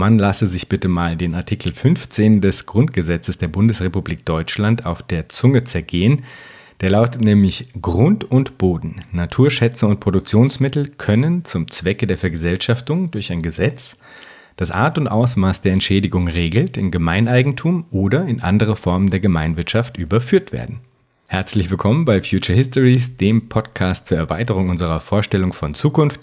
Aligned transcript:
man 0.00 0.18
lasse 0.18 0.48
sich 0.48 0.70
bitte 0.70 0.88
mal 0.88 1.14
den 1.14 1.34
Artikel 1.34 1.74
15 1.74 2.40
des 2.40 2.64
Grundgesetzes 2.64 3.36
der 3.36 3.48
Bundesrepublik 3.48 4.24
Deutschland 4.24 4.86
auf 4.86 5.02
der 5.02 5.28
Zunge 5.28 5.64
zergehen. 5.64 6.24
Der 6.80 6.88
lautet 6.88 7.20
nämlich 7.20 7.68
Grund 7.82 8.24
und 8.24 8.56
Boden, 8.56 9.02
Naturschätze 9.12 9.86
und 9.86 10.00
Produktionsmittel 10.00 10.88
können 10.88 11.44
zum 11.44 11.70
Zwecke 11.70 12.06
der 12.06 12.16
Vergesellschaftung 12.16 13.10
durch 13.10 13.30
ein 13.30 13.42
Gesetz 13.42 13.98
das 14.56 14.70
Art 14.70 14.96
und 14.96 15.06
Ausmaß 15.06 15.60
der 15.60 15.74
Entschädigung 15.74 16.28
regelt, 16.28 16.78
in 16.78 16.90
Gemeineigentum 16.90 17.84
oder 17.90 18.24
in 18.24 18.40
andere 18.40 18.76
Formen 18.76 19.10
der 19.10 19.20
Gemeinwirtschaft 19.20 19.98
überführt 19.98 20.50
werden. 20.50 20.80
Herzlich 21.26 21.70
willkommen 21.70 22.06
bei 22.06 22.22
Future 22.22 22.56
Histories, 22.56 23.18
dem 23.18 23.48
Podcast 23.50 24.06
zur 24.06 24.16
Erweiterung 24.16 24.70
unserer 24.70 24.98
Vorstellung 24.98 25.52
von 25.52 25.74
Zukunft. 25.74 26.22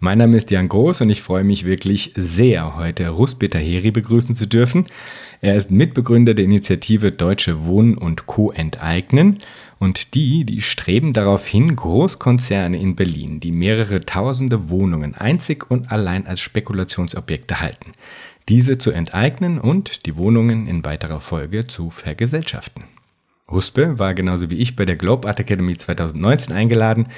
Mein 0.00 0.18
Name 0.18 0.36
ist 0.36 0.52
Jan 0.52 0.68
Groß 0.68 1.00
und 1.00 1.10
ich 1.10 1.22
freue 1.22 1.42
mich 1.42 1.64
wirklich 1.64 2.12
sehr, 2.14 2.76
heute 2.76 3.08
Ruspeter 3.08 3.58
Heri 3.58 3.90
begrüßen 3.90 4.32
zu 4.32 4.46
dürfen. 4.46 4.86
Er 5.40 5.56
ist 5.56 5.72
Mitbegründer 5.72 6.34
der 6.34 6.44
Initiative 6.44 7.10
Deutsche 7.10 7.66
Wohnen 7.66 7.98
und 7.98 8.26
Co. 8.26 8.52
enteignen 8.52 9.40
und 9.80 10.14
die, 10.14 10.44
die 10.44 10.60
streben 10.60 11.14
darauf 11.14 11.48
hin, 11.48 11.74
Großkonzerne 11.74 12.80
in 12.80 12.94
Berlin, 12.94 13.40
die 13.40 13.50
mehrere 13.50 14.06
tausende 14.06 14.70
Wohnungen 14.70 15.16
einzig 15.16 15.68
und 15.68 15.90
allein 15.90 16.28
als 16.28 16.40
Spekulationsobjekte 16.42 17.60
halten, 17.60 17.90
diese 18.48 18.78
zu 18.78 18.92
enteignen 18.92 19.58
und 19.58 20.06
die 20.06 20.16
Wohnungen 20.16 20.68
in 20.68 20.84
weiterer 20.84 21.18
Folge 21.18 21.66
zu 21.66 21.90
vergesellschaften. 21.90 22.84
Huspe 23.50 23.98
war 23.98 24.14
genauso 24.14 24.50
wie 24.50 24.56
ich 24.56 24.76
bei 24.76 24.84
der 24.84 24.96
Globe 24.96 25.26
Art 25.26 25.40
Academy 25.40 25.76
2019 25.76 26.54
eingeladen 26.54 27.08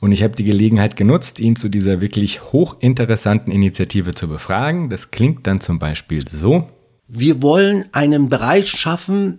und 0.00 0.12
ich 0.12 0.22
habe 0.22 0.36
die 0.36 0.44
Gelegenheit 0.44 0.96
genutzt, 0.96 1.40
ihn 1.40 1.56
zu 1.56 1.68
dieser 1.68 2.00
wirklich 2.00 2.52
hochinteressanten 2.52 3.52
Initiative 3.52 4.14
zu 4.14 4.28
befragen. 4.28 4.90
Das 4.90 5.10
klingt 5.10 5.46
dann 5.46 5.60
zum 5.60 5.78
Beispiel 5.78 6.28
so. 6.28 6.68
Wir 7.08 7.40
wollen 7.40 7.86
einen 7.92 8.28
Bereich 8.28 8.68
schaffen, 8.68 9.38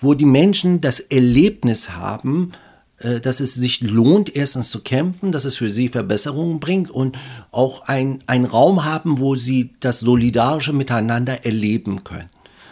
wo 0.00 0.14
die 0.14 0.24
Menschen 0.24 0.80
das 0.80 0.98
Erlebnis 0.98 1.90
haben, 1.90 2.52
äh, 2.98 3.20
dass 3.20 3.38
es 3.38 3.54
sich 3.54 3.80
lohnt, 3.80 4.34
erstens 4.34 4.70
zu 4.70 4.82
kämpfen, 4.82 5.30
dass 5.30 5.44
es 5.44 5.56
für 5.56 5.70
sie 5.70 5.88
Verbesserungen 5.88 6.58
bringt 6.58 6.90
und 6.90 7.16
auch 7.52 7.82
ein, 7.82 8.24
einen 8.26 8.44
Raum 8.44 8.84
haben, 8.84 9.18
wo 9.18 9.36
sie 9.36 9.70
das 9.78 10.00
solidarische 10.00 10.72
Miteinander 10.72 11.44
erleben 11.44 12.02
können. 12.02 12.28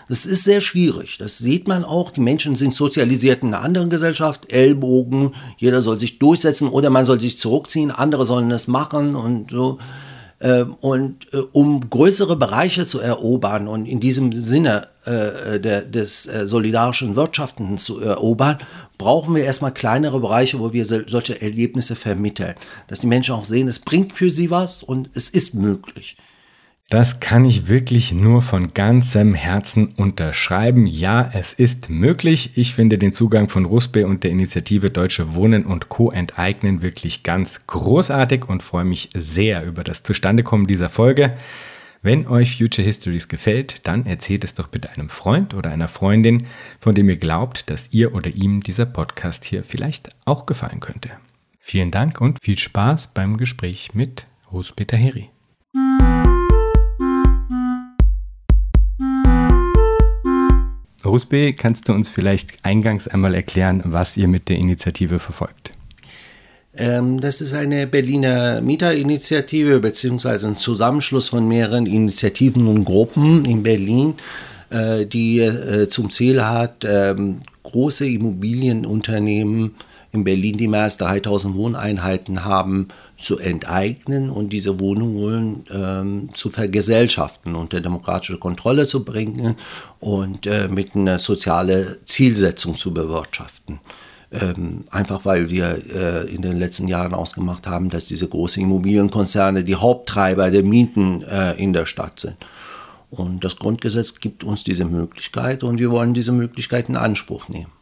Das 0.08 0.24
ist 0.24 0.44
sehr 0.44 0.60
schwierig. 0.60 1.18
Das 1.18 1.38
sieht 1.38 1.68
man 1.68 1.84
auch. 1.84 2.10
Die 2.10 2.20
Menschen 2.20 2.56
sind 2.56 2.74
sozialisiert 2.74 3.42
in 3.42 3.48
einer 3.48 3.62
anderen 3.62 3.90
Gesellschaft. 3.90 4.50
Ellbogen, 4.50 5.34
jeder 5.58 5.82
soll 5.82 6.00
sich 6.00 6.18
durchsetzen 6.18 6.68
oder 6.68 6.90
man 6.90 7.04
soll 7.04 7.20
sich 7.20 7.38
zurückziehen, 7.38 7.90
andere 7.90 8.24
sollen 8.24 8.50
es 8.50 8.68
machen 8.68 9.16
und 9.16 9.50
so. 9.50 9.78
Ähm, 10.40 10.74
und 10.80 11.32
äh, 11.34 11.38
um 11.52 11.90
größere 11.90 12.36
Bereiche 12.36 12.86
zu 12.86 13.00
erobern 13.00 13.66
und 13.66 13.86
in 13.86 13.98
diesem 13.98 14.32
Sinne 14.32 14.86
äh, 15.04 15.58
der, 15.58 15.82
des 15.82 16.26
äh, 16.26 16.46
solidarischen 16.46 17.16
Wirtschaftens 17.16 17.84
zu 17.84 18.00
erobern, 18.00 18.58
brauchen 18.98 19.34
wir 19.34 19.42
erstmal 19.42 19.74
kleinere 19.74 20.20
Bereiche, 20.20 20.60
wo 20.60 20.72
wir 20.72 20.84
solche 20.84 21.42
Erlebnisse 21.42 21.96
vermitteln. 21.96 22.54
Dass 22.86 23.00
die 23.00 23.08
Menschen 23.08 23.34
auch 23.34 23.44
sehen, 23.44 23.66
es 23.66 23.80
bringt 23.80 24.14
für 24.14 24.30
sie 24.30 24.50
was 24.50 24.84
und 24.84 25.10
es 25.14 25.28
ist 25.28 25.54
möglich. 25.54 26.16
Das 26.90 27.20
kann 27.20 27.44
ich 27.44 27.68
wirklich 27.68 28.14
nur 28.14 28.40
von 28.40 28.72
ganzem 28.72 29.34
Herzen 29.34 29.88
unterschreiben. 29.88 30.86
Ja, 30.86 31.30
es 31.34 31.52
ist 31.52 31.90
möglich. 31.90 32.52
Ich 32.54 32.74
finde 32.74 32.96
den 32.96 33.12
Zugang 33.12 33.50
von 33.50 33.66
Ruspe 33.66 34.06
und 34.06 34.24
der 34.24 34.30
Initiative 34.30 34.88
Deutsche 34.88 35.34
Wohnen 35.34 35.66
und 35.66 35.90
Co. 35.90 36.10
enteignen 36.10 36.80
wirklich 36.80 37.24
ganz 37.24 37.66
großartig 37.66 38.48
und 38.48 38.62
freue 38.62 38.86
mich 38.86 39.10
sehr 39.14 39.66
über 39.66 39.84
das 39.84 40.02
Zustandekommen 40.02 40.66
dieser 40.66 40.88
Folge. 40.88 41.36
Wenn 42.00 42.26
euch 42.26 42.56
Future 42.56 42.86
Histories 42.86 43.28
gefällt, 43.28 43.86
dann 43.86 44.06
erzählt 44.06 44.44
es 44.44 44.54
doch 44.54 44.68
bitte 44.68 44.90
einem 44.90 45.10
Freund 45.10 45.52
oder 45.52 45.68
einer 45.68 45.88
Freundin, 45.88 46.46
von 46.80 46.94
dem 46.94 47.10
ihr 47.10 47.18
glaubt, 47.18 47.68
dass 47.68 47.92
ihr 47.92 48.14
oder 48.14 48.30
ihm 48.30 48.62
dieser 48.62 48.86
Podcast 48.86 49.44
hier 49.44 49.62
vielleicht 49.62 50.08
auch 50.24 50.46
gefallen 50.46 50.80
könnte. 50.80 51.10
Vielen 51.60 51.90
Dank 51.90 52.18
und 52.22 52.38
viel 52.42 52.58
Spaß 52.58 53.08
beim 53.08 53.36
Gespräch 53.36 53.90
mit 53.92 54.26
Ruspeter 54.50 54.96
Heri. 54.96 55.28
Rusbe, 61.04 61.52
kannst 61.52 61.88
du 61.88 61.92
uns 61.92 62.08
vielleicht 62.08 62.64
eingangs 62.64 63.06
einmal 63.06 63.34
erklären, 63.34 63.82
was 63.84 64.16
ihr 64.16 64.28
mit 64.28 64.48
der 64.48 64.56
Initiative 64.56 65.18
verfolgt? 65.18 65.72
Ähm, 66.76 67.20
das 67.20 67.40
ist 67.40 67.54
eine 67.54 67.86
Berliner 67.86 68.60
Mieterinitiative 68.60 69.80
beziehungsweise 69.80 70.48
ein 70.48 70.56
Zusammenschluss 70.56 71.28
von 71.30 71.46
mehreren 71.46 71.86
Initiativen 71.86 72.66
und 72.68 72.84
Gruppen 72.84 73.44
in 73.44 73.62
Berlin, 73.62 74.14
äh, 74.70 75.06
die 75.06 75.40
äh, 75.40 75.88
zum 75.88 76.10
Ziel 76.10 76.44
hat, 76.44 76.84
ähm, 76.88 77.40
große 77.64 78.06
Immobilienunternehmen 78.06 79.74
in 80.12 80.24
Berlin, 80.24 80.56
die 80.56 80.68
mehr 80.68 80.84
als 80.84 80.96
3000 80.98 81.54
Wohneinheiten 81.54 82.44
haben, 82.44 82.88
zu 83.18 83.38
enteignen 83.38 84.30
und 84.30 84.52
diese 84.52 84.80
Wohnungen 84.80 85.64
ähm, 85.70 86.30
zu 86.34 86.50
vergesellschaften, 86.50 87.54
unter 87.54 87.80
demokratische 87.80 88.38
Kontrolle 88.38 88.86
zu 88.86 89.04
bringen 89.04 89.56
und 90.00 90.46
äh, 90.46 90.68
mit 90.68 90.94
einer 90.94 91.18
sozialen 91.18 91.96
Zielsetzung 92.04 92.76
zu 92.76 92.94
bewirtschaften. 92.94 93.80
Ähm, 94.30 94.84
einfach 94.90 95.24
weil 95.24 95.48
wir 95.48 95.78
äh, 95.94 96.34
in 96.34 96.42
den 96.42 96.58
letzten 96.58 96.86
Jahren 96.86 97.14
ausgemacht 97.14 97.66
haben, 97.66 97.88
dass 97.88 98.06
diese 98.06 98.28
großen 98.28 98.62
Immobilienkonzerne 98.62 99.64
die 99.64 99.76
Haupttreiber 99.76 100.50
der 100.50 100.62
Mieten 100.62 101.22
äh, 101.22 101.54
in 101.54 101.72
der 101.72 101.86
Stadt 101.86 102.20
sind. 102.20 102.36
Und 103.10 103.42
das 103.42 103.56
Grundgesetz 103.56 104.20
gibt 104.20 104.44
uns 104.44 104.64
diese 104.64 104.84
Möglichkeit 104.84 105.62
und 105.62 105.78
wir 105.78 105.90
wollen 105.90 106.12
diese 106.12 106.32
Möglichkeit 106.32 106.90
in 106.90 106.96
Anspruch 106.96 107.48
nehmen. 107.48 107.72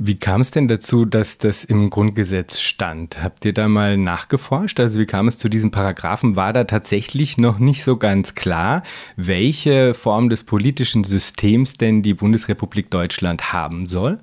Wie 0.00 0.14
kam 0.14 0.42
es 0.42 0.52
denn 0.52 0.68
dazu, 0.68 1.04
dass 1.04 1.38
das 1.38 1.64
im 1.64 1.90
Grundgesetz 1.90 2.60
stand? 2.60 3.20
Habt 3.20 3.44
ihr 3.44 3.52
da 3.52 3.66
mal 3.66 3.96
nachgeforscht? 3.96 4.78
Also 4.78 5.00
wie 5.00 5.06
kam 5.06 5.26
es 5.26 5.38
zu 5.38 5.48
diesen 5.48 5.72
Paragraphen? 5.72 6.36
War 6.36 6.52
da 6.52 6.62
tatsächlich 6.62 7.36
noch 7.36 7.58
nicht 7.58 7.82
so 7.82 7.96
ganz 7.96 8.36
klar, 8.36 8.84
welche 9.16 9.94
Form 9.94 10.28
des 10.28 10.44
politischen 10.44 11.02
Systems 11.02 11.78
denn 11.78 12.02
die 12.02 12.14
Bundesrepublik 12.14 12.92
Deutschland 12.92 13.52
haben 13.52 13.86
soll? 13.86 14.20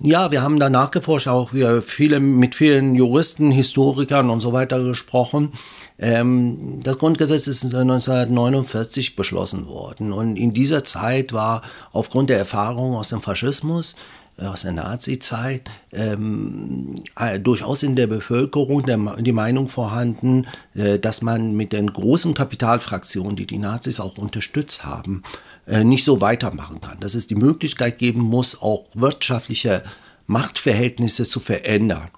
Ja, 0.00 0.30
wir 0.30 0.42
haben 0.42 0.60
da 0.60 0.70
nachgeforscht, 0.70 1.26
auch 1.26 1.52
wir 1.52 1.82
viele, 1.82 2.20
mit 2.20 2.54
vielen 2.54 2.94
Juristen, 2.94 3.50
Historikern 3.50 4.30
und 4.30 4.38
so 4.38 4.52
weiter 4.52 4.80
gesprochen. 4.84 5.54
Ähm, 5.98 6.78
das 6.84 6.98
Grundgesetz 6.98 7.48
ist 7.48 7.64
1949 7.64 9.16
beschlossen 9.16 9.66
worden 9.66 10.12
und 10.12 10.36
in 10.36 10.52
dieser 10.52 10.84
Zeit 10.84 11.32
war 11.32 11.62
aufgrund 11.90 12.30
der 12.30 12.38
Erfahrung 12.38 12.94
aus 12.94 13.08
dem 13.08 13.22
Faschismus 13.22 13.96
aus 14.46 14.62
der 14.62 14.72
Nazi-Zeit 14.72 15.68
ähm, 15.92 16.94
äh, 17.18 17.40
durchaus 17.40 17.82
in 17.82 17.96
der 17.96 18.06
Bevölkerung 18.06 18.84
der, 18.84 18.98
die 19.18 19.32
Meinung 19.32 19.68
vorhanden, 19.68 20.46
äh, 20.74 20.98
dass 20.98 21.22
man 21.22 21.56
mit 21.56 21.72
den 21.72 21.92
großen 21.92 22.34
Kapitalfraktionen, 22.34 23.36
die 23.36 23.46
die 23.46 23.58
Nazis 23.58 24.00
auch 24.00 24.16
unterstützt 24.16 24.84
haben, 24.84 25.22
äh, 25.66 25.84
nicht 25.84 26.04
so 26.04 26.20
weitermachen 26.20 26.80
kann. 26.80 27.00
Dass 27.00 27.14
es 27.14 27.26
die 27.26 27.34
Möglichkeit 27.34 27.98
geben 27.98 28.20
muss, 28.20 28.60
auch 28.60 28.84
wirtschaftliche 28.94 29.82
Machtverhältnisse 30.26 31.24
zu 31.24 31.40
verändern. 31.40 32.08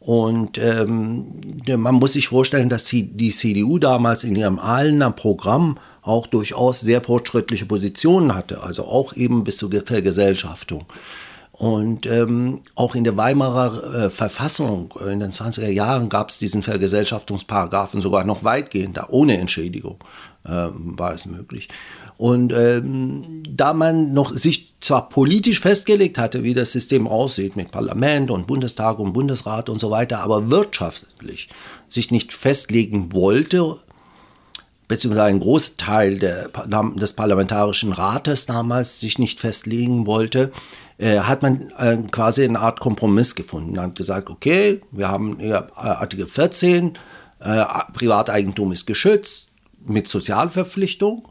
Und 0.00 0.58
ähm, 0.58 1.26
man 1.66 1.96
muss 1.96 2.12
sich 2.12 2.28
vorstellen, 2.28 2.68
dass 2.68 2.84
die, 2.84 3.02
die 3.02 3.30
CDU 3.30 3.78
damals 3.78 4.22
in 4.22 4.36
ihrem 4.36 4.58
Ahlener 4.58 5.10
Programm 5.10 5.76
auch 6.02 6.26
durchaus 6.26 6.80
sehr 6.80 7.02
fortschrittliche 7.02 7.66
Positionen 7.66 8.34
hatte, 8.34 8.62
also 8.62 8.84
auch 8.84 9.14
eben 9.14 9.44
bis 9.44 9.56
zur 9.56 9.70
Vergesellschaftung. 9.70 10.86
Und 11.58 12.06
ähm, 12.06 12.60
auch 12.76 12.94
in 12.94 13.02
der 13.02 13.16
Weimarer 13.16 14.04
äh, 14.04 14.10
Verfassung 14.10 14.94
äh, 15.04 15.12
in 15.12 15.18
den 15.18 15.32
20er 15.32 15.68
Jahren 15.68 16.08
gab 16.08 16.30
es 16.30 16.38
diesen 16.38 16.62
Vergesellschaftungsparagraphen 16.62 18.00
sogar 18.00 18.22
noch 18.22 18.44
weitgehender, 18.44 19.08
ohne 19.10 19.38
Entschädigung 19.38 19.96
äh, 20.44 20.68
war 20.72 21.14
es 21.14 21.26
möglich. 21.26 21.68
Und 22.16 22.52
ähm, 22.52 23.42
da 23.48 23.74
man 23.74 24.12
noch 24.12 24.32
sich 24.32 24.74
zwar 24.80 25.08
politisch 25.08 25.58
festgelegt 25.58 26.16
hatte, 26.16 26.44
wie 26.44 26.54
das 26.54 26.70
System 26.70 27.08
aussieht 27.08 27.56
mit 27.56 27.72
Parlament 27.72 28.30
und 28.30 28.46
Bundestag 28.46 29.00
und 29.00 29.12
Bundesrat 29.12 29.68
und 29.68 29.80
so 29.80 29.90
weiter, 29.90 30.20
aber 30.20 30.50
wirtschaftlich 30.50 31.48
sich 31.88 32.12
nicht 32.12 32.32
festlegen 32.32 33.12
wollte, 33.12 33.80
beziehungsweise 34.86 35.26
ein 35.26 35.40
Großteil 35.40 36.20
der, 36.20 36.50
des 36.96 37.12
Parlamentarischen 37.14 37.92
Rates 37.92 38.46
damals 38.46 39.00
sich 39.00 39.18
nicht 39.18 39.40
festlegen 39.40 40.06
wollte, 40.06 40.52
äh, 40.98 41.20
hat 41.20 41.42
man 41.42 41.70
äh, 41.78 41.96
quasi 42.10 42.44
eine 42.44 42.58
Art 42.58 42.80
Kompromiss 42.80 43.36
gefunden. 43.36 43.76
Man 43.76 43.84
hat 43.86 43.94
gesagt, 43.94 44.28
okay, 44.30 44.80
wir 44.90 45.08
haben 45.08 45.38
äh, 45.38 45.52
Artikel 45.76 46.26
14, 46.26 46.98
äh, 47.38 47.64
Privateigentum 47.92 48.72
ist 48.72 48.84
geschützt 48.86 49.46
mit 49.86 50.08
Sozialverpflichtung. 50.08 51.28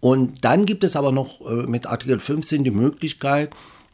Und 0.00 0.44
dann 0.44 0.64
gibt 0.66 0.84
es 0.84 0.94
aber 0.94 1.10
noch 1.10 1.40
mit 1.66 1.86
Artikel 1.86 2.20
15 2.20 2.62
die 2.62 2.70
Möglichkeit, 2.70 3.50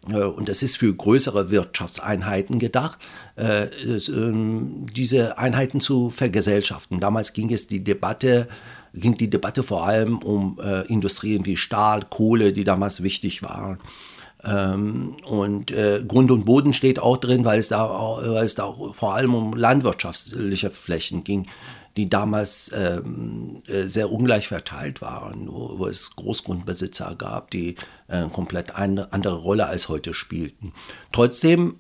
und 0.07 0.51
das 0.51 0.63
ist 0.63 0.77
für 0.77 0.93
größere 0.93 1.51
Wirtschaftseinheiten 1.51 2.59
gedacht, 2.59 2.99
äh, 3.37 3.69
ähm, 3.89 4.85
diese 4.95 5.39
Einheiten 5.39 5.81
zu 5.81 6.11
vergesellschaften. 6.11 7.01
Damals 7.01 7.33
ging 7.33 7.51
es 7.51 7.69
die 7.69 7.83
Debatte, 7.83 8.49
ging 8.93 9.17
die 9.17 9.31
Debatte 9.31 9.63
vor 9.63 9.87
allem 9.87 10.19
um 10.19 10.61
Industrien 10.89 11.47
wie 11.47 11.57
Stahl, 11.57 12.05
Kohle, 12.11 12.53
die 12.53 12.65
damals 12.65 13.03
wichtig 13.03 13.43
waren. 13.43 13.79
Ähm, 14.47 15.17
und 15.25 15.73
Grund 16.09 16.31
und 16.31 16.45
Boden 16.45 16.73
steht 16.73 16.99
auch 16.99 17.17
drin, 17.17 17.45
weil 17.45 17.59
es 17.59 17.69
da, 17.69 17.89
weil 17.89 18.45
es 18.45 18.55
da 18.55 18.75
vor 18.93 19.15
allem 19.15 19.35
um 19.35 19.55
landwirtschaftliche 19.55 20.71
Flächen 20.71 21.25
ging 21.25 21.47
die 21.97 22.09
damals 22.09 22.73
ähm, 22.75 23.63
äh, 23.67 23.87
sehr 23.87 24.11
ungleich 24.11 24.49
verteilt 24.49 25.01
waren, 25.01 25.49
wo, 25.49 25.79
wo 25.79 25.87
es 25.87 26.17
Großgrundbesitzer 26.17 27.15
gab, 27.17 27.51
die 27.51 27.77
äh, 28.09 28.29
komplett 28.29 28.75
eine 28.75 29.13
andere 29.13 29.37
Rolle 29.37 29.67
als 29.67 29.89
heute 29.89 30.13
spielten. 30.13 30.73
Trotzdem 31.13 31.77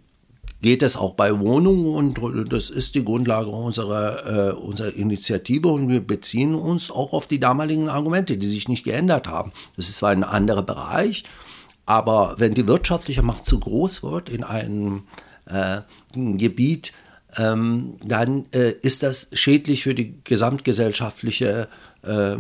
geht 0.63 0.83
es 0.83 0.97
auch 0.97 1.15
bei 1.15 1.39
Wohnungen 1.41 1.87
und 1.87 2.53
das 2.53 2.71
ist 2.71 2.95
die 2.95 3.05
Grundlage 3.05 3.51
unserer, 3.51 4.51
äh, 4.51 4.53
unserer 4.53 4.95
Initiative 4.95 5.69
und 5.69 5.89
wir 5.89 6.01
beziehen 6.01 6.55
uns 6.55 6.91
auch 6.91 7.13
auf 7.13 7.27
die 7.27 7.41
damaligen 7.41 7.89
Argumente, 7.89 8.39
die 8.39 8.47
sich 8.47 8.69
nicht 8.69 8.85
geändert 8.85 9.27
haben. 9.27 9.53
Das 9.77 9.89
ist 9.89 9.99
zwar 9.99 10.11
ein 10.11 10.25
anderer 10.25 10.63
Bereich, 10.63 11.25
aber 11.87 12.37
wenn 12.39 12.55
die 12.55 12.67
wirtschaftliche 12.67 13.23
Macht 13.23 13.47
zu 13.47 13.61
groß 13.61 14.03
wird 14.03 14.29
in 14.29 14.45
einem 14.45 15.05
äh, 15.47 15.83
Gebiet, 16.15 16.93
ähm, 17.37 17.97
dann 18.05 18.47
äh, 18.53 18.73
ist 18.83 19.03
das 19.03 19.31
schädlich 19.33 19.83
für 19.83 19.95
die 19.95 20.15
gesamtgesellschaftliche 20.25 21.69
äh, 22.03 22.37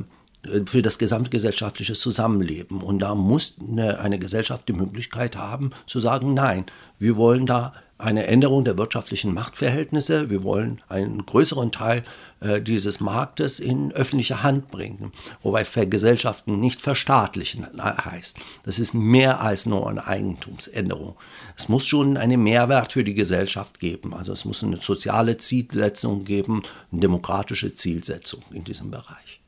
für 0.66 0.82
das 0.82 0.98
gesamtgesellschaftliche 0.98 1.94
Zusammenleben. 1.94 2.82
Und 2.82 2.98
da 2.98 3.14
muss 3.14 3.56
eine, 3.66 3.98
eine, 4.00 4.18
Gesellschaft 4.18 4.68
die 4.68 4.74
Möglichkeit 4.74 5.36
haben 5.36 5.70
zu 5.86 6.00
sagen, 6.00 6.34
nein, 6.34 6.66
wir 6.98 7.16
wollen 7.16 7.46
da 7.46 7.72
eine 7.98 8.26
Änderung 8.26 8.64
der 8.64 8.76
wirtschaftlichen 8.76 9.32
Machtverhältnisse. 9.32 10.28
Wir 10.28 10.42
wollen 10.42 10.80
einen 10.88 11.24
größeren 11.24 11.70
Teil 11.70 12.04
äh, 12.40 12.60
dieses 12.60 13.00
Marktes 13.00 13.60
in 13.60 13.92
öffentliche 13.92 14.42
Hand 14.42 14.70
bringen. 14.70 15.12
Wobei 15.42 15.64
Vergesellschaften 15.64 16.58
nicht 16.58 16.80
verstaatlichen 16.80 17.66
heißt. 17.78 18.40
Das 18.64 18.78
ist 18.78 18.94
mehr 18.94 19.40
als 19.40 19.66
nur 19.66 19.88
eine 19.88 20.06
Eigentumsänderung. 20.06 21.16
Es 21.56 21.68
muss 21.68 21.86
schon 21.86 22.16
einen 22.16 22.42
Mehrwert 22.42 22.92
für 22.92 23.04
die 23.04 23.14
Gesellschaft 23.14 23.78
geben. 23.78 24.12
Also 24.12 24.32
es 24.32 24.44
muss 24.44 24.64
eine 24.64 24.76
soziale 24.76 25.36
Zielsetzung 25.36 26.24
geben, 26.24 26.62
eine 26.90 27.00
demokratische 27.00 27.74
Zielsetzung 27.74 28.42
in 28.50 28.64
diesem 28.64 28.90
Bereich. 28.90 29.43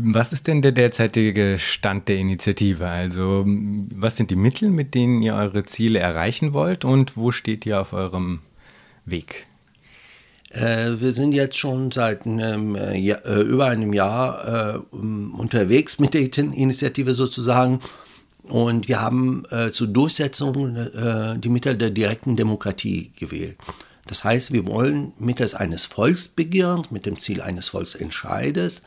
Was 0.00 0.32
ist 0.32 0.46
denn 0.46 0.62
der 0.62 0.70
derzeitige 0.70 1.56
Stand 1.58 2.06
der 2.06 2.18
Initiative? 2.18 2.86
Also, 2.86 3.44
was 3.46 4.16
sind 4.16 4.30
die 4.30 4.36
Mittel, 4.36 4.70
mit 4.70 4.94
denen 4.94 5.22
ihr 5.22 5.34
eure 5.34 5.64
Ziele 5.64 5.98
erreichen 5.98 6.52
wollt 6.52 6.84
und 6.84 7.16
wo 7.16 7.32
steht 7.32 7.66
ihr 7.66 7.80
auf 7.80 7.92
eurem 7.92 8.38
Weg? 9.04 9.48
Äh, 10.50 11.00
wir 11.00 11.10
sind 11.10 11.32
jetzt 11.32 11.58
schon 11.58 11.90
seit 11.90 12.26
einem, 12.26 12.76
äh, 12.76 13.10
äh 13.10 13.40
über 13.42 13.66
einem 13.66 13.92
Jahr 13.92 14.76
äh, 14.76 14.96
unterwegs 14.96 15.98
mit 15.98 16.14
der 16.14 16.20
Initiative 16.22 17.14
sozusagen 17.14 17.80
und 18.44 18.86
wir 18.86 19.00
haben 19.00 19.42
äh, 19.50 19.72
zur 19.72 19.88
Durchsetzung 19.88 20.76
die 21.38 21.48
Mittel 21.48 21.76
der 21.76 21.90
direkten 21.90 22.36
Demokratie 22.36 23.10
gewählt. 23.18 23.56
Das 24.06 24.24
heißt, 24.24 24.52
wir 24.52 24.66
wollen 24.66 25.12
mittels 25.18 25.54
eines 25.54 25.84
Volksbegehrens, 25.84 26.90
mit 26.90 27.04
dem 27.04 27.18
Ziel 27.18 27.42
eines 27.42 27.68
Volksentscheides, 27.68 28.84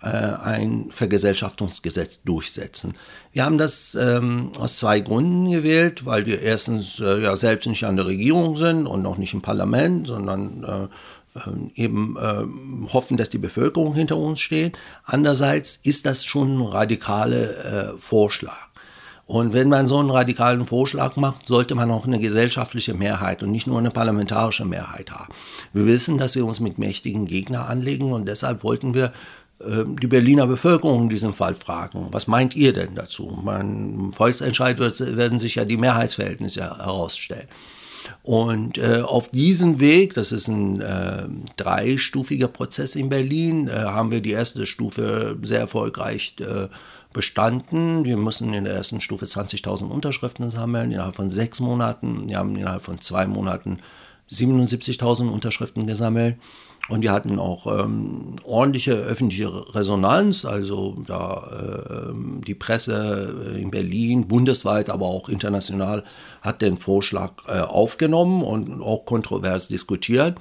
ein 0.00 0.86
Vergesellschaftungsgesetz 0.90 2.22
durchsetzen. 2.24 2.94
Wir 3.32 3.44
haben 3.44 3.58
das 3.58 3.94
ähm, 3.94 4.50
aus 4.58 4.78
zwei 4.78 5.00
Gründen 5.00 5.50
gewählt, 5.50 6.04
weil 6.04 6.26
wir 6.26 6.42
erstens 6.42 7.00
äh, 7.00 7.22
ja 7.22 7.36
selbst 7.36 7.66
nicht 7.66 7.84
an 7.84 7.96
der 7.96 8.06
Regierung 8.06 8.56
sind 8.56 8.86
und 8.86 9.02
noch 9.02 9.18
nicht 9.18 9.34
im 9.34 9.42
Parlament, 9.42 10.08
sondern 10.08 10.64
äh, 10.64 11.38
äh 11.38 11.82
eben 11.82 12.16
äh, 12.16 12.92
hoffen, 12.92 13.16
dass 13.16 13.30
die 13.30 13.38
Bevölkerung 13.38 13.94
hinter 13.94 14.16
uns 14.16 14.40
steht. 14.40 14.76
Andererseits 15.04 15.78
ist 15.82 16.06
das 16.06 16.24
schon 16.24 16.58
ein 16.58 16.66
radikaler 16.66 17.92
äh, 17.92 17.98
Vorschlag. 17.98 18.72
Und 19.32 19.52
wenn 19.54 19.70
man 19.70 19.86
so 19.86 19.98
einen 19.98 20.10
radikalen 20.10 20.66
Vorschlag 20.66 21.16
macht, 21.16 21.46
sollte 21.46 21.74
man 21.74 21.90
auch 21.90 22.06
eine 22.06 22.18
gesellschaftliche 22.18 22.92
Mehrheit 22.92 23.42
und 23.42 23.50
nicht 23.50 23.66
nur 23.66 23.78
eine 23.78 23.90
parlamentarische 23.90 24.66
Mehrheit 24.66 25.10
haben. 25.10 25.32
Wir 25.72 25.86
wissen, 25.86 26.18
dass 26.18 26.34
wir 26.34 26.44
uns 26.44 26.60
mit 26.60 26.78
mächtigen 26.78 27.26
Gegnern 27.26 27.66
anlegen 27.66 28.12
und 28.12 28.26
deshalb 28.26 28.62
wollten 28.62 28.92
wir 28.92 29.06
ähm, 29.06 29.12
die 29.64 30.06
Berliner 30.06 30.46
Bevölkerung 30.46 31.04
in 31.04 31.08
diesem 31.08 31.34
Fall 31.34 31.54
fragen, 31.54 32.08
was 32.10 32.26
meint 32.26 32.56
ihr 32.56 32.72
denn 32.72 32.94
dazu? 32.94 33.38
Beim 33.44 34.12
Volksentscheid 34.12 34.78
wird, 34.78 35.16
werden 35.16 35.38
sich 35.38 35.54
ja 35.54 35.64
die 35.64 35.76
Mehrheitsverhältnisse 35.76 36.62
herausstellen. 36.62 37.48
Und 38.22 38.78
äh, 38.78 39.02
auf 39.04 39.30
diesem 39.30 39.80
Weg, 39.80 40.14
das 40.14 40.32
ist 40.32 40.48
ein 40.48 40.80
äh, 40.80 41.24
dreistufiger 41.56 42.48
Prozess 42.48 42.94
in 42.94 43.08
Berlin, 43.08 43.68
äh, 43.68 43.72
haben 43.72 44.10
wir 44.10 44.20
die 44.20 44.30
erste 44.30 44.66
Stufe 44.66 45.36
sehr 45.42 45.60
erfolgreich 45.60 46.34
äh, 46.40 46.68
bestanden. 47.12 48.04
Wir 48.04 48.16
müssen 48.16 48.54
in 48.54 48.64
der 48.64 48.74
ersten 48.74 49.00
Stufe 49.00 49.24
20.000 49.24 49.88
Unterschriften 49.88 50.50
sammeln, 50.50 50.92
innerhalb 50.92 51.16
von 51.16 51.28
sechs 51.28 51.60
Monaten. 51.60 52.28
Wir 52.28 52.38
haben 52.38 52.56
innerhalb 52.56 52.82
von 52.82 53.00
zwei 53.00 53.26
Monaten 53.26 53.78
77.000 54.30 55.28
Unterschriften 55.28 55.86
gesammelt. 55.86 56.36
Und 56.88 57.02
wir 57.02 57.12
hatten 57.12 57.38
auch 57.38 57.66
ähm, 57.66 58.36
ordentliche 58.44 58.92
öffentliche 58.92 59.74
Resonanz, 59.74 60.44
also 60.44 60.96
da 61.06 62.10
äh, 62.10 62.12
die 62.44 62.56
Presse 62.56 63.56
in 63.56 63.70
Berlin, 63.70 64.26
bundesweit, 64.26 64.90
aber 64.90 65.06
auch 65.06 65.28
international 65.28 66.02
hat 66.42 66.60
den 66.60 66.76
Vorschlag 66.76 67.32
äh, 67.46 67.60
aufgenommen 67.60 68.42
und 68.42 68.82
auch 68.82 69.04
kontrovers 69.04 69.68
diskutiert. 69.68 70.36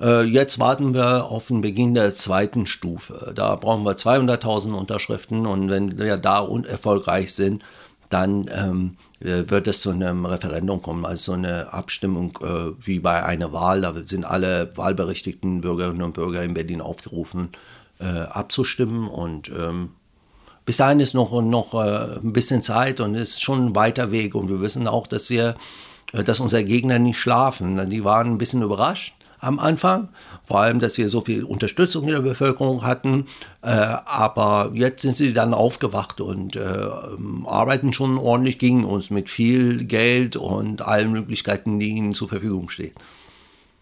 Äh, 0.00 0.22
jetzt 0.22 0.60
warten 0.60 0.94
wir 0.94 1.26
auf 1.26 1.48
den 1.48 1.60
Beginn 1.60 1.94
der 1.94 2.14
zweiten 2.14 2.66
Stufe. 2.66 3.32
Da 3.34 3.56
brauchen 3.56 3.84
wir 3.84 3.96
200.000 3.96 4.72
Unterschriften 4.72 5.46
und 5.46 5.68
wenn 5.68 5.98
wir 5.98 6.16
da 6.16 6.46
erfolgreich 6.68 7.34
sind, 7.34 7.64
dann 8.12 8.50
ähm, 8.52 8.96
äh, 9.20 9.48
wird 9.48 9.66
es 9.68 9.80
zu 9.80 9.90
einem 9.90 10.26
Referendum 10.26 10.82
kommen, 10.82 11.04
also 11.04 11.32
so 11.32 11.32
eine 11.32 11.72
Abstimmung 11.72 12.38
äh, 12.42 12.72
wie 12.86 13.00
bei 13.00 13.24
einer 13.24 13.52
Wahl. 13.52 13.82
Da 13.82 13.94
sind 14.04 14.24
alle 14.24 14.72
wahlberechtigten 14.76 15.60
Bürgerinnen 15.60 16.02
und 16.02 16.14
Bürger 16.14 16.42
in 16.42 16.54
Berlin 16.54 16.80
aufgerufen, 16.80 17.50
äh, 18.00 18.04
abzustimmen. 18.04 19.08
Und 19.08 19.50
ähm, 19.50 19.90
bis 20.64 20.76
dahin 20.76 21.00
ist 21.00 21.14
noch, 21.14 21.40
noch 21.42 21.74
äh, 21.74 22.18
ein 22.18 22.32
bisschen 22.32 22.62
Zeit 22.62 23.00
und 23.00 23.14
ist 23.14 23.42
schon 23.42 23.66
ein 23.66 23.76
weiter 23.76 24.10
Weg. 24.12 24.34
Und 24.34 24.48
wir 24.48 24.60
wissen 24.60 24.86
auch, 24.86 25.06
dass 25.06 25.30
wir, 25.30 25.56
äh, 26.12 26.22
dass 26.22 26.40
unsere 26.40 26.64
Gegner 26.64 26.98
nicht 26.98 27.18
schlafen. 27.18 27.88
Die 27.88 28.04
waren 28.04 28.32
ein 28.32 28.38
bisschen 28.38 28.62
überrascht 28.62 29.14
am 29.42 29.58
Anfang. 29.58 30.08
Vor 30.44 30.60
allem, 30.60 30.80
dass 30.80 30.96
wir 30.96 31.08
so 31.08 31.20
viel 31.20 31.44
Unterstützung 31.44 32.04
in 32.04 32.14
der 32.14 32.20
Bevölkerung 32.20 32.84
hatten. 32.84 33.26
Äh, 33.60 33.68
aber 33.68 34.70
jetzt 34.74 35.02
sind 35.02 35.16
sie 35.16 35.34
dann 35.34 35.52
aufgewacht 35.52 36.20
und 36.20 36.56
äh, 36.56 36.88
arbeiten 37.44 37.92
schon 37.92 38.16
ordentlich 38.16 38.58
gegen 38.58 38.84
uns 38.84 39.10
mit 39.10 39.28
viel 39.28 39.84
Geld 39.84 40.36
und 40.36 40.82
allen 40.82 41.12
Möglichkeiten, 41.12 41.78
die 41.78 41.90
ihnen 41.90 42.14
zur 42.14 42.28
Verfügung 42.28 42.70
stehen. 42.70 42.92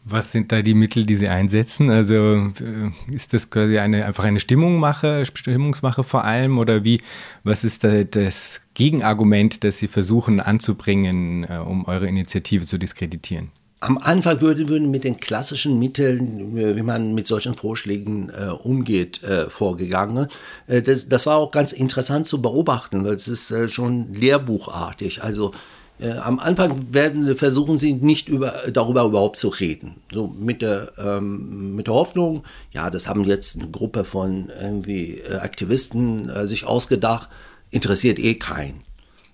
Was 0.04 0.32
sind 0.32 0.50
da 0.50 0.62
die 0.62 0.73
Mittel, 0.73 1.04
die 1.04 1.14
Sie 1.14 1.28
einsetzen? 1.28 1.90
Also 1.90 2.14
äh, 2.14 3.14
ist 3.14 3.34
das 3.34 3.50
quasi 3.50 3.78
eine, 3.78 4.06
einfach 4.06 4.25
eine 4.25 4.40
Stimmungsmache, 4.40 5.26
Stimmungsmache 5.26 6.02
vor 6.04 6.25
allem 6.25 6.58
oder 6.58 6.84
wie? 6.84 7.02
Was 7.44 7.64
ist 7.64 7.84
da 7.84 8.02
das 8.02 8.62
Gegenargument, 8.73 9.62
das 9.62 9.76
Sie 9.76 9.88
versuchen 9.88 10.40
anzubringen, 10.40 11.44
äh, 11.44 11.58
um 11.58 11.84
eure 11.84 12.08
Initiative 12.08 12.64
zu 12.64 12.78
diskreditieren? 12.78 13.50
Am 13.82 13.96
Anfang 13.96 14.42
würden 14.42 14.68
wir 14.68 14.78
mit 14.78 15.04
den 15.04 15.20
klassischen 15.20 15.78
Mitteln, 15.78 16.54
wie 16.54 16.82
man 16.82 17.14
mit 17.14 17.26
solchen 17.26 17.54
Vorschlägen 17.54 18.28
äh, 18.28 18.50
umgeht, 18.50 19.22
äh, 19.22 19.49
vorgegangen. 19.49 20.28
Äh, 20.66 20.82
das, 20.82 21.08
das, 21.08 21.25
war 21.25 21.38
auch 21.38 21.50
ganz 21.50 21.72
interessant 21.72 22.26
zu 22.26 22.42
beobachten, 22.42 23.06
weil 23.06 23.14
es 23.14 23.26
ist 23.26 23.50
äh, 23.50 23.68
schon 23.68 24.12
lehrbuchartig. 24.12 25.22
Also 25.22 25.52
äh, 25.99 26.10
am 26.10 26.38
Anfang 26.40 26.92
werden 26.92 27.34
versuchen 27.38 27.78
sie 27.78 27.94
nicht 27.94 28.28
über, 28.28 28.52
darüber 28.70 29.04
überhaupt 29.04 29.38
zu 29.38 29.49
reden. 29.49 29.94
So 30.12 30.28
mit 30.28 30.60
der, 30.60 30.92
ähm, 30.99 31.75
mit 31.75 31.87
der 31.87 31.94
Hoffnung, 31.94 32.44
ja, 32.72 32.90
das 32.90 33.08
haben 33.08 33.25
jetzt 33.25 33.56
eine 33.56 33.70
Gruppe 33.70 34.04
von 34.04 34.50
irgendwie 34.60 35.20
äh, 35.20 35.37
Aktivisten 35.37 36.46
sich 36.46 36.66
ausgedacht, 36.66 37.30
interessiert 37.70 38.18
eh 38.18 38.34
keinen. 38.34 38.82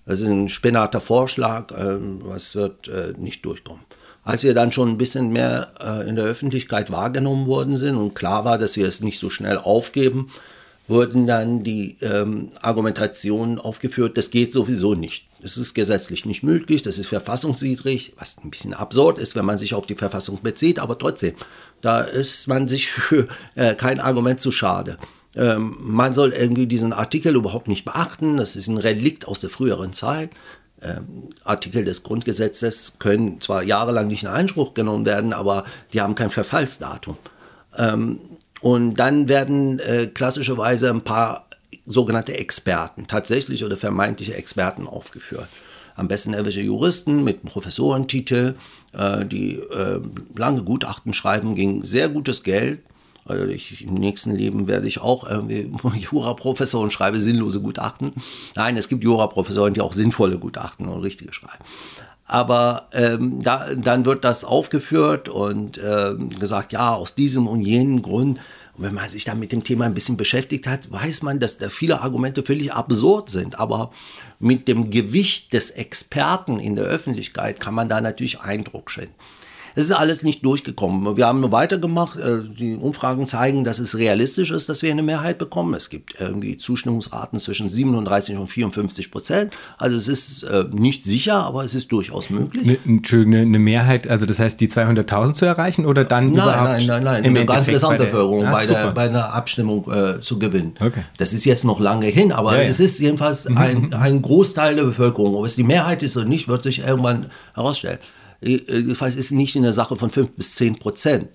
Das 0.05 0.21
ist 0.21 0.27
ein 0.27 0.47
spinnerter 0.47 1.01
Vorschlag, 1.01 1.73
ähm, 1.77 2.21
was 2.23 2.55
wird 2.55 2.89
nicht 3.17 3.43
durchkommen. 3.43 3.81
Als 4.27 4.43
wir 4.43 4.53
dann 4.53 4.73
schon 4.73 4.89
ein 4.89 4.97
bisschen 4.97 5.29
mehr 5.29 5.71
äh, 5.79 6.05
in 6.09 6.17
der 6.17 6.25
Öffentlichkeit 6.25 6.91
wahrgenommen 6.91 7.47
worden 7.47 7.77
sind 7.77 7.95
und 7.95 8.13
klar 8.13 8.43
war, 8.43 8.57
dass 8.57 8.75
wir 8.75 8.85
es 8.85 8.99
nicht 8.99 9.19
so 9.19 9.29
schnell 9.29 9.57
aufgeben, 9.57 10.29
wurden 10.89 11.27
dann 11.27 11.63
die 11.63 11.95
ähm, 12.01 12.49
Argumentationen 12.61 13.57
aufgeführt, 13.57 14.17
das 14.17 14.29
geht 14.29 14.51
sowieso 14.51 14.95
nicht. 14.95 15.27
Das 15.41 15.55
ist 15.55 15.73
gesetzlich 15.73 16.25
nicht 16.25 16.43
möglich, 16.43 16.81
das 16.81 16.99
ist 16.99 17.07
verfassungswidrig, 17.07 18.15
was 18.19 18.37
ein 18.43 18.49
bisschen 18.49 18.73
absurd 18.73 19.17
ist, 19.17 19.37
wenn 19.37 19.45
man 19.45 19.57
sich 19.57 19.73
auf 19.73 19.87
die 19.87 19.95
Verfassung 19.95 20.39
bezieht, 20.43 20.79
aber 20.79 20.99
trotzdem, 20.99 21.35
da 21.79 22.01
ist 22.01 22.49
man 22.49 22.67
sich 22.67 22.87
für 22.91 23.29
äh, 23.55 23.75
kein 23.75 24.01
Argument 24.01 24.41
zu 24.41 24.51
schade. 24.51 24.97
Ähm, 25.37 25.77
man 25.79 26.11
soll 26.11 26.33
irgendwie 26.33 26.67
diesen 26.67 26.91
Artikel 26.91 27.33
überhaupt 27.33 27.69
nicht 27.69 27.85
beachten, 27.85 28.35
das 28.35 28.57
ist 28.57 28.67
ein 28.67 28.77
Relikt 28.77 29.25
aus 29.25 29.39
der 29.39 29.51
früheren 29.51 29.93
Zeit. 29.93 30.31
Ähm, 30.81 31.29
Artikel 31.43 31.83
des 31.83 32.03
Grundgesetzes 32.03 32.99
können 32.99 33.41
zwar 33.41 33.63
jahrelang 33.63 34.07
nicht 34.07 34.23
in 34.23 34.29
Einspruch 34.29 34.73
genommen 34.73 35.05
werden, 35.05 35.33
aber 35.33 35.63
die 35.93 36.01
haben 36.01 36.15
kein 36.15 36.29
Verfallsdatum. 36.29 37.17
Ähm, 37.77 38.19
und 38.61 38.95
dann 38.95 39.29
werden 39.29 39.79
äh, 39.79 40.07
klassischerweise 40.07 40.89
ein 40.89 41.01
paar 41.01 41.47
sogenannte 41.85 42.37
Experten, 42.37 43.07
tatsächlich 43.07 43.63
oder 43.63 43.77
vermeintliche 43.77 44.35
Experten 44.35 44.87
aufgeführt. 44.87 45.47
Am 45.95 46.07
besten 46.07 46.33
irgendwelche 46.33 46.61
Juristen 46.61 47.23
mit 47.23 47.43
Professorentitel, 47.43 48.55
äh, 48.93 49.25
die 49.25 49.55
äh, 49.55 49.99
lange 50.35 50.63
Gutachten 50.63 51.13
schreiben 51.13 51.55
gegen 51.55 51.83
sehr 51.83 52.09
gutes 52.09 52.43
Geld. 52.43 52.79
Also 53.27 53.45
ich, 53.45 53.83
im 53.83 53.95
nächsten 53.95 54.35
Leben 54.35 54.67
werde 54.67 54.87
ich 54.87 54.99
auch 54.99 55.29
irgendwie 55.29 55.71
Jura-Professor 56.11 56.81
und 56.81 56.91
schreibe 56.91 57.19
sinnlose 57.19 57.61
Gutachten. 57.61 58.13
Nein, 58.55 58.77
es 58.77 58.89
gibt 58.89 59.03
Jura-Professoren, 59.03 59.73
die 59.73 59.81
auch 59.81 59.93
sinnvolle 59.93 60.37
Gutachten 60.37 60.87
und 60.87 61.01
richtige 61.01 61.33
schreiben. 61.33 61.63
Aber 62.25 62.89
ähm, 62.91 63.41
da, 63.41 63.73
dann 63.73 64.05
wird 64.05 64.25
das 64.25 64.43
aufgeführt 64.43 65.29
und 65.29 65.79
ähm, 65.83 66.29
gesagt, 66.29 66.73
ja, 66.73 66.93
aus 66.93 67.15
diesem 67.15 67.47
und 67.47 67.61
jenem 67.61 68.01
Grund. 68.01 68.39
Und 68.73 68.83
wenn 68.83 68.93
man 68.93 69.09
sich 69.09 69.23
dann 69.23 69.39
mit 69.39 69.53
dem 69.53 69.63
Thema 69.63 69.85
ein 69.85 69.93
bisschen 69.93 70.17
beschäftigt 70.17 70.67
hat, 70.67 70.91
weiß 70.91 71.23
man, 71.23 71.39
dass 71.39 71.57
da 71.57 71.69
viele 71.69 72.01
Argumente 72.01 72.43
völlig 72.43 72.73
absurd 72.73 73.29
sind. 73.29 73.59
Aber 73.59 73.91
mit 74.39 74.67
dem 74.67 74.91
Gewicht 74.91 75.53
des 75.53 75.71
Experten 75.71 76.59
in 76.59 76.75
der 76.75 76.85
Öffentlichkeit 76.85 77.61
kann 77.61 77.73
man 77.73 77.87
da 77.87 78.01
natürlich 78.01 78.41
Eindruck 78.41 78.91
schinden. 78.91 79.15
Es 79.77 79.85
ist 79.85 79.91
alles 79.91 80.23
nicht 80.23 80.43
durchgekommen. 80.43 81.17
Wir 81.17 81.27
haben 81.27 81.39
nur 81.39 81.51
weitergemacht. 81.51 82.17
Äh, 82.17 82.39
die 82.57 82.73
Umfragen 82.73 83.27
zeigen, 83.27 83.63
dass 83.63 83.77
es 83.77 83.95
realistisch 83.95 84.49
ist, 84.49 84.69
dass 84.69 84.81
wir 84.81 84.89
eine 84.89 85.03
Mehrheit 85.03 85.37
bekommen. 85.37 85.75
Es 85.75 85.91
gibt 85.91 86.19
irgendwie 86.19 86.57
Zustimmungsraten 86.57 87.39
zwischen 87.39 87.69
37 87.69 88.37
und 88.37 88.47
54 88.47 89.11
Prozent. 89.11 89.53
Also 89.77 89.95
es 89.95 90.07
ist 90.07 90.41
äh, 90.41 90.65
nicht 90.71 91.03
sicher, 91.03 91.45
aber 91.45 91.63
es 91.63 91.75
ist 91.75 91.91
durchaus 91.91 92.31
möglich. 92.31 92.63
Eine, 92.63 92.79
Entschuldigung, 92.85 93.35
eine 93.35 93.59
Mehrheit, 93.59 94.09
also 94.09 94.25
das 94.25 94.39
heißt, 94.39 94.59
die 94.59 94.67
200.000 94.67 95.33
zu 95.35 95.45
erreichen 95.45 95.85
oder 95.85 96.05
dann 96.05 96.31
nein, 96.31 96.33
überhaupt? 96.33 96.69
Nein, 96.69 96.85
nein, 96.87 97.03
nein, 97.03 97.21
nein. 97.21 97.35
Die 97.35 97.45
ganze 97.45 97.71
Gesamtbevölkerung 97.71 98.45
bei, 98.45 98.65
der, 98.65 98.73
bei, 98.73 98.81
der, 98.81 98.91
bei 98.93 99.05
einer 99.09 99.33
Abstimmung 99.35 99.91
äh, 99.91 100.21
zu 100.21 100.39
gewinnen. 100.39 100.73
Okay. 100.79 101.03
Das 101.19 101.33
ist 101.33 101.45
jetzt 101.45 101.65
noch 101.65 101.79
lange 101.79 102.07
hin, 102.07 102.31
aber 102.31 102.55
ja, 102.55 102.63
ja. 102.63 102.67
es 102.67 102.79
ist 102.79 102.97
jedenfalls 102.97 103.47
mhm. 103.47 103.57
ein, 103.59 103.93
ein 103.93 104.23
Großteil 104.23 104.75
der 104.75 104.85
Bevölkerung. 104.85 105.35
Ob 105.35 105.45
es 105.45 105.55
die 105.55 105.61
Mehrheit 105.61 106.01
ist 106.01 106.17
oder 106.17 106.25
nicht, 106.25 106.47
wird 106.47 106.63
sich 106.63 106.79
irgendwann 106.79 107.27
herausstellen. 107.53 107.99
Jedenfalls 108.41 109.15
ist 109.15 109.31
nicht 109.31 109.55
in 109.55 109.63
der 109.63 109.73
Sache 109.73 109.95
von 109.95 110.09
5 110.09 110.31
bis 110.31 110.55
10 110.55 110.79
Prozent. 110.79 111.29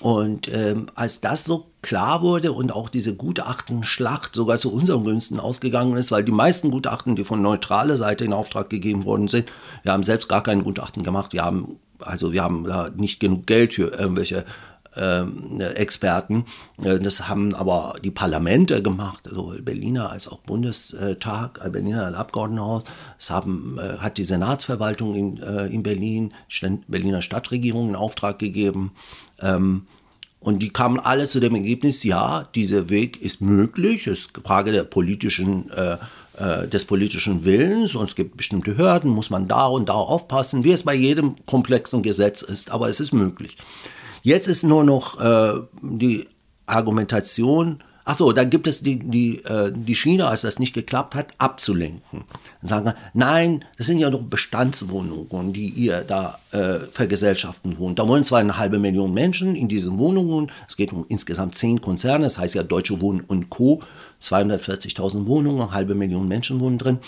Und 0.00 0.48
ähm, 0.52 0.86
als 0.94 1.20
das 1.20 1.44
so 1.44 1.66
klar 1.80 2.22
wurde 2.22 2.52
und 2.52 2.72
auch 2.72 2.88
diese 2.88 3.14
Gutachtenschlacht 3.14 4.34
sogar 4.34 4.58
zu 4.58 4.72
unseren 4.72 5.04
Günsten 5.04 5.38
ausgegangen 5.38 5.96
ist, 5.96 6.10
weil 6.10 6.24
die 6.24 6.32
meisten 6.32 6.70
Gutachten, 6.70 7.14
die 7.14 7.24
von 7.24 7.42
neutraler 7.42 7.96
Seite 7.96 8.24
in 8.24 8.32
Auftrag 8.32 8.70
gegeben 8.70 9.04
worden 9.04 9.28
sind, 9.28 9.50
wir 9.82 9.92
haben 9.92 10.02
selbst 10.02 10.28
gar 10.28 10.42
keine 10.42 10.62
Gutachten 10.62 11.02
gemacht. 11.02 11.32
Wir 11.32 11.44
haben 11.44 11.78
also 12.04 12.32
wir 12.32 12.42
haben 12.42 12.64
da 12.64 12.90
nicht 12.96 13.20
genug 13.20 13.46
Geld 13.46 13.74
für 13.74 13.92
irgendwelche 13.92 14.44
Experten. 15.74 16.44
Äh, 16.82 17.00
das 17.00 17.28
haben 17.28 17.54
aber 17.54 17.94
die 18.04 18.10
Parlamente 18.10 18.82
gemacht, 18.82 19.28
sowohl 19.30 19.62
Berliner 19.62 20.10
als 20.10 20.28
auch 20.28 20.38
Bundestag, 20.40 21.60
äh, 21.64 21.70
Berliner 21.70 22.16
Abgeordnetenhaus. 22.16 22.84
Das 23.16 23.30
haben, 23.30 23.78
äh, 23.78 23.98
hat 23.98 24.18
die 24.18 24.24
Senatsverwaltung 24.24 25.14
in, 25.14 25.36
in 25.36 25.82
Berlin, 25.82 26.32
Berliner 26.88 27.22
Stadtregierung 27.22 27.90
in 27.90 27.96
Auftrag 27.96 28.38
gegeben. 28.38 28.92
Ähm, 29.40 29.86
und 30.40 30.60
die 30.60 30.70
kamen 30.70 30.98
alle 30.98 31.26
zu 31.26 31.38
dem 31.38 31.54
Ergebnis, 31.54 32.02
ja, 32.02 32.48
dieser 32.54 32.90
Weg 32.90 33.22
ist 33.22 33.40
möglich, 33.40 34.08
es 34.08 34.26
ist 34.26 34.38
Frage 34.44 34.72
der 34.72 34.82
politischen, 34.82 35.70
äh, 35.70 35.98
des 36.66 36.84
politischen 36.84 37.44
Willens 37.44 37.94
und 37.94 38.08
es 38.08 38.16
gibt 38.16 38.36
bestimmte 38.36 38.76
Hürden, 38.76 39.10
muss 39.10 39.30
man 39.30 39.46
da 39.46 39.66
und 39.66 39.88
da 39.88 39.92
aufpassen, 39.92 40.64
wie 40.64 40.72
es 40.72 40.82
bei 40.82 40.94
jedem 40.94 41.36
komplexen 41.46 42.02
Gesetz 42.02 42.42
ist, 42.42 42.70
aber 42.70 42.88
es 42.88 42.98
ist 42.98 43.12
möglich. 43.12 43.56
Jetzt 44.22 44.46
ist 44.46 44.62
nur 44.62 44.84
noch 44.84 45.20
äh, 45.20 45.60
die 45.82 46.28
Argumentation, 46.66 47.82
ach 48.04 48.16
so, 48.16 48.32
dann 48.32 48.50
gibt 48.50 48.68
es 48.68 48.82
die, 48.82 48.98
die, 48.98 49.38
äh, 49.44 49.72
die 49.74 49.96
Schiene, 49.96 50.28
als 50.28 50.42
das 50.42 50.60
nicht 50.60 50.72
geklappt 50.72 51.16
hat, 51.16 51.34
abzulenken. 51.38 52.24
Sagen, 52.62 52.92
nein, 53.14 53.64
das 53.76 53.88
sind 53.88 53.98
ja 53.98 54.10
doch 54.10 54.22
Bestandswohnungen, 54.22 55.52
die 55.52 55.68
ihr 55.68 56.02
da 56.02 56.38
äh, 56.52 56.78
vergesellschaften 56.92 57.78
wohnt. 57.78 57.98
Da 57.98 58.06
wohnen 58.06 58.22
zwar 58.22 58.38
eine 58.38 58.58
halbe 58.58 58.78
Million 58.78 59.12
Menschen 59.12 59.56
in 59.56 59.68
diesen 59.68 59.98
Wohnungen, 59.98 60.52
es 60.68 60.76
geht 60.76 60.92
um 60.92 61.04
insgesamt 61.08 61.56
zehn 61.56 61.80
Konzerne, 61.80 62.24
das 62.24 62.38
heißt 62.38 62.54
ja 62.54 62.62
Deutsche 62.62 63.00
Wohnen 63.00 63.20
und 63.20 63.50
Co., 63.50 63.82
240.000 64.20 65.26
Wohnungen, 65.26 65.62
eine 65.62 65.72
halbe 65.72 65.96
Million 65.96 66.28
Menschen 66.28 66.60
wohnen 66.60 66.78
drin. 66.78 66.98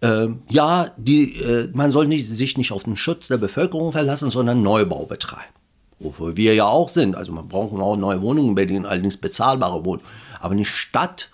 Ähm, 0.00 0.42
ja, 0.48 0.88
die, 0.96 1.36
äh, 1.42 1.68
man 1.74 1.90
soll 1.90 2.06
nicht, 2.06 2.26
sich 2.26 2.56
nicht 2.56 2.72
auf 2.72 2.84
den 2.84 2.96
Schutz 2.96 3.28
der 3.28 3.36
Bevölkerung 3.36 3.92
verlassen, 3.92 4.30
sondern 4.30 4.62
Neubau 4.62 5.04
betreiben 5.04 5.52
wofür 6.02 6.36
wir 6.36 6.54
ja 6.54 6.66
auch 6.66 6.88
sind. 6.88 7.16
Also 7.16 7.32
man 7.32 7.48
braucht 7.48 7.72
auch 7.80 7.96
neue 7.96 8.22
Wohnungen 8.22 8.50
in 8.50 8.54
Berlin, 8.54 8.86
allerdings 8.86 9.16
bezahlbare 9.16 9.84
Wohnungen. 9.84 10.06
Aber 10.40 10.54
nicht 10.54 10.70
statt 10.70 11.30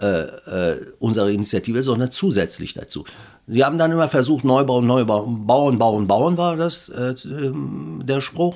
äh, 0.00 0.22
äh, 0.22 0.86
unserer 1.00 1.28
Initiative, 1.28 1.82
sondern 1.82 2.10
zusätzlich 2.10 2.74
dazu. 2.74 3.04
Sie 3.46 3.64
haben 3.64 3.78
dann 3.78 3.90
immer 3.90 4.08
versucht, 4.08 4.44
Neubau, 4.44 4.80
Neubau, 4.80 5.26
bauen, 5.26 5.78
bauen, 5.78 6.06
bauen 6.06 6.36
war 6.36 6.56
das 6.56 6.88
äh, 6.88 7.14
ähm, 7.24 8.02
der 8.04 8.20
Spruch. 8.20 8.54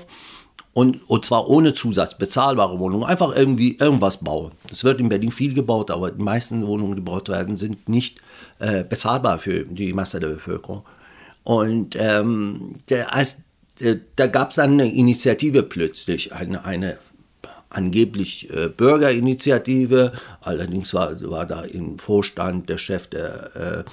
Und, 0.75 1.01
und 1.09 1.25
zwar 1.25 1.49
ohne 1.49 1.75
Zusatz, 1.75 2.17
bezahlbare 2.17 2.79
Wohnungen, 2.79 3.05
einfach 3.05 3.35
irgendwie 3.35 3.77
irgendwas 3.77 4.19
bauen. 4.19 4.53
Es 4.71 4.85
wird 4.85 5.01
in 5.01 5.09
Berlin 5.09 5.33
viel 5.33 5.53
gebaut, 5.53 5.91
aber 5.91 6.11
die 6.11 6.23
meisten 6.23 6.67
Wohnungen, 6.67 6.93
die 6.93 7.03
gebaut 7.03 7.29
werden, 7.29 7.57
sind 7.57 7.89
nicht 7.89 8.21
äh, 8.59 8.85
bezahlbar 8.85 9.39
für 9.39 9.65
die 9.65 9.93
Masse 9.93 10.21
der 10.21 10.29
Bevölkerung. 10.29 10.83
Und 11.45 11.97
ähm, 11.99 12.77
der, 12.89 13.15
als 13.15 13.43
da 14.17 14.27
gab 14.27 14.51
es 14.51 14.57
dann 14.57 14.73
eine 14.73 14.93
Initiative 14.93 15.63
plötzlich, 15.63 16.33
eine, 16.33 16.65
eine 16.65 16.99
angeblich 17.71 18.51
äh, 18.51 18.69
Bürgerinitiative. 18.69 20.13
Allerdings 20.41 20.95
war, 20.95 21.21
war 21.31 21.47
da 21.47 21.63
im 21.63 21.99
Vorstand 21.99 22.69
der 22.69 22.79
Chef 22.79 23.07
der 23.09 23.85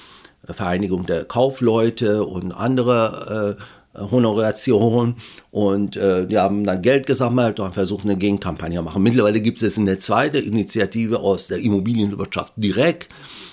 äh, 0.45 0.53
Vereinigung 0.53 1.05
der 1.05 1.25
Kaufleute 1.25 2.25
und 2.25 2.51
andere 2.51 3.57
äh, 3.57 3.99
Honorationen. 3.99 5.15
Und 5.51 5.95
äh, 5.95 6.27
die 6.27 6.37
haben 6.37 6.63
dann 6.63 6.81
Geld 6.81 7.05
gesammelt 7.05 7.59
und 7.59 7.73
versucht, 7.73 8.05
eine 8.05 8.17
Gegenkampagne 8.17 8.77
zu 8.77 8.83
machen. 8.83 9.03
Mittlerweile 9.03 9.41
gibt 9.41 9.61
es 9.61 9.77
eine 9.77 9.97
zweite 9.97 10.39
Initiative 10.39 11.19
aus 11.19 11.47
der 11.47 11.59
Immobilienwirtschaft 11.59 12.53
direkt 12.57 13.09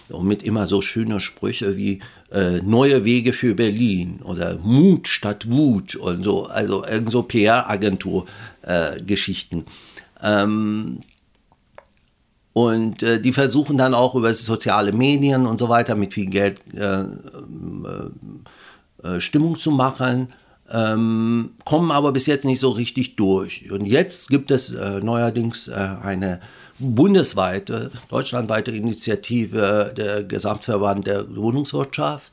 und 0.08 0.26
mit 0.26 0.42
immer 0.42 0.66
so 0.68 0.82
schönen 0.82 1.20
Sprüche 1.20 1.76
wie 1.76 2.00
äh, 2.32 2.60
neue 2.62 3.04
Wege 3.04 3.32
für 3.32 3.54
Berlin 3.54 4.20
oder 4.22 4.58
Mut 4.58 5.06
statt 5.08 5.50
Wut 5.50 5.96
und 5.96 6.22
so, 6.24 6.46
also 6.46 6.84
irgend 6.84 7.10
so 7.10 7.22
PR-Agentur-Geschichten. 7.22 9.58
Äh, 9.58 9.62
ähm, 10.42 11.00
und 12.56 13.02
äh, 13.02 13.20
die 13.20 13.34
versuchen 13.34 13.76
dann 13.76 13.92
auch 13.92 14.14
über 14.14 14.32
soziale 14.32 14.90
Medien 14.90 15.46
und 15.46 15.58
so 15.58 15.68
weiter 15.68 15.94
mit 15.94 16.14
viel 16.14 16.30
Geld 16.30 16.58
äh, 16.74 17.02
äh, 17.02 17.04
äh, 19.02 19.20
Stimmung 19.20 19.58
zu 19.58 19.70
machen, 19.70 20.28
ähm, 20.72 21.50
kommen 21.66 21.90
aber 21.90 22.12
bis 22.12 22.24
jetzt 22.24 22.46
nicht 22.46 22.60
so 22.60 22.70
richtig 22.70 23.16
durch. 23.16 23.70
Und 23.70 23.84
jetzt 23.84 24.30
gibt 24.30 24.50
es 24.50 24.70
neuerdings 24.70 25.68
eine 25.68 26.40
bundesweite, 26.78 27.90
deutschlandweite 28.08 28.70
Initiative 28.70 29.92
der 29.96 30.24
Gesamtverband 30.24 31.06
der 31.06 31.34
Wohnungswirtschaft, 31.34 32.32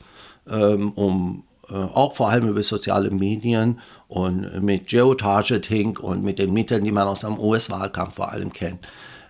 ähm, 0.49 0.91
um 0.93 1.43
äh, 1.69 1.75
auch 1.75 2.13
vor 2.13 2.29
allem 2.29 2.49
über 2.49 2.61
soziale 2.61 3.09
Medien 3.09 3.79
und 4.07 4.61
mit 4.61 4.87
Geotargeting 4.87 5.97
und 5.97 6.23
mit 6.23 6.39
den 6.39 6.51
Mitteln, 6.53 6.83
die 6.83 6.91
man 6.91 7.07
aus 7.07 7.21
dem 7.21 7.39
US-Wahlkampf 7.39 8.15
vor 8.15 8.31
allem 8.31 8.51
kennt, 8.51 8.85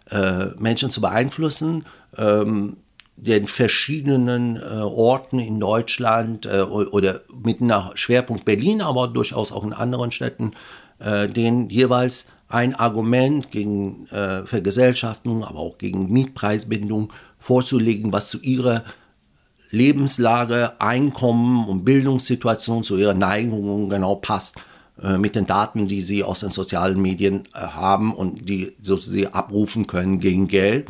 äh, 0.09 0.47
Menschen 0.57 0.89
zu 0.89 0.99
beeinflussen, 0.99 1.85
ähm, 2.17 2.77
den 3.15 3.47
verschiedenen 3.47 4.57
äh, 4.57 4.81
Orten 4.81 5.37
in 5.37 5.59
Deutschland 5.59 6.47
oder 6.47 7.21
mit 7.31 7.61
einem 7.61 7.91
Schwerpunkt 7.93 8.43
Berlin, 8.43 8.81
aber 8.81 9.07
durchaus 9.07 9.51
auch 9.51 9.63
in 9.63 9.71
anderen 9.71 10.11
Städten, 10.11 10.53
den 10.99 11.69
jeweils 11.69 12.27
ein 12.53 12.75
Argument 12.75 13.51
gegen 13.51 14.05
äh, 14.07 14.45
Vergesellschaftung, 14.45 15.43
aber 15.43 15.59
auch 15.59 15.77
gegen 15.77 16.11
Mietpreisbindung 16.11 17.11
vorzulegen, 17.39 18.13
was 18.13 18.29
zu 18.29 18.39
ihrer 18.41 18.83
Lebenslage, 19.71 20.79
Einkommen 20.79 21.67
und 21.67 21.83
Bildungssituation, 21.83 22.83
zu 22.83 22.97
ihrer 22.97 23.15
Neigung 23.15 23.89
genau 23.89 24.15
passt 24.15 24.57
äh, 25.01 25.17
mit 25.17 25.35
den 25.35 25.47
Daten, 25.47 25.87
die 25.87 26.01
sie 26.01 26.23
aus 26.23 26.41
den 26.41 26.51
sozialen 26.51 27.01
Medien 27.01 27.49
äh, 27.55 27.59
haben 27.59 28.13
und 28.13 28.47
die 28.47 28.73
so 28.81 28.97
sie 28.97 29.27
abrufen 29.27 29.87
können 29.87 30.19
gegen 30.19 30.47
Geld. 30.47 30.87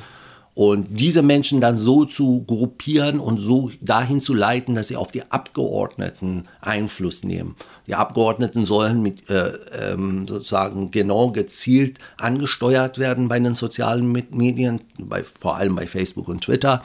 Und 0.55 1.00
diese 1.00 1.24
Menschen 1.24 1.62
dann 1.62 1.77
so 1.77 2.05
zu 2.05 2.43
gruppieren 2.45 3.19
und 3.19 3.39
so 3.39 3.72
dahin 3.81 4.19
zu 4.19 4.36
leiten, 4.36 4.75
dass 4.75 4.88
sie 4.88 4.95
auf 4.95 5.12
die 5.12 5.31
Abgeordneten 5.31 6.48
Einfluss 6.62 7.24
nehmen. 7.24 7.55
Die 7.88 7.95
Abgeordneten 7.95 8.63
sollen 8.63 9.01
mit 9.01 9.29
äh, 9.31 9.53
ähm, 9.79 10.27
sozusagen 10.27 10.91
genau 10.91 11.31
gezielt 11.31 11.98
angesteuert 12.17 13.00
werden 13.00 13.29
bei 13.29 13.39
den 13.39 13.55
sozialen 13.55 14.12
Medien, 14.12 14.81
bei, 15.00 15.24
vor 15.24 15.57
allem 15.57 15.75
bei 15.75 15.88
Facebook 15.88 16.27
und 16.27 16.41
Twitter. 16.41 16.83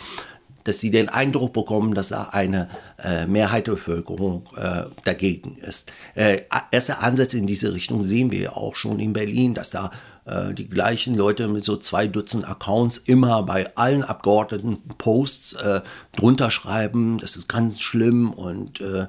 dass 0.64 0.80
sie 0.80 0.90
den 0.90 1.08
Eindruck 1.08 1.54
bekommen, 1.54 1.94
dass 1.94 2.08
da 2.08 2.24
eine 2.24 2.68
äh, 3.02 3.26
Mehrheit 3.26 3.68
der 3.68 3.72
Bevölkerung 3.72 4.46
äh, 4.54 4.82
dagegen 5.02 5.56
ist. 5.56 5.90
Äh, 6.14 6.42
erste 6.70 6.98
Ansätze 6.98 7.38
in 7.38 7.46
diese 7.46 7.72
Richtung 7.72 8.02
sehen 8.02 8.30
wir 8.30 8.54
auch 8.54 8.76
schon 8.76 9.00
in 9.00 9.14
Berlin, 9.14 9.54
dass 9.54 9.70
da 9.70 9.90
äh, 10.28 10.54
die 10.54 10.68
gleichen 10.68 11.14
Leute 11.14 11.48
mit 11.48 11.64
so 11.64 11.76
zwei 11.76 12.06
Dutzend 12.06 12.48
Accounts 12.48 12.98
immer 12.98 13.42
bei 13.42 13.74
allen 13.76 14.02
Abgeordneten 14.02 14.78
Posts 14.98 15.54
äh, 15.54 15.80
drunter 16.16 16.50
schreiben, 16.50 17.18
das 17.18 17.36
ist 17.36 17.48
ganz 17.48 17.80
schlimm 17.80 18.32
und 18.32 18.80
äh, 18.80 19.06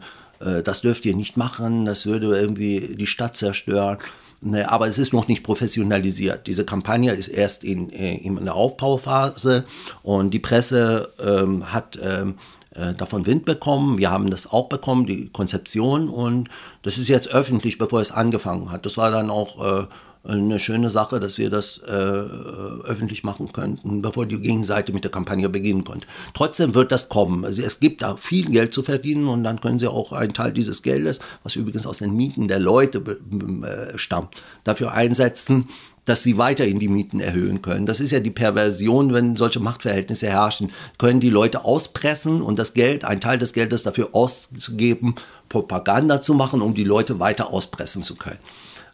das 0.63 0.79
dürft 0.79 1.03
ihr 1.03 1.17
nicht 1.17 1.35
machen, 1.35 1.83
das 1.83 2.05
würde 2.05 2.27
irgendwie 2.27 2.95
die 2.97 3.07
Stadt 3.07 3.35
zerstören. 3.35 3.97
Ne, 4.41 4.71
aber 4.71 4.87
es 4.87 4.97
ist 4.97 5.11
noch 5.11 5.27
nicht 5.27 5.43
professionalisiert. 5.43 6.47
Diese 6.47 6.63
Kampagne 6.63 7.11
ist 7.11 7.27
erst 7.27 7.65
in, 7.65 7.89
äh, 7.91 8.15
in 8.15 8.41
der 8.45 8.55
Aufbauphase 8.55 9.65
und 10.01 10.33
die 10.33 10.39
Presse 10.39 11.11
ähm, 11.21 11.73
hat 11.73 11.99
ähm, 12.01 12.35
äh, 12.73 12.93
davon 12.93 13.25
Wind 13.25 13.43
bekommen. 13.43 13.97
Wir 13.97 14.11
haben 14.11 14.29
das 14.29 14.49
auch 14.49 14.69
bekommen, 14.69 15.05
die 15.05 15.29
Konzeption 15.29 16.07
und 16.07 16.49
das 16.83 16.97
ist 16.97 17.09
jetzt 17.09 17.27
öffentlich, 17.27 17.77
bevor 17.77 17.99
es 17.99 18.11
angefangen 18.11 18.71
hat. 18.71 18.85
Das 18.85 18.95
war 18.95 19.11
dann 19.11 19.29
auch 19.29 19.81
äh, 19.81 19.87
eine 20.23 20.59
schöne 20.59 20.89
Sache, 20.89 21.19
dass 21.19 21.37
wir 21.37 21.49
das 21.49 21.77
äh, 21.77 21.91
öffentlich 21.91 23.23
machen 23.23 23.53
könnten, 23.53 24.01
bevor 24.01 24.25
die 24.25 24.37
Gegenseite 24.37 24.91
mit 24.91 25.03
der 25.03 25.11
Kampagne 25.11 25.47
beginnen 25.47 25.85
konnte. 25.85 26.07
Trotzdem 26.33 26.75
wird 26.75 26.91
das 26.91 27.07
kommen. 27.07 27.45
Also 27.45 27.61
es 27.61 27.79
gibt 27.79 28.01
da 28.01 28.17
viel 28.17 28.45
Geld 28.49 28.73
zu 28.73 28.83
verdienen 28.83 29.27
und 29.27 29.43
dann 29.43 29.61
können 29.61 29.79
sie 29.79 29.87
auch 29.87 30.11
einen 30.11 30.33
Teil 30.33 30.51
dieses 30.51 30.83
Geldes, 30.83 31.19
was 31.43 31.55
übrigens 31.55 31.87
aus 31.87 31.99
den 31.99 32.15
Mieten 32.15 32.49
der 32.49 32.59
Leute 32.59 32.99
äh, 32.99 33.97
stammt, 33.97 34.35
dafür 34.65 34.91
einsetzen, 34.91 35.69
dass 36.03 36.23
sie 36.23 36.37
weiterhin 36.37 36.79
die 36.79 36.87
Mieten 36.87 37.19
erhöhen 37.19 37.61
können. 37.61 37.85
Das 37.85 37.99
ist 37.99 38.11
ja 38.11 38.19
die 38.19 38.31
Perversion, 38.31 39.13
wenn 39.13 39.35
solche 39.35 39.59
Machtverhältnisse 39.59 40.27
herrschen. 40.27 40.71
Können 40.97 41.19
die 41.19 41.29
Leute 41.29 41.63
auspressen 41.63 42.41
und 42.41 42.57
das 42.57 42.73
Geld, 42.73 43.05
ein 43.05 43.21
Teil 43.21 43.37
des 43.37 43.53
Geldes 43.53 43.83
dafür 43.83 44.09
auszugeben, 44.13 45.15
Propaganda 45.49 46.19
zu 46.19 46.33
machen, 46.33 46.61
um 46.61 46.73
die 46.73 46.83
Leute 46.83 47.19
weiter 47.19 47.51
auspressen 47.51 48.03
zu 48.03 48.15
können. 48.15 48.39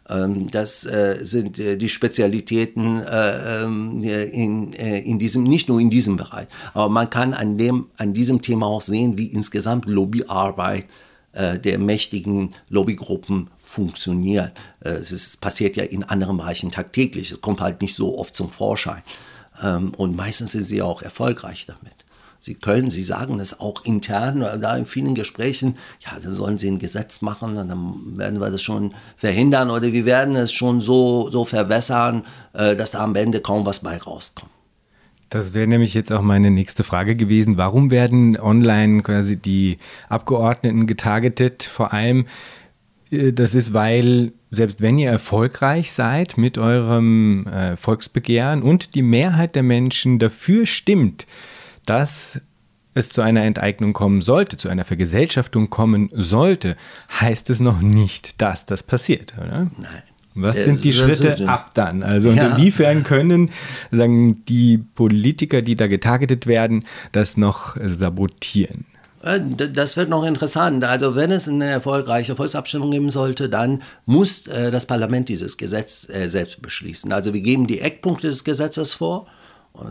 Ähm, 0.08 0.50
das 0.50 0.84
äh, 0.84 1.18
sind 1.22 1.58
äh, 1.58 1.76
die 1.76 1.88
Spezialitäten 1.88 3.02
äh, 3.02 3.64
ähm, 3.64 4.02
in, 4.02 4.72
in 4.72 5.18
diesem, 5.18 5.44
nicht 5.44 5.68
nur 5.68 5.80
in 5.80 5.90
diesem 5.90 6.16
Bereich. 6.16 6.46
Aber 6.74 6.88
man 6.88 7.10
kann 7.10 7.34
an, 7.34 7.58
dem, 7.58 7.86
an 7.96 8.14
diesem 8.14 8.42
Thema 8.42 8.66
auch 8.66 8.82
sehen, 8.82 9.18
wie 9.18 9.26
insgesamt 9.26 9.86
Lobbyarbeit 9.86 10.86
der 11.38 11.78
mächtigen 11.78 12.54
Lobbygruppen 12.70 13.50
funktioniert. 13.62 14.52
Es 14.80 15.12
ist, 15.12 15.38
passiert 15.42 15.76
ja 15.76 15.84
in 15.84 16.02
anderen 16.02 16.38
Bereichen 16.38 16.70
tagtäglich. 16.70 17.30
Es 17.30 17.42
kommt 17.42 17.60
halt 17.60 17.82
nicht 17.82 17.94
so 17.94 18.18
oft 18.18 18.34
zum 18.34 18.50
Vorschein. 18.50 19.02
Ähm, 19.62 19.92
und 19.98 20.16
meistens 20.16 20.52
sind 20.52 20.64
sie 20.64 20.80
auch 20.80 21.02
erfolgreich 21.02 21.66
damit. 21.66 21.95
Sie 22.40 22.54
können, 22.54 22.90
Sie 22.90 23.02
sagen 23.02 23.40
es 23.40 23.60
auch 23.60 23.84
intern, 23.84 24.40
da 24.40 24.76
in 24.76 24.86
vielen 24.86 25.14
Gesprächen, 25.14 25.76
ja, 26.00 26.18
dann 26.20 26.32
sollen 26.32 26.58
Sie 26.58 26.68
ein 26.68 26.78
Gesetz 26.78 27.22
machen 27.22 27.56
und 27.56 27.68
dann 27.68 28.16
werden 28.16 28.40
wir 28.40 28.50
das 28.50 28.62
schon 28.62 28.94
verhindern 29.16 29.70
oder 29.70 29.92
wir 29.92 30.04
werden 30.04 30.36
es 30.36 30.52
schon 30.52 30.80
so, 30.80 31.30
so 31.30 31.44
verwässern, 31.44 32.24
äh, 32.52 32.76
dass 32.76 32.92
da 32.92 33.00
am 33.00 33.14
Ende 33.14 33.40
kaum 33.40 33.66
was 33.66 33.80
bei 33.80 33.96
rauskommt. 33.96 34.50
Das 35.28 35.54
wäre 35.54 35.66
nämlich 35.66 35.92
jetzt 35.94 36.12
auch 36.12 36.22
meine 36.22 36.50
nächste 36.50 36.84
Frage 36.84 37.16
gewesen. 37.16 37.56
Warum 37.56 37.90
werden 37.90 38.38
online 38.38 39.02
quasi 39.02 39.36
die 39.36 39.78
Abgeordneten 40.08 40.86
getargetet? 40.86 41.64
Vor 41.64 41.92
allem, 41.92 42.26
äh, 43.10 43.32
das 43.32 43.54
ist, 43.54 43.74
weil 43.74 44.32
selbst 44.50 44.80
wenn 44.80 44.98
ihr 44.98 45.10
erfolgreich 45.10 45.92
seid 45.92 46.38
mit 46.38 46.58
eurem 46.58 47.46
äh, 47.46 47.76
Volksbegehren 47.76 48.62
und 48.62 48.94
die 48.94 49.02
Mehrheit 49.02 49.54
der 49.54 49.64
Menschen 49.64 50.18
dafür 50.18 50.66
stimmt, 50.66 51.26
dass 51.86 52.40
es 52.94 53.10
zu 53.10 53.20
einer 53.20 53.42
Enteignung 53.42 53.92
kommen 53.92 54.22
sollte, 54.22 54.56
zu 54.56 54.68
einer 54.68 54.84
Vergesellschaftung 54.84 55.70
kommen 55.70 56.08
sollte, 56.12 56.76
heißt 57.20 57.50
es 57.50 57.60
noch 57.60 57.80
nicht, 57.80 58.40
dass 58.40 58.66
das 58.66 58.82
passiert, 58.82 59.34
oder? 59.38 59.70
Nein. 59.78 60.02
Was 60.38 60.64
sind 60.64 60.84
die 60.84 60.92
Schritte 60.92 61.48
ab 61.48 61.70
dann? 61.72 62.02
Also 62.02 62.30
ja. 62.30 62.48
inwiefern 62.48 63.04
können 63.04 63.50
sagen, 63.90 64.44
die 64.44 64.76
Politiker, 64.76 65.62
die 65.62 65.76
da 65.76 65.86
getargetet 65.86 66.46
werden, 66.46 66.84
das 67.12 67.38
noch 67.38 67.76
sabotieren? 67.82 68.84
Äh, 69.22 69.40
das 69.40 69.96
wird 69.96 70.10
noch 70.10 70.24
interessant. 70.24 70.84
Also 70.84 71.14
wenn 71.14 71.30
es 71.30 71.48
eine 71.48 71.64
erfolgreiche 71.64 72.36
Volksabstimmung 72.36 72.90
geben 72.90 73.08
sollte, 73.08 73.48
dann 73.48 73.82
muss 74.04 74.46
äh, 74.46 74.70
das 74.70 74.84
Parlament 74.84 75.30
dieses 75.30 75.56
Gesetz 75.56 76.06
äh, 76.08 76.28
selbst 76.28 76.60
beschließen. 76.60 77.12
Also 77.12 77.32
wir 77.32 77.40
geben 77.40 77.66
die 77.66 77.80
Eckpunkte 77.80 78.28
des 78.28 78.44
Gesetzes 78.44 78.92
vor 78.92 79.26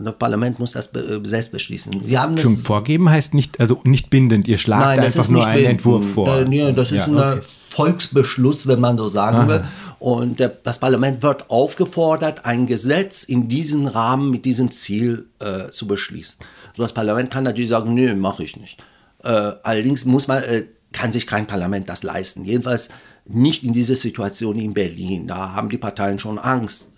das 0.02 0.14
Parlament 0.16 0.58
muss 0.58 0.72
das 0.72 0.90
selbst 1.22 1.52
beschließen. 1.52 1.92
Wir 2.04 2.20
haben 2.20 2.36
Schon 2.38 2.56
vorgeben 2.56 3.08
heißt 3.08 3.34
nicht, 3.34 3.60
also 3.60 3.80
nicht 3.84 4.10
bindend. 4.10 4.48
Ihr 4.48 4.58
schlagt 4.58 4.84
Nein, 4.84 5.00
einfach 5.00 5.28
nur 5.28 5.46
einen 5.46 5.66
Entwurf 5.66 6.12
vor. 6.12 6.28
Äh, 6.28 6.44
nee, 6.44 6.72
das 6.72 6.92
ist 6.92 7.06
ja, 7.06 7.32
ein 7.32 7.40
Volksbeschluss, 7.70 8.66
wenn 8.66 8.80
man 8.80 8.96
so 8.96 9.08
sagen 9.08 9.36
Aha. 9.36 9.48
will. 9.48 9.64
Und 9.98 10.40
der, 10.40 10.48
das 10.48 10.78
Parlament 10.78 11.22
wird 11.22 11.50
aufgefordert, 11.50 12.44
ein 12.44 12.66
Gesetz 12.66 13.22
in 13.24 13.48
diesem 13.48 13.86
Rahmen 13.86 14.30
mit 14.30 14.44
diesem 14.44 14.70
Ziel 14.70 15.26
äh, 15.38 15.70
zu 15.70 15.86
beschließen. 15.86 16.38
So 16.76 16.82
das 16.82 16.92
Parlament 16.92 17.30
kann 17.30 17.44
natürlich 17.44 17.70
sagen, 17.70 17.94
nö, 17.94 18.14
mache 18.14 18.44
ich 18.44 18.56
nicht. 18.56 18.82
Äh, 19.22 19.52
allerdings 19.62 20.04
muss 20.04 20.26
man, 20.26 20.42
äh, 20.42 20.64
kann 20.92 21.12
sich 21.12 21.26
kein 21.26 21.46
Parlament 21.46 21.88
das 21.88 22.02
leisten. 22.02 22.44
Jedenfalls 22.44 22.88
nicht 23.26 23.64
in 23.64 23.72
dieser 23.72 23.96
Situation 23.96 24.58
in 24.58 24.72
Berlin. 24.72 25.26
Da 25.26 25.52
haben 25.52 25.68
die 25.68 25.78
Parteien 25.78 26.18
schon 26.18 26.38
Angst. 26.38 26.92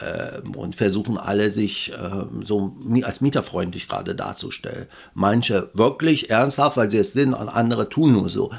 Äh, 0.00 0.38
ähm, 0.38 0.54
und 0.54 0.76
versuchen 0.76 1.18
alle 1.18 1.50
sich 1.50 1.92
äh, 1.92 2.44
so 2.44 2.76
als 3.02 3.20
mieterfreundlich 3.20 3.88
gerade 3.88 4.14
darzustellen. 4.14 4.86
Manche 5.14 5.70
wirklich 5.74 6.30
ernsthaft, 6.30 6.76
weil 6.76 6.90
sie 6.90 6.98
es 6.98 7.12
sind, 7.12 7.34
und 7.34 7.48
andere 7.48 7.88
tun 7.88 8.12
nur 8.12 8.28
so. 8.28 8.50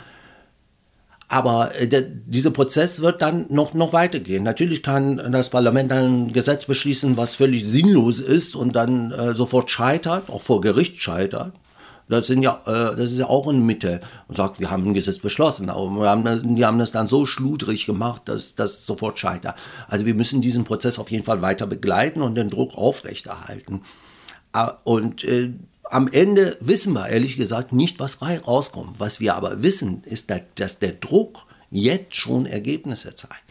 Aber 1.28 1.75
äh, 1.80 1.88
der, 1.88 2.02
dieser 2.02 2.52
Prozess 2.52 3.02
wird 3.02 3.21
dann 3.21 3.45
noch, 3.49 3.73
noch 3.73 3.93
weitergehen. 3.93 4.43
Natürlich 4.43 4.84
kann 4.84 5.32
das 5.32 5.49
Parlament 5.49 5.91
ein 5.91 6.34
Gesetz 6.34 6.65
beschließen, 6.65 7.17
was 7.17 7.36
völlig 7.36 7.65
sinnlos 7.65 8.19
ist 8.19 8.56
und 8.56 8.75
dann 8.75 9.12
äh, 9.12 9.36
sofort 9.36 9.69
scheitert, 9.71 10.30
auch 10.30 10.41
vor 10.41 10.62
Gericht 10.62 11.02
scheitert. 11.02 11.54
Das, 12.09 12.27
sind 12.27 12.41
ja, 12.41 12.59
äh, 12.65 12.95
das 12.95 13.11
ist 13.11 13.19
ja 13.19 13.27
auch 13.27 13.47
in 13.47 13.65
Mitte 13.65 14.01
und 14.27 14.35
sagt, 14.35 14.59
wir 14.59 14.71
haben 14.71 14.85
ein 14.85 14.93
Gesetz 14.93 15.19
beschlossen, 15.19 15.69
aber 15.69 15.89
wir 15.91 16.09
haben, 16.09 16.55
die 16.55 16.65
haben 16.65 16.79
das 16.79 16.91
dann 16.91 17.07
so 17.07 17.25
schludrig 17.25 17.85
gemacht, 17.85 18.23
dass 18.25 18.55
das 18.55 18.85
sofort 18.85 19.19
scheitert. 19.19 19.55
Also 19.87 20.05
wir 20.05 20.15
müssen 20.15 20.41
diesen 20.41 20.63
Prozess 20.63 20.97
auf 20.99 21.11
jeden 21.11 21.23
Fall 21.23 21.41
weiter 21.41 21.67
begleiten 21.67 22.21
und 22.21 22.35
den 22.35 22.49
Druck 22.49 22.75
aufrechterhalten. 22.75 23.83
Ah, 24.51 24.73
und 24.83 25.23
äh, 25.23 25.53
am 25.83 26.07
Ende 26.07 26.57
wissen 26.59 26.93
wir 26.93 27.07
ehrlich 27.07 27.37
gesagt 27.37 27.73
nicht, 27.73 27.99
was 27.99 28.21
rauskommt. 28.21 28.99
Was 28.99 29.19
wir 29.19 29.35
aber 29.35 29.61
wissen, 29.61 30.03
ist, 30.05 30.31
dass 30.55 30.79
der 30.79 30.93
Druck 30.93 31.45
jetzt 31.71 32.15
schon 32.15 32.45
Ergebnisse 32.45 33.15
zeigt. 33.15 33.43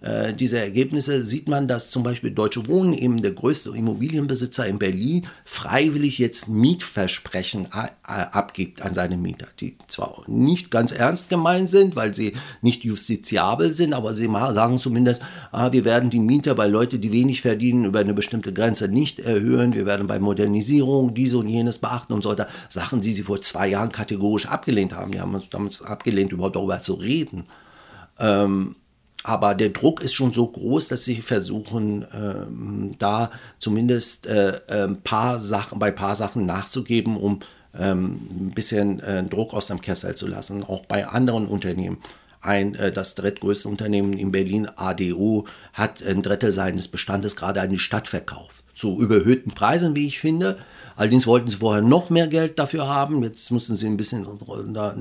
Äh, 0.00 0.34
diese 0.34 0.58
Ergebnisse 0.58 1.24
sieht 1.24 1.48
man, 1.48 1.68
dass 1.68 1.90
zum 1.90 2.02
Beispiel 2.02 2.30
Deutsche 2.30 2.66
Wohnen, 2.68 2.92
eben 2.92 3.22
der 3.22 3.32
größte 3.32 3.70
Immobilienbesitzer 3.70 4.66
in 4.66 4.78
Berlin, 4.78 5.26
freiwillig 5.44 6.18
jetzt 6.18 6.48
Mietversprechen 6.48 7.68
abgibt 8.02 8.82
an 8.82 8.94
seine 8.94 9.16
Mieter, 9.16 9.46
die 9.60 9.76
zwar 9.88 10.22
nicht 10.26 10.70
ganz 10.70 10.92
ernst 10.92 11.28
gemeint 11.28 11.70
sind, 11.70 11.96
weil 11.96 12.14
sie 12.14 12.34
nicht 12.62 12.84
justiziabel 12.84 13.74
sind, 13.74 13.92
aber 13.92 14.16
sie 14.16 14.26
sagen 14.26 14.78
zumindest, 14.78 15.22
ah, 15.52 15.72
wir 15.72 15.84
werden 15.84 16.10
die 16.10 16.20
Mieter 16.20 16.54
bei 16.54 16.66
Leuten, 16.66 17.00
die 17.00 17.12
wenig 17.12 17.42
verdienen, 17.42 17.84
über 17.84 18.00
eine 18.00 18.14
bestimmte 18.14 18.52
Grenze 18.52 18.88
nicht 18.88 19.18
erhöhen, 19.20 19.72
wir 19.72 19.86
werden 19.86 20.06
bei 20.06 20.18
Modernisierung 20.18 21.14
diese 21.14 21.38
und 21.38 21.48
jenes 21.48 21.78
beachten 21.78 22.12
und 22.12 22.22
so 22.22 22.30
weiter. 22.30 22.48
Sachen, 22.68 23.00
die 23.00 23.12
sie 23.12 23.22
vor 23.22 23.40
zwei 23.40 23.68
Jahren 23.68 23.92
kategorisch 23.92 24.46
abgelehnt 24.46 24.92
haben. 24.92 25.12
Die 25.12 25.20
haben 25.20 25.34
uns 25.34 25.48
damals 25.50 25.82
abgelehnt, 25.82 26.32
überhaupt 26.32 26.56
darüber 26.56 26.80
zu 26.80 26.94
reden. 26.94 27.44
Ähm, 28.18 28.76
aber 29.26 29.56
der 29.56 29.70
Druck 29.70 30.02
ist 30.02 30.14
schon 30.14 30.32
so 30.32 30.46
groß, 30.46 30.86
dass 30.88 31.04
sie 31.04 31.16
versuchen, 31.16 32.06
ähm, 32.14 32.94
da 33.00 33.32
zumindest 33.58 34.26
äh, 34.26 34.60
ein 34.68 34.90
ähm, 34.90 34.96
paar 35.02 35.40
Sachen, 35.40 35.80
bei 35.80 35.88
ein 35.88 35.94
paar 35.96 36.14
Sachen 36.14 36.46
nachzugeben, 36.46 37.16
um 37.16 37.40
ähm, 37.76 38.20
ein 38.30 38.52
bisschen 38.54 39.00
äh, 39.00 39.24
Druck 39.24 39.52
aus 39.52 39.66
dem 39.66 39.80
Kessel 39.80 40.14
zu 40.14 40.28
lassen, 40.28 40.62
auch 40.62 40.86
bei 40.86 41.08
anderen 41.08 41.48
Unternehmen. 41.48 41.98
Ein, 42.40 42.76
äh, 42.76 42.92
das 42.92 43.16
drittgrößte 43.16 43.68
Unternehmen 43.68 44.12
in 44.12 44.30
Berlin, 44.30 44.68
ADO, 44.76 45.46
hat 45.72 46.04
ein 46.04 46.22
Drittel 46.22 46.52
seines 46.52 46.86
Bestandes 46.86 47.34
gerade 47.34 47.60
an 47.60 47.70
die 47.70 47.80
Stadt 47.80 48.06
verkauft. 48.06 48.62
Zu 48.74 49.00
überhöhten 49.00 49.50
Preisen, 49.50 49.96
wie 49.96 50.06
ich 50.06 50.20
finde. 50.20 50.56
Allerdings 50.96 51.26
wollten 51.26 51.48
sie 51.48 51.56
vorher 51.56 51.82
noch 51.82 52.10
mehr 52.10 52.26
Geld 52.26 52.58
dafür 52.58 52.88
haben. 52.88 53.22
Jetzt 53.22 53.50
mussten 53.50 53.76
sie 53.76 53.86
ein 53.86 53.96
bisschen 53.96 54.26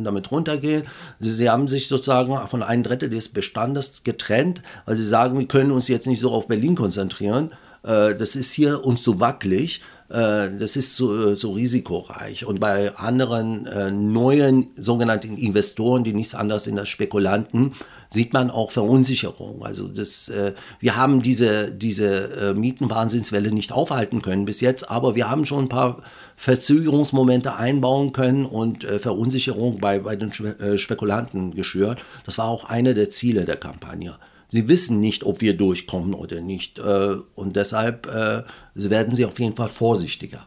damit 0.03 0.31
runtergehen. 0.31 0.83
Sie 1.19 1.49
haben 1.49 1.67
sich 1.67 1.87
sozusagen 1.87 2.35
von 2.47 2.63
einem 2.63 2.83
Drittel 2.83 3.09
des 3.09 3.29
Bestandes 3.29 4.03
getrennt, 4.03 4.61
weil 4.85 4.95
sie 4.95 5.05
sagen, 5.05 5.39
wir 5.39 5.47
können 5.47 5.71
uns 5.71 5.87
jetzt 5.87 6.07
nicht 6.07 6.19
so 6.19 6.31
auf 6.31 6.47
Berlin 6.47 6.75
konzentrieren. 6.75 7.51
äh, 7.83 8.15
das 8.15 8.35
ist 8.35 8.51
hier 8.51 8.85
uns 8.85 9.03
so 9.03 9.19
wackelig, 9.19 9.81
äh, 10.09 10.49
das 10.59 10.75
ist 10.75 10.95
so, 10.97 11.35
so, 11.35 11.53
risikoreich. 11.53 12.45
Und 12.45 12.59
bei 12.59 12.95
anderen 12.95 13.65
äh, 13.65 13.91
neuen 13.91 14.67
sogenannten 14.75 15.37
Investoren, 15.37 16.03
die 16.03 16.13
nichts 16.13 16.35
anderes 16.35 16.65
sind 16.65 16.77
als 16.77 16.89
Spekulanten, 16.89 17.73
sieht 18.15 18.33
man 18.33 18.49
auch 18.49 18.71
Verunsicherung. 18.71 19.63
Also 19.63 19.87
das, 19.87 20.29
äh, 20.29 20.53
wir 20.79 20.95
haben 20.95 21.21
diese, 21.21 21.71
diese 21.71 22.51
äh, 22.51 22.53
Mietenwahnsinnswelle 22.55 23.51
nicht 23.51 23.71
aufhalten 23.71 24.23
können 24.23 24.45
bis 24.45 24.61
jetzt, 24.61 24.89
aber 24.89 25.13
wir 25.15 25.29
haben 25.29 25.45
schon 25.45 25.65
ein 25.65 25.69
paar 25.69 26.01
Verzögerungsmomente 26.35 27.55
einbauen 27.55 28.11
können 28.11 28.45
und 28.45 28.83
äh, 28.83 28.97
Verunsicherung 28.97 29.79
bei, 29.79 29.99
bei 29.99 30.15
den 30.15 30.31
äh, 30.31 30.79
Spekulanten 30.79 31.53
geschürt. 31.53 31.99
Das 32.25 32.39
war 32.39 32.47
auch 32.47 32.63
eine 32.63 32.95
der 32.95 33.11
Ziele 33.11 33.45
der 33.45 33.57
Kampagne. 33.57 34.15
Sie 34.47 34.67
wissen 34.67 34.99
nicht, 34.99 35.23
ob 35.23 35.41
wir 35.41 35.55
durchkommen 35.55 36.13
oder 36.13 36.41
nicht. 36.41 36.79
Äh, 36.79 37.17
und 37.35 37.55
deshalb 37.55 38.07
äh, 38.07 38.43
werden 38.73 39.15
sie 39.15 39.25
auf 39.25 39.39
jeden 39.39 39.55
Fall 39.55 39.69
vorsichtiger. 39.69 40.45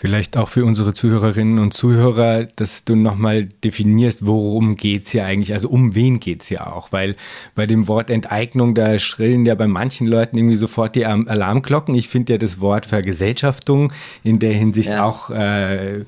Vielleicht 0.00 0.38
auch 0.38 0.48
für 0.48 0.64
unsere 0.64 0.94
Zuhörerinnen 0.94 1.58
und 1.58 1.74
Zuhörer, 1.74 2.46
dass 2.56 2.86
du 2.86 2.96
nochmal 2.96 3.44
definierst, 3.62 4.24
worum 4.24 4.76
geht 4.76 5.04
es 5.04 5.10
hier 5.10 5.26
eigentlich, 5.26 5.52
also 5.52 5.68
um 5.68 5.94
wen 5.94 6.20
geht 6.20 6.40
es 6.40 6.48
hier 6.48 6.74
auch, 6.74 6.90
weil 6.90 7.16
bei 7.54 7.66
dem 7.66 7.86
Wort 7.86 8.08
Enteignung, 8.08 8.74
da 8.74 8.98
schrillen 8.98 9.44
ja 9.44 9.54
bei 9.54 9.66
manchen 9.66 10.06
Leuten 10.06 10.38
irgendwie 10.38 10.56
sofort 10.56 10.96
die 10.96 11.04
Alarmglocken. 11.04 11.94
Ich 11.94 12.08
finde 12.08 12.32
ja 12.32 12.38
das 12.38 12.62
Wort 12.62 12.86
Vergesellschaftung 12.86 13.92
in 14.22 14.38
der 14.38 14.54
Hinsicht 14.54 14.88
ja. 14.88 15.04
auch 15.04 15.28
äh, 15.28 16.06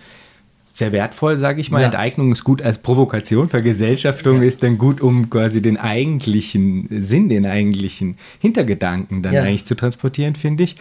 sehr 0.72 0.90
wertvoll, 0.90 1.36
sage 1.36 1.60
ich 1.60 1.70
mal. 1.70 1.80
Ja. 1.80 1.86
Enteignung 1.86 2.32
ist 2.32 2.44
gut 2.44 2.62
als 2.62 2.78
Provokation, 2.78 3.50
Vergesellschaftung 3.50 4.40
ja. 4.40 4.48
ist 4.48 4.62
dann 4.62 4.78
gut, 4.78 5.02
um 5.02 5.28
quasi 5.28 5.60
den 5.60 5.76
eigentlichen 5.76 6.86
Sinn, 6.90 7.28
den 7.28 7.44
eigentlichen 7.44 8.16
Hintergedanken 8.38 9.22
dann 9.22 9.34
ja. 9.34 9.42
eigentlich 9.42 9.66
zu 9.66 9.76
transportieren, 9.76 10.34
finde 10.34 10.64
ich. 10.64 10.76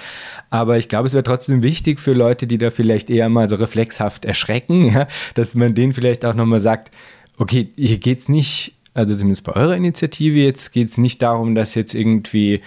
Aber 0.49 0.77
ich 0.77 0.88
glaube, 0.88 1.08
es 1.08 1.13
wäre 1.13 1.23
trotzdem 1.23 1.62
wichtig 1.62 1.99
für 1.99 2.13
Leute, 2.13 2.47
die 2.47 2.58
da 2.58 2.71
vielleicht 2.71 3.10
eher 3.10 3.27
mal 3.27 3.49
so 3.49 3.58
reflexhaft 3.58 4.23
erschrecken, 4.23 4.86
ja, 4.93 5.08
dass 5.34 5.56
man 5.56 5.75
denen 5.75 5.93
vielleicht 5.93 6.23
auch 6.23 6.36
nochmal 6.36 6.62
sagt, 6.62 6.91
okay, 7.38 7.69
hier 7.75 7.97
geht 7.97 8.19
es 8.19 8.30
nicht, 8.30 8.73
also 8.93 9.13
zumindest 9.13 9.43
bei 9.43 9.54
eurer 9.54 9.75
Initiative 9.75 10.38
jetzt 10.38 10.71
geht 10.71 10.89
es 10.89 10.97
nicht 10.97 11.21
darum, 11.21 11.54
dass 11.54 11.75
jetzt 11.75 11.93
irgendwie 11.93 12.62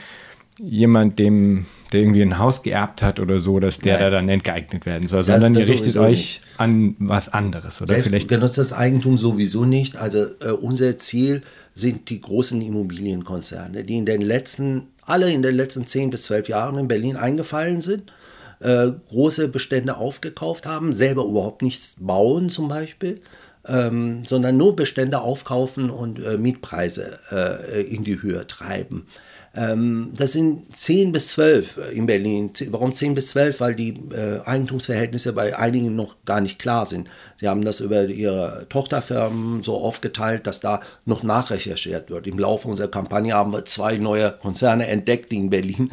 jemand 0.60 1.18
dem 1.18 1.64
der 1.94 2.02
irgendwie 2.02 2.22
ein 2.22 2.38
Haus 2.38 2.62
geerbt 2.62 3.02
hat 3.02 3.20
oder 3.20 3.38
so, 3.38 3.60
dass 3.60 3.78
der 3.78 3.98
da 3.98 4.10
dann 4.10 4.28
entgeignet 4.28 4.84
werden 4.84 5.06
soll, 5.06 5.22
sondern 5.22 5.54
das, 5.54 5.62
das 5.62 5.68
ihr 5.68 5.74
richtet 5.74 5.96
euch 5.96 6.10
nicht. 6.10 6.42
an 6.58 6.96
was 6.98 7.28
anderes 7.28 7.80
oder 7.80 7.94
vielleicht 7.94 8.28
genutztes 8.28 8.72
Eigentum 8.72 9.16
sowieso 9.16 9.64
nicht. 9.64 9.96
Also 9.96 10.26
äh, 10.40 10.50
unser 10.50 10.98
Ziel 10.98 11.42
sind 11.74 12.10
die 12.10 12.20
großen 12.20 12.60
Immobilienkonzerne, 12.60 13.84
die 13.84 13.96
in 13.96 14.06
den 14.06 14.20
letzten 14.20 14.88
alle 15.02 15.30
in 15.30 15.42
den 15.42 15.54
letzten 15.54 15.86
10 15.86 16.10
bis 16.10 16.24
12 16.24 16.48
Jahren 16.48 16.78
in 16.78 16.88
Berlin 16.88 17.16
eingefallen 17.16 17.80
sind, 17.80 18.12
äh, 18.60 18.88
große 19.10 19.48
Bestände 19.48 19.96
aufgekauft 19.96 20.66
haben, 20.66 20.92
selber 20.92 21.24
überhaupt 21.24 21.62
nichts 21.62 21.96
bauen 22.00 22.48
zum 22.48 22.68
Beispiel. 22.68 23.20
Ähm, 23.66 24.24
sondern 24.28 24.58
nur 24.58 24.76
Bestände 24.76 25.22
aufkaufen 25.22 25.88
und 25.88 26.22
äh, 26.22 26.36
Mietpreise 26.36 27.18
äh, 27.32 27.80
in 27.80 28.04
die 28.04 28.20
Höhe 28.20 28.46
treiben. 28.46 29.06
Ähm, 29.56 30.12
das 30.16 30.32
sind 30.32 30.74
10 30.74 31.12
bis 31.12 31.28
12 31.28 31.76
äh, 31.76 31.96
in 31.96 32.06
Berlin. 32.06 32.50
Warum 32.70 32.92
10 32.92 33.14
bis 33.14 33.28
12? 33.28 33.60
Weil 33.60 33.74
die 33.74 33.90
äh, 34.12 34.40
Eigentumsverhältnisse 34.44 35.32
bei 35.32 35.56
einigen 35.56 35.94
noch 35.94 36.16
gar 36.24 36.40
nicht 36.40 36.58
klar 36.58 36.86
sind. 36.86 37.08
Sie 37.36 37.48
haben 37.48 37.64
das 37.64 37.80
über 37.80 38.04
ihre 38.06 38.66
Tochterfirmen 38.68 39.62
so 39.62 39.76
aufgeteilt, 39.80 40.46
dass 40.46 40.60
da 40.60 40.80
noch 41.04 41.22
nachrecherchiert 41.22 42.10
wird. 42.10 42.26
Im 42.26 42.38
Laufe 42.38 42.66
unserer 42.68 42.88
Kampagne 42.88 43.34
haben 43.34 43.52
wir 43.52 43.64
zwei 43.64 43.96
neue 43.96 44.32
Konzerne 44.32 44.88
entdeckt, 44.88 45.30
die 45.30 45.36
in 45.36 45.50
Berlin 45.50 45.90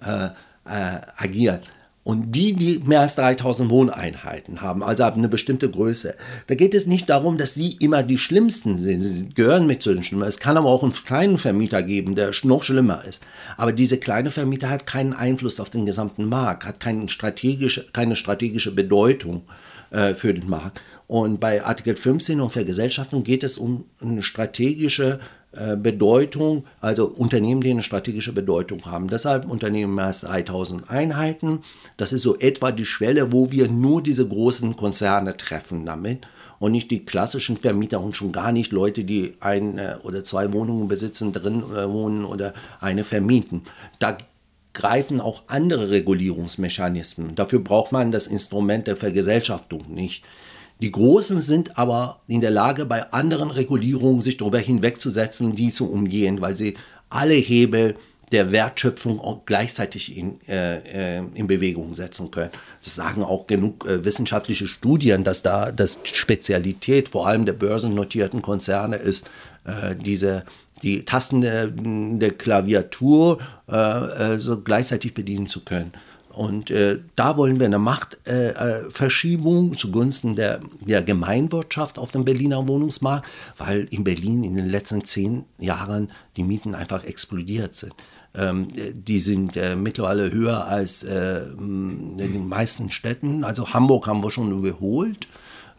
äh, 0.00 0.26
äh, 0.64 1.00
agieren. 1.16 1.60
Und 2.04 2.32
die, 2.32 2.54
die 2.54 2.80
mehr 2.80 3.00
als 3.00 3.14
3000 3.14 3.70
Wohneinheiten 3.70 4.60
haben, 4.60 4.82
also 4.82 5.04
eine 5.04 5.28
bestimmte 5.28 5.70
Größe, 5.70 6.16
da 6.48 6.56
geht 6.56 6.74
es 6.74 6.88
nicht 6.88 7.08
darum, 7.08 7.38
dass 7.38 7.54
sie 7.54 7.76
immer 7.78 8.02
die 8.02 8.18
Schlimmsten 8.18 8.76
sind. 8.78 9.02
Sie 9.02 9.28
gehören 9.28 9.68
mit 9.68 9.82
zu 9.82 9.94
den 9.94 10.02
Schlimmen. 10.02 10.26
Es 10.26 10.40
kann 10.40 10.56
aber 10.56 10.68
auch 10.68 10.82
einen 10.82 10.92
kleinen 10.92 11.38
Vermieter 11.38 11.84
geben, 11.84 12.16
der 12.16 12.32
noch 12.42 12.64
schlimmer 12.64 13.04
ist. 13.04 13.24
Aber 13.56 13.72
diese 13.72 13.98
kleine 13.98 14.32
Vermieter 14.32 14.68
hat 14.68 14.84
keinen 14.84 15.12
Einfluss 15.12 15.60
auf 15.60 15.70
den 15.70 15.86
gesamten 15.86 16.24
Markt, 16.24 16.64
hat 16.64 16.80
keine 16.80 17.08
strategische, 17.08 17.86
keine 17.92 18.16
strategische 18.16 18.74
Bedeutung 18.74 19.42
äh, 19.90 20.14
für 20.14 20.34
den 20.34 20.50
Markt. 20.50 20.82
Und 21.06 21.38
bei 21.38 21.62
Artikel 21.62 21.94
15 21.94 22.40
und 22.40 22.50
Vergesellschaftung 22.50 23.22
geht 23.22 23.44
es 23.44 23.58
um 23.58 23.84
eine 24.00 24.24
strategische 24.24 25.20
Bedeutung, 25.76 26.64
also 26.80 27.06
Unternehmen, 27.06 27.60
die 27.60 27.70
eine 27.70 27.82
strategische 27.82 28.32
Bedeutung 28.32 28.86
haben. 28.86 29.08
Deshalb 29.08 29.48
Unternehmen 29.48 29.94
mehr 29.94 30.06
als 30.06 30.22
3000 30.22 30.88
Einheiten. 30.88 31.60
Das 31.98 32.14
ist 32.14 32.22
so 32.22 32.38
etwa 32.38 32.72
die 32.72 32.86
Schwelle, 32.86 33.32
wo 33.32 33.50
wir 33.50 33.68
nur 33.68 34.02
diese 34.02 34.26
großen 34.26 34.76
Konzerne 34.76 35.36
treffen 35.36 35.84
damit 35.84 36.26
und 36.62 36.70
nicht 36.70 36.92
die 36.92 37.04
klassischen 37.04 37.56
Vermieter 37.56 38.00
und 38.00 38.16
schon 38.16 38.30
gar 38.30 38.52
nicht 38.52 38.70
Leute, 38.70 39.02
die 39.02 39.34
ein 39.40 39.78
äh, 39.78 39.96
oder 40.04 40.22
zwei 40.22 40.52
Wohnungen 40.52 40.86
besitzen, 40.86 41.32
drin 41.32 41.64
äh, 41.74 41.88
wohnen 41.88 42.24
oder 42.24 42.54
eine 42.80 43.02
vermieten. 43.02 43.62
Da 43.98 44.16
greifen 44.72 45.20
auch 45.20 45.42
andere 45.48 45.90
Regulierungsmechanismen. 45.90 47.34
Dafür 47.34 47.58
braucht 47.58 47.90
man 47.90 48.12
das 48.12 48.28
Instrument 48.28 48.86
der 48.86 48.96
Vergesellschaftung 48.96 49.92
nicht. 49.92 50.24
Die 50.82 50.90
Großen 50.90 51.40
sind 51.40 51.78
aber 51.78 52.20
in 52.26 52.40
der 52.40 52.50
Lage, 52.50 52.84
bei 52.84 53.12
anderen 53.12 53.52
Regulierungen 53.52 54.20
sich 54.20 54.36
darüber 54.36 54.58
hinwegzusetzen, 54.58 55.54
die 55.54 55.70
zu 55.70 55.88
umgehen, 55.88 56.40
weil 56.40 56.56
sie 56.56 56.74
alle 57.08 57.34
Hebel 57.34 57.94
der 58.32 58.50
Wertschöpfung 58.50 59.42
gleichzeitig 59.46 60.16
in, 60.16 60.40
äh, 60.48 61.18
äh, 61.18 61.22
in 61.34 61.46
Bewegung 61.46 61.92
setzen 61.92 62.32
können. 62.32 62.50
Das 62.82 62.96
sagen 62.96 63.22
auch 63.22 63.46
genug 63.46 63.86
äh, 63.86 64.04
wissenschaftliche 64.04 64.66
Studien, 64.66 65.22
dass 65.22 65.42
da 65.42 65.70
das 65.70 66.00
Spezialität 66.02 67.10
vor 67.10 67.28
allem 67.28 67.46
der 67.46 67.52
börsennotierten 67.52 68.42
Konzerne 68.42 68.96
ist, 68.96 69.30
äh, 69.64 69.94
diese 69.94 70.44
die 70.82 71.04
Tasten 71.04 71.42
der, 71.42 71.68
der 71.68 72.32
Klaviatur 72.32 73.38
äh, 73.70 73.76
äh, 74.34 74.38
so 74.40 74.60
gleichzeitig 74.60 75.14
bedienen 75.14 75.46
zu 75.46 75.60
können. 75.60 75.92
Und 76.34 76.70
äh, 76.70 77.00
da 77.14 77.36
wollen 77.36 77.60
wir 77.60 77.66
eine 77.66 77.78
Machtverschiebung 77.78 79.72
äh, 79.72 79.76
zugunsten 79.76 80.34
der, 80.34 80.60
der 80.80 81.02
Gemeinwirtschaft 81.02 81.98
auf 81.98 82.10
dem 82.10 82.24
Berliner 82.24 82.66
Wohnungsmarkt, 82.66 83.28
weil 83.58 83.86
in 83.90 84.02
Berlin 84.02 84.42
in 84.42 84.56
den 84.56 84.68
letzten 84.68 85.04
zehn 85.04 85.44
Jahren 85.58 86.10
die 86.36 86.44
Mieten 86.44 86.74
einfach 86.74 87.04
explodiert 87.04 87.74
sind. 87.74 87.94
Ähm, 88.34 88.68
die 88.94 89.18
sind 89.18 89.56
äh, 89.58 89.76
mittlerweile 89.76 90.32
höher 90.32 90.66
als 90.66 91.02
äh, 91.02 91.42
in 91.58 92.16
den 92.16 92.48
meisten 92.48 92.90
Städten. 92.90 93.44
Also 93.44 93.74
Hamburg 93.74 94.06
haben 94.06 94.22
wir 94.22 94.30
schon 94.30 94.52
überholt. 94.52 95.28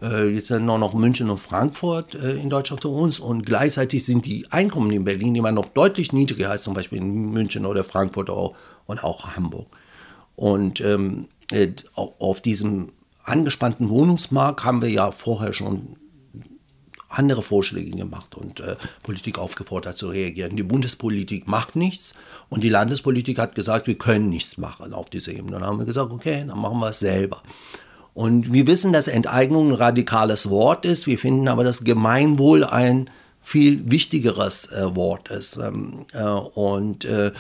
Äh, 0.04 0.30
jetzt 0.30 0.50
sind 0.50 0.66
noch 0.66 0.94
München 0.94 1.32
und 1.32 1.40
Frankfurt 1.40 2.14
äh, 2.14 2.34
in 2.34 2.50
Deutschland 2.50 2.84
für 2.84 2.90
uns 2.90 3.20
und 3.20 3.46
gleichzeitig 3.46 4.06
sind 4.06 4.26
die 4.26 4.46
Einkommen 4.52 4.92
in 4.92 5.04
Berlin 5.04 5.34
immer 5.34 5.52
noch 5.52 5.68
deutlich 5.68 6.14
niedriger 6.14 6.52
als 6.52 6.64
zum 6.64 6.74
Beispiel 6.76 7.00
in 7.00 7.32
München 7.32 7.66
oder 7.66 7.84
Frankfurt 7.84 8.30
und 8.30 9.04
auch 9.04 9.36
Hamburg. 9.36 9.68
Und 10.36 10.82
ähm, 10.82 11.28
äh, 11.52 11.70
auf 11.96 12.42
diesem 12.42 12.90
angespannten 13.24 13.90
Wohnungsmarkt 13.90 14.64
haben 14.64 14.82
wir 14.82 14.90
ja 14.90 15.12
vorher 15.12 15.54
schon 15.54 15.96
andere 17.14 17.44
Vorschläge 17.44 17.92
gemacht 17.92 18.36
und 18.36 18.60
äh, 18.60 18.76
Politik 19.04 19.38
aufgefordert 19.38 19.98
zu 19.98 20.10
reagieren. 20.10 20.56
Die 20.56 20.64
Bundespolitik 20.64 21.48
macht 21.48 21.76
nichts 21.76 22.16
und 22.50 22.64
die 22.64 22.70
Landespolitik 22.70 23.38
hat 23.38 23.56
gesagt, 23.56 23.88
wir 23.88 23.98
können 23.98 24.30
nichts 24.30 24.58
machen 24.58 24.94
auf 24.94 25.10
dieser 25.10 25.32
Ebene. 25.34 25.52
Dann 25.52 25.64
haben 25.64 25.80
wir 25.80 25.86
gesagt, 25.86 26.12
okay, 26.12 26.44
dann 26.48 26.58
machen 26.58 26.80
wir 26.80 26.90
es 26.90 27.00
selber. 27.00 27.44
Und 28.14 28.54
wir 28.54 28.68
wissen, 28.68 28.94
dass 28.94 29.08
Enteignung 29.08 29.70
ein 29.70 29.76
radikales 29.76 30.50
Wort 30.50 30.86
ist. 30.86 31.08
Wir 31.08 31.18
finden 31.18 31.48
aber, 31.48 31.64
dass 31.64 31.84
Gemeinwohl 31.84 32.64
ein 32.64 33.10
viel 33.42 33.90
wichtigeres 33.92 34.72
äh, 34.72 34.96
Wort 34.96 35.30
ist. 35.30 35.58
Ähm, 35.58 36.06
äh, 36.14 36.24
und 36.24 37.06
äh, 37.06 37.32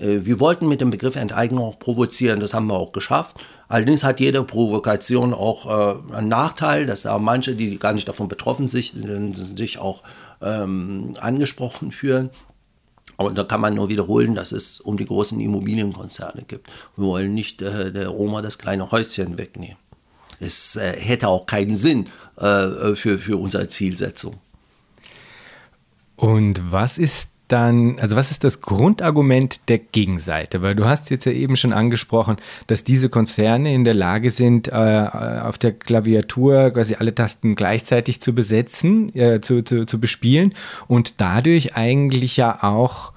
wir 0.00 0.40
wollten 0.40 0.68
mit 0.68 0.80
dem 0.80 0.90
Begriff 0.90 1.16
Enteignung 1.16 1.64
auch 1.64 1.78
provozieren, 1.78 2.40
das 2.40 2.54
haben 2.54 2.66
wir 2.66 2.74
auch 2.74 2.92
geschafft. 2.92 3.36
Allerdings 3.68 4.02
hat 4.02 4.18
jede 4.18 4.42
Provokation 4.42 5.32
auch 5.32 5.66
äh, 5.66 6.14
einen 6.14 6.28
Nachteil, 6.28 6.86
dass 6.86 7.02
da 7.02 7.18
manche, 7.18 7.54
die 7.54 7.78
gar 7.78 7.92
nicht 7.92 8.08
davon 8.08 8.26
betroffen 8.26 8.66
sind, 8.66 9.56
sich 9.56 9.78
auch 9.78 10.02
ähm, 10.42 11.12
angesprochen 11.20 11.92
fühlen. 11.92 12.30
Aber 13.16 13.30
da 13.30 13.44
kann 13.44 13.60
man 13.60 13.74
nur 13.74 13.88
wiederholen, 13.88 14.34
dass 14.34 14.50
es 14.52 14.80
um 14.80 14.96
die 14.96 15.06
großen 15.06 15.38
Immobilienkonzerne 15.38 16.42
gibt. 16.48 16.68
Wir 16.96 17.06
wollen 17.06 17.34
nicht 17.34 17.62
äh, 17.62 17.92
der 17.92 18.14
Oma 18.14 18.42
das 18.42 18.58
kleine 18.58 18.90
Häuschen 18.90 19.38
wegnehmen. 19.38 19.76
Es 20.40 20.76
äh, 20.76 20.98
hätte 20.98 21.28
auch 21.28 21.46
keinen 21.46 21.76
Sinn 21.76 22.08
äh, 22.38 22.94
für, 22.94 23.18
für 23.18 23.36
unsere 23.36 23.68
Zielsetzung. 23.68 24.38
Und 26.16 26.72
was 26.72 26.98
ist 26.98 27.29
dann, 27.52 27.98
also 27.98 28.16
was 28.16 28.30
ist 28.30 28.44
das 28.44 28.60
Grundargument 28.60 29.68
der 29.68 29.78
Gegenseite? 29.78 30.62
Weil 30.62 30.74
du 30.74 30.84
hast 30.84 31.10
jetzt 31.10 31.24
ja 31.24 31.32
eben 31.32 31.56
schon 31.56 31.72
angesprochen, 31.72 32.36
dass 32.66 32.84
diese 32.84 33.08
Konzerne 33.08 33.74
in 33.74 33.84
der 33.84 33.94
Lage 33.94 34.30
sind, 34.30 34.68
äh, 34.68 34.72
auf 34.72 35.58
der 35.58 35.72
Klaviatur 35.72 36.70
quasi 36.70 36.96
alle 36.96 37.14
Tasten 37.14 37.54
gleichzeitig 37.54 38.20
zu 38.20 38.34
besetzen, 38.34 39.14
äh, 39.14 39.40
zu, 39.40 39.62
zu, 39.62 39.84
zu 39.86 40.00
bespielen 40.00 40.54
und 40.86 41.20
dadurch 41.20 41.76
eigentlich 41.76 42.36
ja 42.36 42.62
auch 42.62 43.12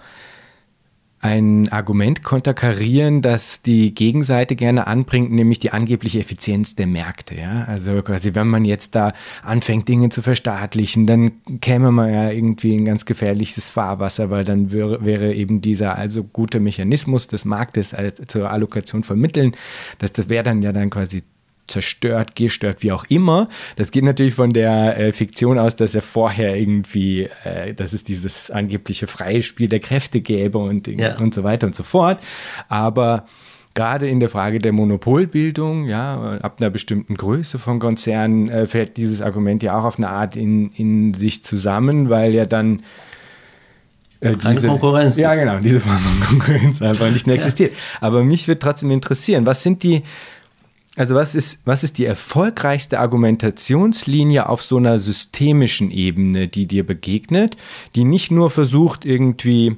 ein 1.23 1.69
Argument 1.69 2.21
konterkarieren, 2.21 3.21
das 3.21 3.61
die 3.61 3.95
Gegenseite 3.95 4.57
gerne 4.57 4.87
anbringt, 4.87 5.31
nämlich 5.31 5.57
die 5.57 5.71
angebliche 5.71 6.19
Effizienz 6.19 6.75
der 6.75 6.85
Märkte. 6.85 7.35
Ja? 7.35 7.63
Also 7.63 8.01
quasi, 8.01 8.35
wenn 8.35 8.47
man 8.47 8.65
jetzt 8.65 8.93
da 8.93 9.13
anfängt, 9.41 9.87
Dinge 9.87 10.09
zu 10.09 10.21
verstaatlichen, 10.21 11.07
dann 11.07 11.31
käme 11.61 11.91
man 11.91 12.13
ja 12.13 12.29
irgendwie 12.29 12.75
in 12.75 12.83
ganz 12.83 13.05
gefährliches 13.05 13.69
Fahrwasser, 13.69 14.31
weil 14.31 14.43
dann 14.43 14.73
wäre, 14.73 15.05
wäre 15.05 15.33
eben 15.33 15.61
dieser 15.61 15.97
also 15.97 16.25
gute 16.25 16.59
Mechanismus 16.59 17.29
des 17.29 17.45
Marktes 17.45 17.95
zur 18.27 18.51
Allokation 18.51 19.03
vermitteln, 19.03 19.53
dass 19.99 20.11
das 20.11 20.27
wäre 20.27 20.43
dann 20.43 20.61
ja 20.61 20.73
dann 20.73 20.89
quasi 20.89 21.23
zerstört, 21.67 22.35
gestört, 22.35 22.83
wie 22.83 22.91
auch 22.91 23.05
immer. 23.09 23.47
Das 23.75 23.91
geht 23.91 24.03
natürlich 24.03 24.33
von 24.33 24.53
der 24.53 24.99
äh, 24.99 25.11
Fiktion 25.11 25.57
aus, 25.57 25.75
dass 25.75 25.95
er 25.95 26.01
vorher 26.01 26.55
irgendwie, 26.55 27.29
äh, 27.43 27.73
dass 27.73 27.93
es 27.93 28.03
dieses 28.03 28.51
angebliche 28.51 29.07
freie 29.07 29.41
Spiel 29.41 29.69
der 29.69 29.79
Kräfte 29.79 30.21
gäbe 30.21 30.57
und, 30.57 30.87
ja. 30.87 31.17
und 31.19 31.33
so 31.33 31.43
weiter 31.43 31.67
und 31.67 31.75
so 31.75 31.83
fort. 31.83 32.19
Aber 32.67 33.25
gerade 33.73 34.07
in 34.07 34.19
der 34.19 34.29
Frage 34.29 34.59
der 34.59 34.71
Monopolbildung, 34.71 35.85
ja, 35.85 36.37
ab 36.41 36.57
einer 36.59 36.69
bestimmten 36.69 37.15
Größe 37.15 37.59
von 37.59 37.79
Konzernen 37.79 38.49
äh, 38.49 38.67
fällt 38.67 38.97
dieses 38.97 39.21
Argument 39.21 39.63
ja 39.63 39.79
auch 39.79 39.85
auf 39.85 39.97
eine 39.97 40.09
Art 40.09 40.35
in, 40.35 40.69
in 40.71 41.13
sich 41.13 41.43
zusammen, 41.43 42.09
weil 42.09 42.33
ja 42.33 42.45
dann 42.45 42.83
äh, 44.19 44.35
diese, 44.35 44.67
Konkurrenz. 44.67 45.17
Ja, 45.17 45.35
genau, 45.35 45.59
diese 45.59 45.79
Form 45.79 45.97
von 45.97 46.27
Konkurrenz 46.27 46.81
einfach 46.81 47.09
nicht 47.09 47.27
mehr 47.27 47.35
existiert. 47.35 47.71
Ja. 47.71 47.77
Aber 48.01 48.23
mich 48.23 48.47
wird 48.47 48.61
trotzdem 48.61 48.91
interessieren, 48.91 49.45
was 49.45 49.63
sind 49.63 49.83
die, 49.83 50.03
also 50.95 51.15
was 51.15 51.33
ist, 51.33 51.59
was 51.65 51.83
ist 51.83 51.97
die 51.97 52.05
erfolgreichste 52.05 52.99
Argumentationslinie 52.99 54.47
auf 54.47 54.61
so 54.61 54.77
einer 54.77 54.99
systemischen 54.99 55.89
Ebene, 55.89 56.47
die 56.47 56.67
dir 56.67 56.85
begegnet, 56.85 57.57
die 57.95 58.03
nicht 58.03 58.29
nur 58.29 58.51
versucht, 58.51 59.03
irgendwie 59.03 59.77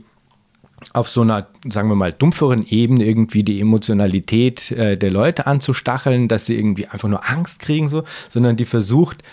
auf 0.93 1.09
so 1.09 1.21
einer, 1.21 1.47
sagen 1.67 1.89
wir 1.89 1.95
mal, 1.95 2.11
dumpferen 2.11 2.65
Ebene 2.67 3.05
irgendwie 3.05 3.43
die 3.43 3.61
Emotionalität 3.61 4.71
äh, 4.71 4.97
der 4.97 5.09
Leute 5.09 5.47
anzustacheln, 5.47 6.27
dass 6.27 6.45
sie 6.45 6.55
irgendwie 6.55 6.87
einfach 6.87 7.09
nur 7.09 7.27
Angst 7.27 7.59
kriegen, 7.59 7.87
so, 7.87 8.03
sondern 8.29 8.55
die 8.55 8.65
versucht, 8.65 9.23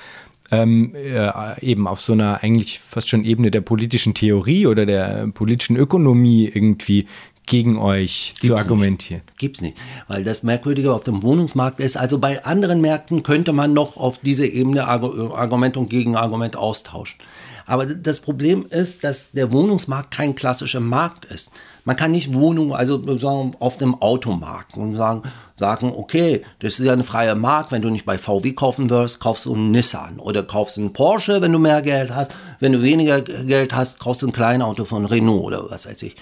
ähm, 0.53 0.95
äh, 0.95 1.61
eben 1.61 1.89
auf 1.89 2.01
so 2.01 2.13
einer 2.13 2.43
eigentlich 2.43 2.79
fast 2.79 3.09
schon 3.09 3.25
Ebene 3.25 3.51
der 3.51 3.63
politischen 3.63 4.15
Theorie 4.15 4.67
oder 4.67 4.87
der 4.87 5.27
politischen 5.29 5.77
Ökonomie 5.77 6.51
irgendwie 6.53 7.07
gegen 7.47 7.79
euch 7.79 8.35
Gibt's 8.35 8.47
zu 8.47 8.57
argumentieren. 8.57 9.23
Nicht. 9.27 9.39
Gibt's 9.39 9.61
nicht. 9.61 9.77
Weil 10.09 10.25
das 10.25 10.43
Merkwürdige 10.43 10.95
auf 10.95 11.05
dem 11.05 11.23
Wohnungsmarkt 11.23 11.81
ist, 11.81 11.97
also 11.97 12.19
bei 12.19 12.45
anderen 12.45 12.81
Märkten 12.81 13.23
könnte 13.23 13.53
man 13.53 13.75
noch 13.75 13.97
auf 13.97 14.19
diese 14.19 14.47
Ebene 14.47 14.87
Argument 14.87 15.77
und 15.77 15.91
Gegenargument 15.91 16.57
austauschen. 16.57 17.19
Aber 17.65 17.87
das 17.87 18.19
Problem 18.21 18.67
ist, 18.69 19.05
dass 19.05 19.31
der 19.31 19.53
Wohnungsmarkt 19.53 20.13
kein 20.13 20.35
klassischer 20.35 20.81
Markt 20.81 21.25
ist. 21.27 21.53
Man 21.85 21.97
kann 21.97 22.11
nicht 22.11 22.35
Wohnungen, 22.35 22.73
also 22.73 23.19
sagen, 23.19 23.55
auf 23.61 23.77
dem 23.77 24.01
Automarkt 24.03 24.77
und 24.77 24.97
sagen, 24.97 25.23
sagen, 25.55 25.93
okay, 25.95 26.43
das 26.59 26.79
ist 26.79 26.85
ja 26.85 26.93
ein 26.93 27.05
freier 27.05 27.37
Markt, 27.37 27.71
wenn 27.71 27.83
du 27.83 27.91
nicht 27.91 28.05
bei 28.05 28.19
VW 28.19 28.53
kaufen 28.53 28.91
wirst, 28.91 29.21
kaufst 29.21 29.47
du 29.47 29.55
einen 29.55 29.71
Nissan 29.71 30.19
oder 30.19 30.43
kaufst 30.43 30.77
einen 30.77 30.93
Porsche, 30.93 31.41
wenn 31.41 31.53
du 31.53 31.59
mehr 31.59 31.83
Geld 31.83 32.15
hast. 32.15 32.33
Wenn 32.59 32.73
du 32.73 32.83
weniger 32.83 33.21
Geld 33.21 33.73
hast, 33.73 34.01
kaufst 34.01 34.23
du 34.23 34.27
ein 34.27 34.33
kleines 34.33 34.67
Auto 34.67 34.85
von 34.85 35.07
Renault 35.07 35.45
oder 35.45 35.71
was 35.71 35.87
weiß 35.87 36.03
ich. 36.03 36.17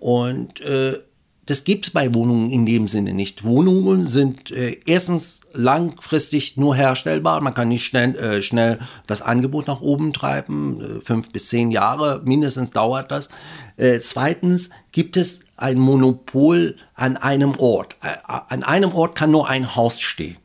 Und 0.00 0.60
äh, 0.62 0.98
das 1.46 1.64
gibt 1.64 1.86
es 1.86 1.90
bei 1.90 2.14
Wohnungen 2.14 2.50
in 2.50 2.64
dem 2.64 2.86
Sinne 2.86 3.12
nicht. 3.12 3.44
Wohnungen 3.44 4.04
sind 4.04 4.50
äh, 4.50 4.78
erstens 4.86 5.40
langfristig 5.52 6.56
nur 6.56 6.76
herstellbar. 6.76 7.40
Man 7.40 7.54
kann 7.54 7.68
nicht 7.68 7.84
schnell, 7.84 8.14
äh, 8.16 8.40
schnell 8.40 8.78
das 9.06 9.20
Angebot 9.20 9.66
nach 9.66 9.80
oben 9.80 10.12
treiben. 10.12 10.80
Äh, 10.80 11.04
fünf 11.04 11.30
bis 11.30 11.48
zehn 11.48 11.70
Jahre 11.70 12.22
mindestens 12.24 12.70
dauert 12.70 13.10
das. 13.10 13.30
Äh, 13.76 13.98
zweitens 14.00 14.70
gibt 14.92 15.16
es 15.16 15.40
ein 15.56 15.78
Monopol 15.78 16.76
an 16.94 17.16
einem 17.16 17.58
Ort. 17.58 17.96
Äh, 18.02 18.16
an 18.26 18.62
einem 18.62 18.92
Ort 18.92 19.16
kann 19.16 19.32
nur 19.32 19.48
ein 19.48 19.74
Haus 19.74 20.00
stehen. 20.00 20.36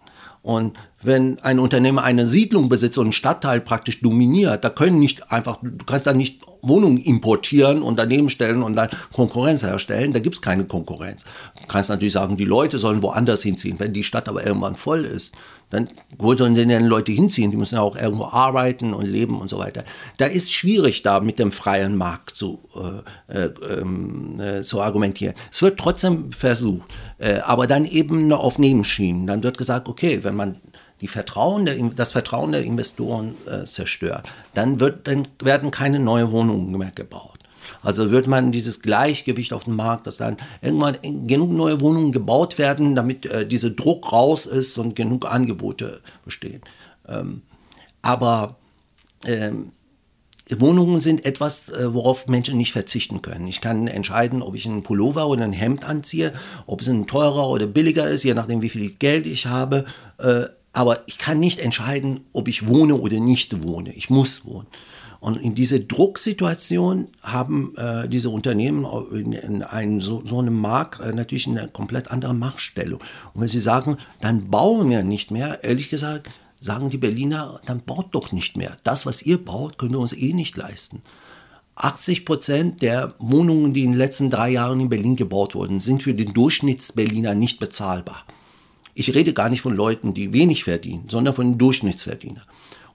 Und 0.46 0.78
wenn 1.02 1.40
ein 1.40 1.58
Unternehmer 1.58 2.04
eine 2.04 2.28
Siedlung 2.28 2.70
besitzt 2.70 3.00
und 3.00 3.06
einen 3.06 3.14
Stadtteil 3.14 3.60
praktisch 3.60 4.02
dominiert, 4.02 4.64
da 4.64 4.70
können 4.70 5.00
nicht 5.00 5.32
einfach, 5.32 5.58
du 5.64 5.84
kannst 5.86 6.06
da 6.06 6.14
nicht 6.14 6.44
Wohnungen 6.62 6.98
importieren 6.98 7.82
und 7.82 7.98
daneben 7.98 8.30
stellen 8.30 8.62
und 8.62 8.76
dann 8.76 8.90
Konkurrenz 9.12 9.64
herstellen. 9.64 10.14
Da 10.14 10.20
gibt 10.20 10.36
es 10.36 10.44
keine 10.44 10.66
Konkurrenz. 10.66 11.26
Du 11.60 11.66
kannst 11.68 11.90
natürlich 11.90 12.14
sagen, 12.14 12.38
die 12.38 12.46
Leute 12.46 12.78
sollen 12.78 13.02
woanders 13.02 13.42
hinziehen. 13.42 13.80
Wenn 13.80 13.94
die 13.94 14.04
Stadt 14.04 14.30
aber 14.30 14.46
irgendwann 14.46 14.76
voll 14.76 15.04
ist, 15.04 15.34
dann 15.70 15.90
wo 16.18 16.36
sollen 16.36 16.56
denn 16.56 16.70
die 16.70 16.76
Leute 16.76 17.12
hinziehen? 17.12 17.52
Die 17.52 17.58
müssen 17.58 17.76
ja 17.76 17.82
auch 17.82 17.98
irgendwo 17.98 18.26
arbeiten 18.26 18.94
und 18.94 19.06
leben 19.06 19.40
und 19.40 19.50
so 19.50 19.60
weiter. 19.60 19.84
Da 20.18 20.26
ist 20.26 20.54
schwierig, 20.54 21.02
da 21.04 21.20
mit 21.20 21.40
dem 21.40 21.52
freien 21.52 21.96
Markt 21.98 22.36
zu, 22.36 22.60
äh, 23.30 23.34
äh, 23.34 23.54
ähm, 23.80 24.40
äh, 24.40 24.62
zu 24.64 24.82
argumentieren. 24.82 25.36
Es 25.52 25.62
wird 25.62 25.80
trotzdem 25.80 26.32
versucht, 26.32 26.88
äh, 27.18 27.40
aber 27.40 27.68
dann 27.68 27.86
eben 27.86 28.28
nur 28.28 28.40
auf 28.40 28.60
Nebenschienen. 28.60 29.28
Dann 29.28 29.44
wird 29.44 29.58
gesagt, 29.58 29.88
okay, 29.88 30.24
wenn 30.24 30.36
man 30.36 30.62
die 31.02 31.08
Vertrauen 31.08 31.66
der, 31.66 31.76
das 31.96 32.14
Vertrauen 32.14 32.52
der 32.52 32.64
Investoren 32.64 33.36
äh, 33.46 33.66
zerstört, 33.66 34.28
dann, 34.54 34.80
wird, 34.80 35.08
dann 35.08 35.28
werden 35.40 35.72
keine 35.72 36.00
neuen 36.00 36.32
Wohnungen 36.32 36.72
mehr 36.78 36.92
gebaut. 36.96 37.35
Also 37.84 38.12
wird 38.12 38.28
man 38.28 38.52
dieses 38.52 38.82
Gleichgewicht 38.82 39.54
auf 39.54 39.66
dem 39.66 39.76
Markt, 39.76 40.08
dass 40.08 40.18
dann 40.18 40.38
irgendwann 40.62 40.98
genug 41.28 41.52
neue 41.52 41.82
Wohnungen 41.82 42.12
gebaut 42.12 42.58
werden, 42.58 42.96
damit 42.96 43.26
äh, 43.26 43.48
dieser 43.48 43.70
Druck 43.70 44.12
raus 44.12 44.46
ist 44.46 44.78
und 44.78 44.96
genug 44.96 45.26
Angebote 45.26 46.02
bestehen. 46.24 46.62
Ähm, 47.08 47.42
aber 48.02 48.58
ähm, 49.26 49.72
Wohnungen 50.58 51.00
sind 51.00 51.26
etwas, 51.26 51.70
äh, 51.70 51.94
worauf 51.94 52.28
Menschen 52.28 52.58
nicht 52.58 52.72
verzichten 52.72 53.22
können. 53.22 53.48
Ich 53.48 53.62
kann 53.62 53.88
entscheiden, 53.88 54.42
ob 54.44 54.56
ich 54.56 54.68
einen 54.68 54.84
Pullover 54.84 55.28
oder 55.28 55.44
ein 55.44 55.54
Hemd 55.54 55.86
anziehe, 55.86 56.34
ob 56.68 56.82
es 56.82 56.88
ein 56.88 57.08
teurer 57.08 57.50
oder 57.50 57.66
billiger 57.66 58.08
ist, 58.08 58.24
je 58.24 58.36
nachdem, 58.36 58.62
wie 58.62 58.70
viel 58.70 58.92
Geld 58.92 59.26
ich 59.26 59.48
habe. 59.48 59.86
Äh, 60.20 60.46
aber 60.72 61.00
ich 61.08 61.18
kann 61.18 61.40
nicht 61.40 61.60
entscheiden, 61.60 62.26
ob 62.34 62.48
ich 62.48 62.68
wohne 62.68 62.96
oder 62.96 63.20
nicht 63.20 63.64
wohne. 63.64 63.94
Ich 63.94 64.10
muss 64.10 64.46
wohnen. 64.46 64.68
Und 65.26 65.38
in 65.38 65.56
diese 65.56 65.80
Drucksituation 65.80 67.08
haben 67.24 67.74
äh, 67.78 68.08
diese 68.08 68.30
Unternehmen 68.30 68.86
in, 69.12 69.34
in 69.34 69.64
einem, 69.64 70.00
so, 70.00 70.22
so, 70.24 70.38
einem 70.38 70.54
Markt 70.54 71.00
äh, 71.00 71.14
natürlich 71.14 71.48
eine 71.48 71.68
komplett 71.68 72.12
andere 72.12 72.36
Machtstellung. 72.36 73.00
Und 73.34 73.42
wenn 73.42 73.48
sie 73.48 73.60
sagen, 73.60 73.98
dann 74.22 74.52
bauen 74.52 74.88
wir 74.92 75.04
nicht 75.04 75.32
mehr, 75.32 75.64
ehrlich 75.64 75.90
gesagt, 75.90 76.30
sagen 76.60 76.92
die 76.92 77.00
Berliner, 77.00 77.60
dann 77.66 77.82
baut 77.82 78.14
doch 78.14 78.34
nicht 78.34 78.56
mehr. 78.56 78.78
Das, 78.84 79.08
was 79.08 79.24
ihr 79.24 79.44
baut, 79.44 79.80
können 79.80 79.94
wir 79.94 80.00
uns 80.00 80.14
eh 80.14 80.32
nicht 80.32 80.56
leisten. 80.58 81.02
80 81.74 82.24
Prozent 82.24 82.84
der 82.84 83.16
Wohnungen, 83.18 83.74
die 83.74 83.84
in 83.84 83.94
den 83.94 83.98
letzten 83.98 84.30
drei 84.30 84.52
Jahren 84.52 84.80
in 84.80 84.90
Berlin 84.90 85.16
gebaut 85.16 85.56
wurden, 85.56 85.80
sind 85.80 86.04
für 86.04 86.14
den 86.14 86.36
Durchschnittsberliner 86.36 87.34
nicht 87.34 87.60
bezahlbar. 87.60 88.26
Ich 88.94 89.16
rede 89.16 89.34
gar 89.34 89.50
nicht 89.50 89.64
von 89.64 89.76
Leuten, 89.76 90.14
die 90.14 90.34
wenig 90.34 90.66
verdienen, 90.66 91.06
sondern 91.10 91.34
von 91.34 91.54
den 91.54 91.58
Durchschnittsverdienern. 91.58 92.46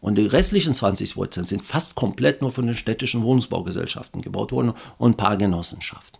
Und 0.00 0.16
die 0.16 0.26
restlichen 0.26 0.74
20 0.74 1.14
Prozent 1.14 1.48
sind 1.48 1.64
fast 1.64 1.94
komplett 1.94 2.40
nur 2.40 2.52
von 2.52 2.66
den 2.66 2.76
städtischen 2.76 3.22
Wohnungsbaugesellschaften 3.22 4.22
gebaut 4.22 4.52
worden 4.52 4.72
und 4.98 5.12
ein 5.12 5.16
paar 5.16 5.36
Genossenschaften. 5.36 6.18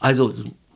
Also 0.00 0.34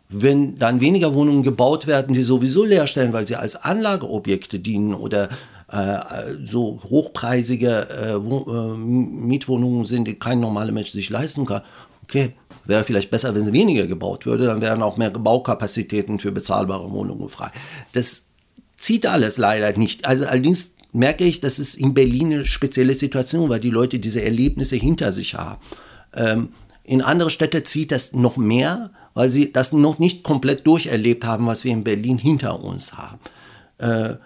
wenn 0.08 0.56
dann 0.58 0.80
weniger 0.80 1.14
Wohnungen 1.14 1.42
gebaut 1.42 1.86
werden, 1.86 2.14
die 2.14 2.22
sowieso 2.22 2.64
leer 2.64 2.86
stellen, 2.86 3.12
weil 3.12 3.26
sie 3.26 3.36
als 3.36 3.56
Anlageobjekte 3.56 4.60
dienen 4.60 4.94
oder 4.94 5.28
äh, 5.70 5.98
so 6.46 6.80
hochpreisige 6.88 7.88
äh, 7.90 8.12
äh, 8.12 8.76
Mietwohnungen 8.76 9.84
sind, 9.84 10.06
die 10.06 10.14
kein 10.14 10.38
normaler 10.38 10.72
Mensch 10.72 10.90
sich 10.90 11.10
leisten 11.10 11.44
kann, 11.44 11.62
okay, 12.04 12.34
wäre 12.64 12.84
vielleicht 12.84 13.10
besser, 13.10 13.34
wenn 13.34 13.42
sie 13.42 13.52
weniger 13.52 13.86
gebaut 13.88 14.26
würde, 14.26 14.46
dann 14.46 14.60
wären 14.60 14.82
auch 14.82 14.96
mehr 14.96 15.10
Baukapazitäten 15.10 16.20
für 16.20 16.30
bezahlbare 16.30 16.90
Wohnungen 16.92 17.28
frei. 17.28 17.50
Das 17.92 18.22
zieht 18.76 19.06
alles 19.06 19.38
leider 19.38 19.76
nicht. 19.76 20.06
Also 20.06 20.26
allerdings 20.26 20.75
merke 20.92 21.24
ich, 21.24 21.40
dass 21.40 21.58
es 21.58 21.74
in 21.74 21.94
Berlin 21.94 22.32
eine 22.32 22.46
spezielle 22.46 22.94
Situation, 22.94 23.48
weil 23.48 23.60
die 23.60 23.70
Leute 23.70 23.98
diese 23.98 24.22
Erlebnisse 24.22 24.76
hinter 24.76 25.12
sich 25.12 25.34
haben. 25.34 25.60
Ähm, 26.14 26.48
in 26.84 27.02
andere 27.02 27.30
Städte 27.30 27.64
zieht 27.64 27.90
das 27.90 28.12
noch 28.12 28.36
mehr, 28.36 28.90
weil 29.14 29.28
sie 29.28 29.52
das 29.52 29.72
noch 29.72 29.98
nicht 29.98 30.22
komplett 30.22 30.66
durcherlebt 30.66 31.24
haben, 31.24 31.46
was 31.46 31.64
wir 31.64 31.72
in 31.72 31.84
Berlin 31.84 32.18
hinter 32.18 32.62
uns 32.62 32.94
haben. 32.96 33.18
Äh, 33.78 34.16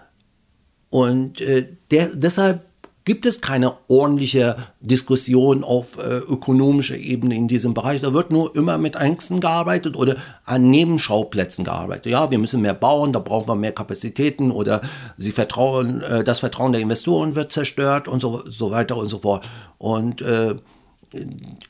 und 0.89 1.41
äh, 1.41 1.67
der, 1.89 2.07
deshalb 2.13 2.65
gibt 3.03 3.25
es 3.25 3.41
keine 3.41 3.73
ordentliche 3.87 4.57
Diskussion 4.79 5.63
auf 5.63 5.97
äh, 5.97 6.17
ökonomischer 6.17 6.97
Ebene 6.97 7.35
in 7.35 7.47
diesem 7.47 7.73
Bereich. 7.73 8.01
Da 8.01 8.13
wird 8.13 8.31
nur 8.31 8.55
immer 8.55 8.77
mit 8.77 8.95
Ängsten 8.95 9.39
gearbeitet 9.39 9.95
oder 9.95 10.17
an 10.45 10.69
Nebenschauplätzen 10.69 11.65
gearbeitet. 11.65 12.11
Ja, 12.11 12.29
wir 12.29 12.37
müssen 12.37 12.61
mehr 12.61 12.73
bauen, 12.73 13.13
da 13.13 13.19
brauchen 13.19 13.47
wir 13.47 13.55
mehr 13.55 13.71
Kapazitäten 13.71 14.51
oder 14.51 14.81
sie 15.17 15.31
vertrauen, 15.31 16.01
äh, 16.01 16.23
das 16.23 16.39
Vertrauen 16.39 16.73
der 16.73 16.81
Investoren 16.81 17.35
wird 17.35 17.51
zerstört 17.51 18.07
und 18.07 18.21
so, 18.21 18.43
so 18.45 18.71
weiter 18.71 18.97
und 18.97 19.09
so 19.09 19.19
fort. 19.19 19.43
Und 19.77 20.21
äh, 20.21 20.55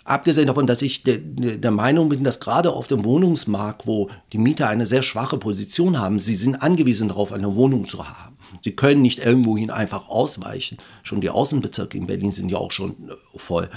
abgesehen 0.04 0.48
davon, 0.48 0.68
dass 0.68 0.82
ich 0.82 1.04
de, 1.04 1.18
de, 1.18 1.58
der 1.58 1.72
Meinung 1.72 2.10
bin, 2.10 2.24
dass 2.24 2.40
gerade 2.40 2.72
auf 2.72 2.88
dem 2.88 3.06
Wohnungsmarkt, 3.06 3.88
wo 3.88 4.10
die 4.34 4.38
Mieter 4.38 4.68
eine 4.68 4.86
sehr 4.86 5.02
schwache 5.02 5.38
Position 5.38 6.00
haben, 6.00 6.20
sie 6.20 6.36
sind 6.36 6.62
angewiesen 6.62 7.08
darauf, 7.08 7.32
eine 7.32 7.56
Wohnung 7.56 7.88
zu 7.88 8.08
haben. 8.08 8.31
Sie 8.64 8.76
können 8.76 9.02
nicht 9.02 9.20
irgendwohin 9.20 9.70
einfach 9.70 10.10
ausweichen. 10.10 10.78
Schon 11.04 11.22
die 11.22 11.30
Außenbezirke 11.30 11.98
in 11.98 12.08
Berlin 12.08 12.32
sind 12.32 12.50
ja 12.50 12.58
auch 12.58 12.72
schon 12.72 13.10
äh, 13.10 13.38
voll. 13.38 13.70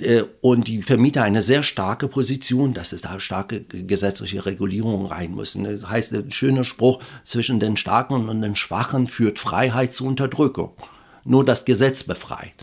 äh, 0.00 0.22
und 0.40 0.68
die 0.68 0.82
Vermieter 0.82 1.22
eine 1.22 1.42
sehr 1.42 1.62
starke 1.62 2.08
Position, 2.08 2.74
dass 2.74 2.92
es 2.92 3.02
da 3.02 3.20
starke 3.20 3.62
gesetzliche 3.62 4.46
Regulierungen 4.46 5.06
rein 5.06 5.34
müssen. 5.34 5.64
Das 5.64 5.88
heißt, 5.88 6.14
ein 6.14 6.32
schöner 6.32 6.64
Spruch, 6.64 7.02
zwischen 7.24 7.60
den 7.60 7.76
Starken 7.76 8.28
und 8.28 8.42
den 8.42 8.56
Schwachen 8.56 9.06
führt 9.06 9.38
Freiheit 9.38 9.92
zu 9.92 10.06
Unterdrückung. 10.06 10.72
Nur 11.24 11.44
das 11.44 11.64
Gesetz 11.64 12.04
befreit. 12.04 12.54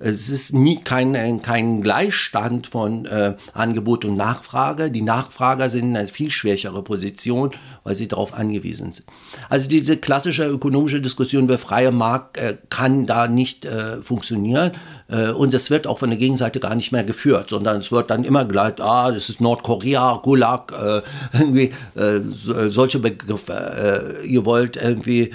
Es 0.00 0.28
ist 0.28 0.54
nie 0.54 0.80
kein, 0.82 1.42
kein 1.42 1.82
Gleichstand 1.82 2.68
von 2.68 3.06
äh, 3.06 3.34
Angebot 3.52 4.04
und 4.04 4.16
Nachfrage. 4.16 4.90
Die 4.90 5.02
Nachfrager 5.02 5.70
sind 5.70 5.90
in 5.90 5.96
einer 5.96 6.08
viel 6.08 6.30
schwächere 6.30 6.82
Position, 6.82 7.50
weil 7.82 7.96
sie 7.96 8.06
darauf 8.06 8.32
angewiesen 8.32 8.92
sind. 8.92 9.08
Also 9.48 9.68
diese 9.68 9.96
klassische 9.96 10.44
ökonomische 10.44 11.00
Diskussion 11.00 11.44
über 11.44 11.58
freie 11.58 11.90
Markt 11.90 12.36
äh, 12.36 12.56
kann 12.70 13.06
da 13.06 13.26
nicht 13.26 13.64
äh, 13.64 14.00
funktionieren. 14.02 14.72
Äh, 15.08 15.30
und 15.30 15.54
es 15.54 15.70
wird 15.70 15.86
auch 15.86 15.98
von 15.98 16.10
der 16.10 16.18
Gegenseite 16.18 16.60
gar 16.60 16.74
nicht 16.74 16.92
mehr 16.92 17.04
geführt, 17.04 17.50
sondern 17.50 17.80
es 17.80 17.90
wird 17.90 18.10
dann 18.10 18.24
immer 18.24 18.44
gleich, 18.44 18.74
ah, 18.80 19.10
das 19.10 19.28
ist 19.28 19.40
Nordkorea, 19.40 20.20
Gulag, 20.22 20.72
äh, 20.72 21.02
irgendwie 21.38 21.72
äh, 21.94 22.20
solche 22.30 22.98
Begriffe. 22.98 24.18
ihr 24.24 24.44
wollt 24.44 24.76
irgendwie 24.76 25.30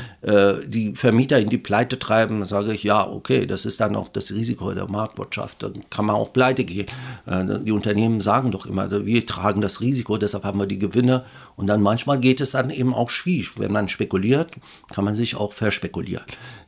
die 0.68 0.94
Vermieter 0.96 1.40
in 1.40 1.50
die 1.50 1.58
Pleite 1.58 2.00
treiben, 2.00 2.46
sage 2.46 2.74
ich, 2.74 2.84
ja, 2.84 3.06
okay, 3.06 3.46
das 3.46 3.66
ist 3.66 3.82
dann 3.82 3.96
auch 3.96 4.08
das 4.08 4.32
Risiko 4.32 4.72
der 4.74 4.88
Marktwirtschaft. 4.88 5.64
Dann 5.64 5.84
kann 5.90 6.06
man 6.06 6.16
auch 6.16 6.32
pleite 6.32 6.64
gehen. 6.64 6.88
die 7.28 7.72
Unternehmen 7.72 8.22
sagen 8.22 8.52
doch 8.52 8.66
immer, 8.66 9.06
wir 9.06 9.26
tragen 9.26 9.60
das 9.60 9.82
Risiko, 9.82 10.18
deshalb 10.18 10.46
haben 10.46 10.60
wir 10.60 10.68
die 10.68 10.80
Gewinne. 10.80 11.26
Und 11.56 11.68
dann 11.68 11.82
manchmal 11.82 12.20
geht 12.20 12.40
es 12.40 12.52
dann 12.52 12.70
eben 12.70 12.94
auch 12.94 13.10
schwierig. 13.10 13.60
Wenn 13.60 13.72
man 13.72 13.90
spekuliert, 13.90 14.52
kann 14.94 15.04
man 15.04 15.14
sich 15.14 15.36
auch 15.36 15.52
verspekulieren. 15.52 16.24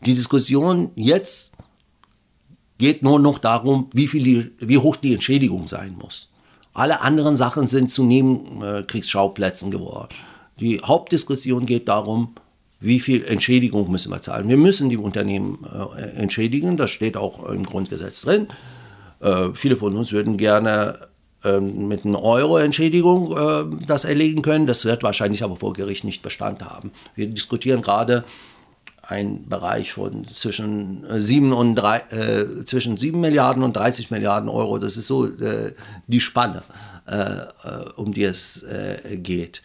Die 0.06 0.14
Diskussion 0.14 0.92
jetzt 0.96 1.55
geht 2.78 3.04
nur 3.04 3.20
noch 3.20 3.40
darum, 3.40 3.90
wie, 3.94 4.08
viel 4.08 4.54
wie 4.60 4.78
hoch 4.78 4.96
die 4.96 5.14
Entschädigung 5.14 5.68
sein 5.68 5.96
muss. 6.00 6.30
Alle 6.74 7.02
anderen 7.02 7.36
Sachen 7.36 7.68
sind 7.68 7.90
zu 7.90 8.04
Nebenkriegsschauplätzen 8.04 9.72
geworden. 9.72 10.14
Die 10.60 10.80
Hauptdiskussion 10.80 11.66
geht 11.66 11.88
darum, 11.88 12.36
wie 12.80 13.00
viel 13.00 13.24
Entschädigung 13.24 13.90
müssen 13.90 14.12
wir 14.12 14.22
zahlen. 14.22 14.50
Wir 14.50 14.58
müssen 14.58 14.90
die 14.90 14.98
Unternehmen 14.98 15.66
äh, 15.98 16.02
entschädigen, 16.18 16.78
das 16.78 16.92
steht 16.92 17.18
auch 17.18 17.50
im 17.50 17.64
Grundgesetz 17.64 18.22
drin. 18.22 18.48
Äh, 19.22 19.50
viele 19.54 19.76
von 19.78 19.96
uns 19.96 20.12
würden 20.12 20.38
gerne 20.38 21.08
äh, 21.44 21.60
mit 21.60 22.06
einer 22.06 22.22
Euro-Entschädigung 22.22 23.38
äh, 23.38 23.86
das 23.88 24.04
erlegen 24.06 24.42
können. 24.42 24.68
Das 24.68 24.84
wird 24.84 25.04
wahrscheinlich 25.04 25.44
aber 25.44 25.56
vor 25.56 25.74
Gericht 25.74 26.04
nicht 26.04 26.22
Bestand 26.22 26.64
haben. 26.64 26.92
Wir 27.16 27.28
diskutieren 27.28 27.82
gerade 27.82 28.26
ein 29.08 29.48
Bereich 29.48 29.94
von 29.94 30.28
zwischen 30.34 31.06
7, 31.10 31.52
äh, 31.52 31.56
und 31.56 31.76
3, 31.76 31.98
äh, 31.98 32.66
zwischen 32.66 32.98
7 32.98 33.20
Milliarden 33.20 33.64
und 33.64 33.76
30 33.76 34.12
Milliarden 34.12 34.50
Euro. 34.50 34.78
Das 34.78 34.98
ist 34.98 35.08
so 35.08 35.26
äh, 35.26 35.74
die 36.08 36.20
Spanne, 36.20 36.64
äh, 37.08 37.14
äh 37.14 37.46
um 37.96 38.14
die 38.14 38.24
es 38.24 38.64
äh, 38.64 39.18
geht. 39.18 39.62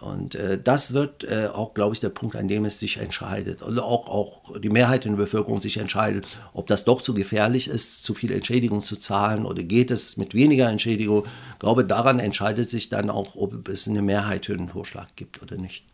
Und 0.00 0.36
das 0.64 0.94
wird 0.94 1.24
auch, 1.54 1.74
glaube 1.74 1.94
ich, 1.94 2.00
der 2.00 2.08
Punkt, 2.08 2.34
an 2.34 2.48
dem 2.48 2.64
es 2.64 2.80
sich 2.80 2.96
entscheidet. 2.96 3.62
Und 3.62 3.78
auch, 3.78 4.08
auch 4.08 4.58
die 4.58 4.68
Mehrheit 4.68 5.06
in 5.06 5.12
der 5.12 5.18
Bevölkerung 5.18 5.60
sich 5.60 5.76
entscheidet, 5.76 6.26
ob 6.54 6.66
das 6.66 6.84
doch 6.84 7.02
zu 7.02 7.14
gefährlich 7.14 7.68
ist, 7.68 8.02
zu 8.02 8.12
viel 8.12 8.32
Entschädigung 8.32 8.82
zu 8.82 8.96
zahlen 8.96 9.46
oder 9.46 9.62
geht 9.62 9.92
es 9.92 10.16
mit 10.16 10.34
weniger 10.34 10.68
Entschädigung. 10.68 11.24
Ich 11.52 11.58
glaube, 11.60 11.84
daran 11.84 12.18
entscheidet 12.18 12.68
sich 12.68 12.88
dann 12.88 13.10
auch, 13.10 13.36
ob 13.36 13.68
es 13.68 13.86
eine 13.86 14.02
Mehrheit 14.02 14.46
für 14.46 14.56
den 14.56 14.70
Vorschlag 14.70 15.06
gibt 15.14 15.40
oder 15.40 15.56
nicht. 15.56 15.84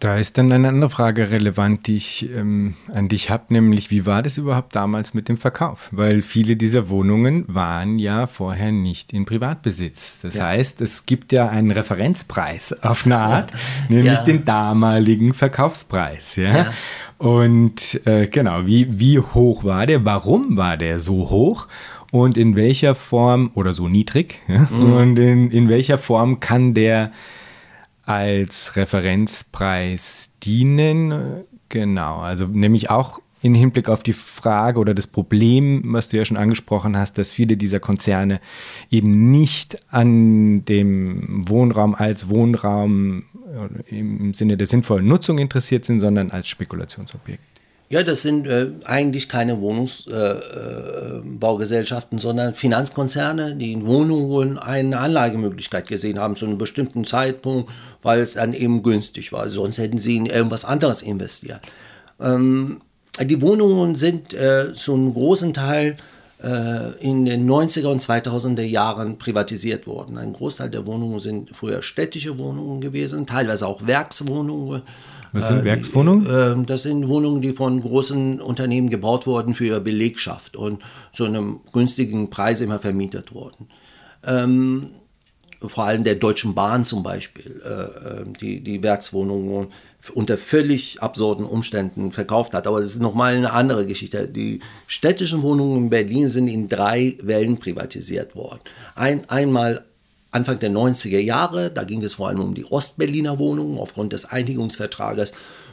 Da 0.00 0.16
ist 0.16 0.38
dann 0.38 0.50
eine 0.50 0.68
andere 0.68 0.88
Frage 0.88 1.30
relevant, 1.30 1.86
die 1.86 1.96
ich 1.96 2.30
ähm, 2.34 2.74
an 2.90 3.08
dich 3.08 3.28
habe, 3.28 3.44
nämlich 3.50 3.90
wie 3.90 4.06
war 4.06 4.22
das 4.22 4.38
überhaupt 4.38 4.74
damals 4.74 5.12
mit 5.12 5.28
dem 5.28 5.36
Verkauf? 5.36 5.90
Weil 5.92 6.22
viele 6.22 6.56
dieser 6.56 6.88
Wohnungen 6.88 7.44
waren 7.48 7.98
ja 7.98 8.26
vorher 8.26 8.72
nicht 8.72 9.12
in 9.12 9.26
Privatbesitz. 9.26 10.20
Das 10.22 10.36
ja. 10.36 10.46
heißt, 10.46 10.80
es 10.80 11.04
gibt 11.04 11.32
ja 11.32 11.50
einen 11.50 11.70
Referenzpreis 11.70 12.82
auf 12.82 13.04
eine 13.04 13.18
Art, 13.18 13.50
ja. 13.90 13.94
nämlich 13.94 14.18
ja. 14.20 14.24
den 14.24 14.46
damaligen 14.46 15.34
Verkaufspreis. 15.34 16.36
Ja? 16.36 16.72
Und 17.18 18.00
äh, 18.06 18.26
genau, 18.26 18.64
wie, 18.64 18.98
wie 18.98 19.18
hoch 19.18 19.64
war 19.64 19.84
der? 19.84 20.06
Warum 20.06 20.56
war 20.56 20.78
der 20.78 20.98
so 20.98 21.28
hoch? 21.28 21.68
Und 22.10 22.38
in 22.38 22.56
welcher 22.56 22.94
Form, 22.94 23.50
oder 23.52 23.74
so 23.74 23.86
niedrig, 23.86 24.40
mhm. 24.48 24.92
und 24.94 25.18
in, 25.18 25.50
in 25.50 25.68
welcher 25.68 25.98
Form 25.98 26.40
kann 26.40 26.72
der 26.72 27.12
als 28.10 28.74
Referenzpreis 28.74 30.32
dienen. 30.42 31.44
Genau, 31.68 32.18
also 32.18 32.46
nämlich 32.46 32.90
auch 32.90 33.20
in 33.40 33.54
Hinblick 33.54 33.88
auf 33.88 34.02
die 34.02 34.12
Frage 34.12 34.80
oder 34.80 34.94
das 34.94 35.06
Problem, 35.06 35.82
was 35.86 36.08
du 36.08 36.16
ja 36.16 36.24
schon 36.24 36.36
angesprochen 36.36 36.96
hast, 36.96 37.18
dass 37.18 37.30
viele 37.30 37.56
dieser 37.56 37.78
Konzerne 37.78 38.40
eben 38.90 39.30
nicht 39.30 39.78
an 39.92 40.64
dem 40.64 41.48
Wohnraum 41.48 41.94
als 41.94 42.28
Wohnraum 42.28 43.26
im 43.86 44.34
Sinne 44.34 44.56
der 44.56 44.66
sinnvollen 44.66 45.06
Nutzung 45.06 45.38
interessiert 45.38 45.84
sind, 45.84 46.00
sondern 46.00 46.32
als 46.32 46.48
Spekulationsobjekt. 46.48 47.49
Ja, 47.92 48.04
das 48.04 48.22
sind 48.22 48.46
äh, 48.46 48.68
eigentlich 48.84 49.28
keine 49.28 49.60
Wohnungsbaugesellschaften, 49.60 52.18
äh, 52.18 52.20
äh 52.20 52.22
sondern 52.22 52.54
Finanzkonzerne, 52.54 53.56
die 53.56 53.72
in 53.72 53.84
Wohnungen 53.84 54.58
eine 54.58 55.00
Anlagemöglichkeit 55.00 55.88
gesehen 55.88 56.20
haben 56.20 56.36
zu 56.36 56.46
einem 56.46 56.56
bestimmten 56.56 57.04
Zeitpunkt, 57.04 57.68
weil 58.00 58.20
es 58.20 58.34
dann 58.34 58.54
eben 58.54 58.84
günstig 58.84 59.32
war. 59.32 59.48
Sonst 59.48 59.78
hätten 59.78 59.98
sie 59.98 60.14
in 60.14 60.26
irgendwas 60.26 60.64
anderes 60.64 61.02
investiert. 61.02 61.62
Ähm, 62.20 62.80
die 63.20 63.42
Wohnungen 63.42 63.96
sind 63.96 64.34
äh, 64.34 64.72
zu 64.72 65.12
großen 65.12 65.52
Teil 65.52 65.96
äh, 66.44 66.92
in 67.00 67.24
den 67.24 67.50
90er 67.50 67.88
und 67.88 68.00
2000er 68.00 68.62
Jahren 68.62 69.18
privatisiert 69.18 69.88
worden. 69.88 70.16
Ein 70.16 70.32
Großteil 70.32 70.70
der 70.70 70.86
Wohnungen 70.86 71.18
sind 71.18 71.56
früher 71.56 71.82
städtische 71.82 72.38
Wohnungen 72.38 72.80
gewesen, 72.80 73.26
teilweise 73.26 73.66
auch 73.66 73.84
Werkswohnungen 73.84 74.82
was 75.32 75.48
sind 75.48 75.60
äh, 75.60 75.64
Werkswohnungen? 75.64 76.62
Äh, 76.62 76.66
das 76.66 76.82
sind 76.84 77.08
Wohnungen, 77.08 77.40
die 77.40 77.52
von 77.52 77.80
großen 77.80 78.40
Unternehmen 78.40 78.90
gebaut 78.90 79.26
wurden 79.26 79.54
für 79.54 79.66
ihre 79.66 79.80
Belegschaft 79.80 80.56
und 80.56 80.82
zu 81.12 81.24
einem 81.24 81.60
günstigen 81.72 82.30
Preis 82.30 82.60
immer 82.60 82.78
vermietet 82.78 83.32
wurden. 83.32 83.68
Ähm, 84.24 84.90
vor 85.68 85.84
allem 85.84 86.04
der 86.04 86.14
Deutschen 86.14 86.54
Bahn 86.54 86.84
zum 86.84 87.02
Beispiel, 87.02 87.60
äh, 87.62 88.24
die, 88.40 88.60
die 88.60 88.82
Werkswohnungen 88.82 89.68
unter 90.14 90.38
völlig 90.38 91.02
absurden 91.02 91.44
Umständen 91.44 92.12
verkauft 92.12 92.54
hat. 92.54 92.66
Aber 92.66 92.80
das 92.80 92.92
ist 92.92 93.02
nochmal 93.02 93.34
eine 93.34 93.52
andere 93.52 93.84
Geschichte. 93.84 94.26
Die 94.26 94.60
städtischen 94.86 95.42
Wohnungen 95.42 95.76
in 95.76 95.90
Berlin 95.90 96.28
sind 96.30 96.48
in 96.48 96.68
drei 96.68 97.18
Wellen 97.20 97.58
privatisiert 97.58 98.34
worden. 98.34 98.60
Ein, 98.94 99.28
einmal 99.28 99.84
Anfang 100.30 100.58
der 100.58 100.70
90er 100.70 101.18
Jahre, 101.18 101.70
da 101.70 101.84
ging 101.84 102.02
es 102.02 102.14
vor 102.14 102.28
allem 102.28 102.40
um 102.40 102.54
die 102.54 102.64
Ostberliner 102.64 103.38
Wohnungen. 103.38 103.78
Aufgrund 103.78 104.12
des 104.12 104.24
Einigungsvertrages 104.24 105.32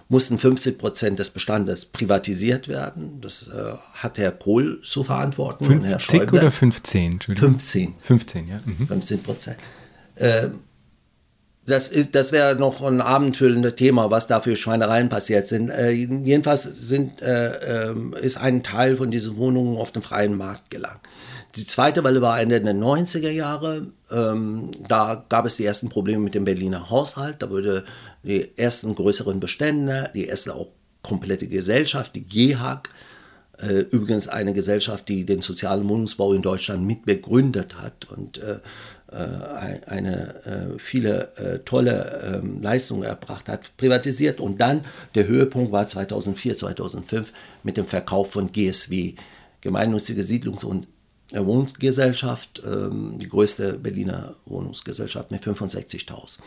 mussten 0.10 0.40
50 0.40 0.78
Prozent 0.78 1.20
des 1.20 1.30
Bestandes 1.30 1.86
privatisiert 1.86 2.68
werden. 2.68 3.20
Das 3.22 3.50
äh, 3.50 3.74
hat 3.94 4.18
Herr 4.18 4.32
Kohl 4.32 4.82
zu 4.84 5.04
verantworten. 5.04 5.66
50 5.66 5.90
Herr 5.92 6.00
Schäuble. 6.00 6.40
oder 6.40 6.52
15? 6.52 7.20
15. 7.22 7.96
15, 8.02 8.48
ja. 8.48 8.60
Mhm. 8.66 8.88
15 8.88 9.24
Prozent. 9.24 9.58
Äh, 10.16 10.50
das, 11.68 11.92
das 12.14 12.32
wäre 12.32 12.56
noch 12.56 12.82
ein 12.82 13.02
abendfüllendes 13.02 13.76
Thema, 13.76 14.10
was 14.10 14.28
da 14.28 14.40
für 14.40 14.56
Schweinereien 14.56 15.10
passiert 15.10 15.50
sind. 15.50 15.70
Äh, 15.70 15.92
jedenfalls 15.92 16.64
sind, 16.64 17.22
äh, 17.22 17.90
ähm, 17.90 18.14
ist 18.14 18.38
ein 18.38 18.64
Teil 18.64 18.96
von 18.96 19.12
diesen 19.12 19.36
Wohnungen 19.36 19.78
auf 19.78 19.92
den 19.92 20.02
freien 20.02 20.38
Markt 20.38 20.70
gelangt. 20.70 21.02
Die 21.56 21.66
zweite 21.66 22.04
Welle 22.04 22.22
war 22.22 22.40
Ende 22.40 22.62
der 22.62 22.74
90er 22.74 23.32
Jahre. 23.32 23.88
Ähm, 24.12 24.72
da 24.88 25.26
gab 25.30 25.46
es 25.46 25.56
die 25.56 25.66
ersten 25.66 25.90
Probleme 25.90 26.24
mit 26.24 26.36
dem 26.36 26.46
Berliner 26.46 26.90
Haushalt. 26.90 27.38
Da 27.42 27.50
wurde 27.50 27.86
die 28.24 28.58
ersten 28.58 28.94
größeren 28.94 29.40
Bestände, 29.40 30.12
die 30.14 30.26
erste 30.26 30.54
auch 30.54 30.68
komplette 31.02 31.48
Gesellschaft, 31.48 32.16
die 32.16 32.24
GEHAG, 32.24 32.90
äh, 33.60 33.86
übrigens 33.90 34.28
eine 34.28 34.54
Gesellschaft, 34.54 35.10
die 35.10 35.26
den 35.26 35.42
sozialen 35.42 35.88
Wohnungsbau 35.90 36.34
in 36.34 36.42
Deutschland 36.42 36.86
mitbegründet 36.86 37.76
hat 37.82 38.06
und 38.06 38.38
äh, 38.38 38.60
äh 39.12 39.80
eine 39.88 40.46
äh, 40.46 40.80
viele 40.80 41.36
äh, 41.38 41.60
tolle 41.60 42.42
ähm, 42.44 42.62
Leistungen 42.62 43.04
erbracht 43.04 43.50
hat, 43.50 43.76
privatisiert. 43.78 44.40
Und 44.40 44.62
dann 44.62 44.82
der 45.16 45.28
Höhepunkt 45.28 45.72
war 45.72 45.88
2004, 45.88 46.56
2005 46.56 47.34
mit 47.64 47.78
dem 47.78 47.88
Verkauf 47.88 48.32
von 48.32 48.52
GSW, 48.52 49.16
Gemeinnützige 49.62 50.22
Siedlungs- 50.22 50.66
und 50.66 50.88
Wohnungsgesellschaft, 51.34 52.62
ähm, 52.66 53.20
die 53.20 53.28
größte 53.28 53.74
Berliner 53.74 54.36
Wohnungsgesellschaft 54.46 55.32
mit 55.32 55.44
65.000. 55.44 56.40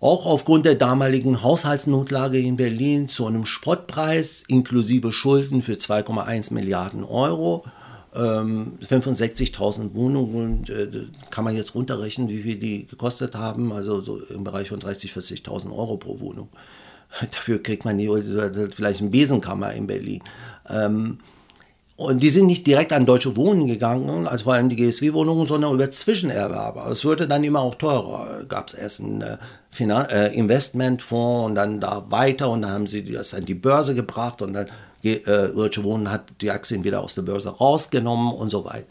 Auch 0.00 0.26
aufgrund 0.26 0.66
der 0.66 0.74
damaligen 0.74 1.42
Haushaltsnotlage 1.42 2.38
in 2.38 2.56
Berlin 2.56 3.08
zu 3.08 3.26
einem 3.26 3.46
Spottpreis 3.46 4.44
inklusive 4.46 5.12
Schulden 5.12 5.62
für 5.62 5.74
2,1 5.74 6.52
Milliarden 6.52 7.02
Euro. 7.02 7.64
65.000 8.14 9.80
ähm, 9.80 9.94
Wohnungen, 9.94 10.64
äh, 10.68 10.88
kann 11.30 11.44
man 11.44 11.54
jetzt 11.54 11.74
runterrechnen, 11.74 12.30
wie 12.30 12.42
viel 12.42 12.56
die 12.56 12.86
gekostet 12.86 13.34
haben, 13.34 13.72
also 13.72 14.00
so 14.00 14.18
im 14.18 14.42
Bereich 14.42 14.70
von 14.70 14.80
30.000, 14.80 15.42
40.000 15.44 15.70
Euro 15.76 15.98
pro 15.98 16.18
Wohnung. 16.18 16.48
Dafür 17.20 17.62
kriegt 17.62 17.84
man 17.84 17.98
die, 17.98 18.08
vielleicht 18.74 19.00
eine 19.00 19.10
Besenkammer 19.10 19.72
in 19.72 19.86
Berlin. 19.86 20.22
Und 21.96 22.22
die 22.22 22.28
sind 22.28 22.46
nicht 22.46 22.66
direkt 22.66 22.92
an 22.92 23.06
Deutsche 23.06 23.34
Wohnen 23.36 23.66
gegangen, 23.66 24.28
also 24.28 24.44
vor 24.44 24.52
allem 24.52 24.68
die 24.68 24.76
GSW-Wohnungen, 24.76 25.46
sondern 25.46 25.72
über 25.72 25.90
Zwischenerwerber. 25.90 26.86
Es 26.90 27.06
wurde 27.06 27.26
dann 27.26 27.42
immer 27.42 27.60
auch 27.60 27.74
teurer. 27.74 28.44
Gab 28.46 28.68
es 28.68 28.74
erst 28.74 29.00
einen 29.00 29.22
äh, 29.22 29.38
äh, 29.80 30.34
Investmentfonds 30.36 31.46
und 31.46 31.54
dann 31.54 31.80
da 31.80 32.04
weiter 32.10 32.50
und 32.50 32.62
dann 32.62 32.70
haben 32.70 32.86
sie 32.86 33.10
das 33.10 33.32
an 33.32 33.46
die 33.46 33.54
Börse 33.54 33.94
gebracht 33.94 34.42
und 34.42 34.52
dann 34.52 34.66
äh, 35.02 35.20
Deutsche 35.54 35.84
Wohnen 35.84 36.10
hat 36.10 36.24
die 36.42 36.50
Aktien 36.50 36.84
wieder 36.84 37.00
aus 37.00 37.14
der 37.14 37.22
Börse 37.22 37.48
rausgenommen 37.48 38.30
und 38.30 38.50
so 38.50 38.66
weiter. 38.66 38.86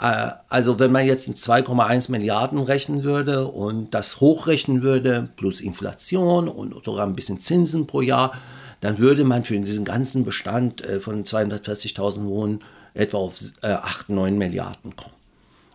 Äh, 0.00 0.30
also 0.48 0.80
wenn 0.80 0.90
man 0.90 1.06
jetzt 1.06 1.28
2,1 1.28 2.10
Milliarden 2.10 2.58
rechnen 2.58 3.04
würde 3.04 3.46
und 3.46 3.94
das 3.94 4.20
hochrechnen 4.20 4.82
würde, 4.82 5.28
plus 5.36 5.60
Inflation 5.60 6.48
und 6.48 6.84
sogar 6.84 7.06
ein 7.06 7.14
bisschen 7.14 7.38
Zinsen 7.38 7.86
pro 7.86 8.00
Jahr, 8.00 8.32
dann 8.80 8.98
würde 8.98 9.24
man 9.24 9.44
für 9.44 9.58
diesen 9.58 9.84
ganzen 9.84 10.24
Bestand 10.24 10.84
äh, 10.84 11.00
von 11.00 11.24
240.000 11.24 12.24
Wohnen 12.24 12.60
etwa 12.94 13.18
auf 13.18 13.34
8, 13.62 14.08
äh, 14.08 14.12
9 14.12 14.36
Milliarden 14.36 14.96
kommen. 14.96 15.14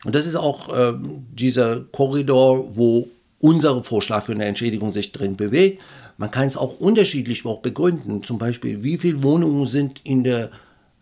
Und 0.04 0.16
das 0.16 0.26
ist 0.26 0.36
auch 0.36 0.76
äh, 0.76 0.94
dieser 1.34 1.82
Korridor, 1.92 2.76
wo 2.76 3.08
unser 3.40 3.84
Vorschlag 3.84 4.26
für 4.26 4.34
eine 4.34 4.46
Entschädigung 4.46 4.92
sich 4.92 5.12
drin 5.12 5.36
bewegt. 5.36 5.82
Man 6.18 6.32
kann 6.32 6.48
es 6.48 6.58
auch 6.58 6.80
unterschiedlich 6.80 7.46
auch 7.46 7.60
begründen. 7.60 8.24
Zum 8.24 8.38
Beispiel, 8.38 8.84
wie 8.84 8.98
viele 8.98 9.22
Wohnungen 9.22 9.66
sind 9.66 10.00
in 10.04 10.24
der, 10.24 10.50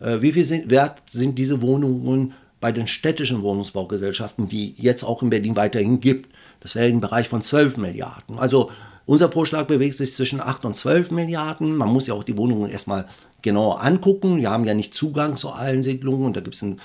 wie 0.00 0.32
viel 0.32 0.42
sind, 0.42 0.70
wert 0.70 1.02
sind 1.08 1.38
diese 1.38 1.62
Wohnungen 1.62 2.34
bei 2.60 2.72
den 2.72 2.88
städtischen 2.88 3.42
Wohnungsbaugesellschaften, 3.42 4.48
die 4.48 4.74
jetzt 4.76 5.04
auch 5.04 5.22
in 5.22 5.30
Berlin 5.30 5.54
weiterhin 5.54 6.00
gibt. 6.00 6.34
Das 6.60 6.74
wäre 6.74 6.88
im 6.88 7.00
Bereich 7.00 7.28
von 7.28 7.42
12 7.42 7.76
Milliarden. 7.76 8.38
Also 8.38 8.70
unser 9.06 9.30
Vorschlag 9.30 9.66
bewegt 9.66 9.96
sich 9.96 10.14
zwischen 10.14 10.40
8 10.40 10.64
und 10.64 10.76
12 10.76 11.10
Milliarden. 11.10 11.76
Man 11.76 11.90
muss 11.90 12.06
ja 12.06 12.14
auch 12.14 12.24
die 12.24 12.36
Wohnungen 12.36 12.70
erstmal 12.70 13.06
genauer 13.42 13.82
angucken. 13.82 14.38
Wir 14.38 14.50
haben 14.50 14.64
ja 14.64 14.74
nicht 14.74 14.94
Zugang 14.94 15.36
zu 15.36 15.50
allen 15.50 15.82
Siedlungen 15.82 16.26
und 16.26 16.36
da 16.36 16.40
gibt 16.40 16.56
es 16.56 16.62
ein 16.62 16.80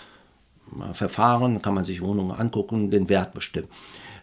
äh, 0.80 0.94
Verfahren, 0.94 1.56
da 1.56 1.60
kann 1.60 1.74
man 1.74 1.84
sich 1.84 2.02
Wohnungen 2.02 2.32
angucken, 2.32 2.92
den 2.92 3.10
Wert 3.10 3.34
bestimmen. 3.34 3.70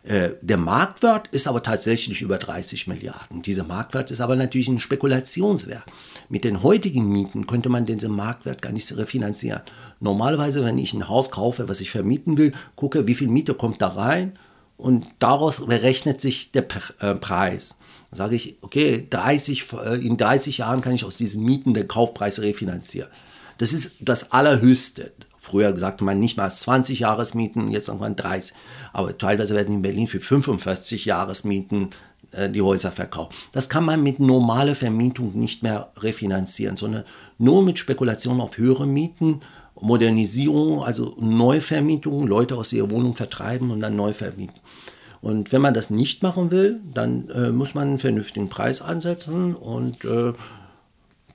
Äh, 0.07 0.35
der 0.41 0.57
Marktwert 0.57 1.29
ist 1.29 1.49
aber 1.49 1.63
tatsächlich 1.63 2.23
über 2.23 2.39
30 2.39 2.87
Milliarden. 2.87 3.43
Dieser 3.43 3.65
Marktwert 3.65 4.13
ist 4.13 4.21
aber 4.21 4.37
natürlich 4.37 4.69
ein 4.69 4.79
Spekulationswert. 4.79 5.85
Mit 6.29 6.45
den 6.45 6.63
heutigen 6.63 7.11
Mieten 7.11 7.47
könnte 7.47 7.69
man 7.69 7.87
diesen 7.87 8.13
Marktwert 8.13 8.63
gar 8.63 8.73
nicht 8.73 8.97
refinanzieren. 8.97 9.63
Normalerweise, 9.99 10.65
wenn 10.65 10.79
ich 10.79 10.93
ein 10.93 11.09
Haus 11.09 11.33
kaufe, 11.33 11.69
was 11.69 11.81
ich 11.81 11.91
vermieten 11.91 12.39
will, 12.39 12.53
gucke, 12.77 13.07
wie 13.09 13.15
viel 13.17 13.29
Miete 13.29 13.55
kommt 13.55 13.83
da 13.83 13.89
rein 13.89 14.39
und 14.77 15.07
daraus 15.19 15.67
berechnet 15.67 16.21
sich 16.21 16.53
der 16.53 16.67
äh, 17.01 17.15
Preis. 17.15 17.81
Sage 18.13 18.37
ich, 18.37 18.59
okay, 18.63 19.07
30, 19.09 19.73
äh, 19.85 20.07
in 20.07 20.17
30 20.17 20.59
Jahren 20.59 20.81
kann 20.81 20.95
ich 20.95 21.05
aus 21.05 21.17
diesen 21.17 21.45
Mieten 21.45 21.75
den 21.75 21.89
Kaufpreis 21.89 22.41
refinanzieren. 22.41 23.11
Das 23.59 23.73
ist 23.73 23.93
das 24.01 24.33
Allerhöchste. 24.33 25.13
Früher 25.41 25.77
sagte 25.79 26.05
man 26.05 26.19
nicht 26.19 26.37
mal 26.37 26.51
20 26.51 27.01
Jahresmieten, 27.01 27.71
jetzt 27.71 27.89
irgendwann 27.89 28.17
30. 28.17 28.55
Aber 28.93 29.17
teilweise 29.17 29.55
werden 29.55 29.77
in 29.77 29.83
Berlin 29.83 30.09
für 30.09 30.21
45 30.21 31.05
Jahresmieten 31.05 31.91
äh, 32.33 32.51
die 32.51 32.63
Häuser 32.63 32.91
verkauft. 32.91 33.35
Das 33.53 33.69
kann 33.69 33.85
man 33.85 34.03
mit 34.03 34.19
normaler 34.19 34.75
Vermietung 34.75 35.39
nicht 35.39 35.63
mehr 35.63 35.93
refinanzieren, 35.97 36.77
sondern 36.77 37.05
nur 37.39 37.63
mit 37.63 37.79
Spekulation 37.79 38.41
auf 38.41 38.59
höhere 38.59 38.87
Mieten, 38.87 39.41
Modernisierung, 39.81 40.83
also 40.83 41.15
Neuvermietung, 41.21 42.27
Leute 42.27 42.57
aus 42.57 42.73
ihrer 42.73 42.91
Wohnung 42.91 43.15
vertreiben 43.15 43.71
und 43.71 43.81
dann 43.81 43.95
neu 43.95 44.13
vermieten. 44.13 44.59
Und 45.27 45.51
wenn 45.51 45.61
man 45.61 45.75
das 45.75 45.91
nicht 45.91 46.23
machen 46.23 46.53
will, 46.53 46.79
dann 46.95 47.29
äh, 47.31 47.51
muss 47.51 47.75
man 47.75 47.89
einen 47.89 47.99
vernünftigen 47.99 48.49
Preis 48.49 48.81
ansetzen 48.81 49.57
und 49.57 50.05
äh, 50.05 50.33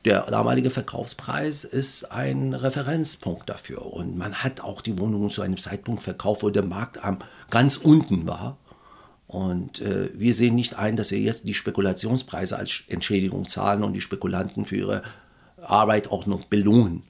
der 0.06 0.22
damalige 0.32 0.70
Verkaufspreis 0.70 1.66
ist 1.66 2.06
ein 2.06 2.54
Referenzpunkt 2.54 3.50
dafür. 3.50 3.86
Und 3.86 4.18
man 4.18 4.36
hat 4.36 4.62
auch 4.62 4.80
die 4.80 4.98
Wohnungen 4.98 5.30
zu 5.30 5.42
einem 5.42 5.58
Zeitpunkt 5.58 6.04
verkauft, 6.04 6.42
wo 6.42 6.50
der 6.50 6.64
Markt 6.64 7.04
am, 7.04 7.18
ganz 7.50 7.76
unten 7.76 8.26
war. 8.26 8.56
Und 9.28 9.82
äh, 9.82 10.10
wir 10.14 10.36
sehen 10.36 10.56
nicht 10.56 10.78
ein, 10.78 10.96
dass 10.96 11.12
wir 11.12 11.20
jetzt 11.20 11.46
die 11.50 11.54
Spekulationspreise 11.54 12.58
als 12.58 12.84
Entschädigung 12.88 13.50
zahlen 13.50 13.84
und 13.84 13.92
die 13.92 14.00
Spekulanten 14.00 14.66
für 14.66 14.78
ihre 14.78 15.02
Arbeit 15.62 16.10
auch 16.10 16.26
noch 16.28 16.46
belohnen. 16.46 17.04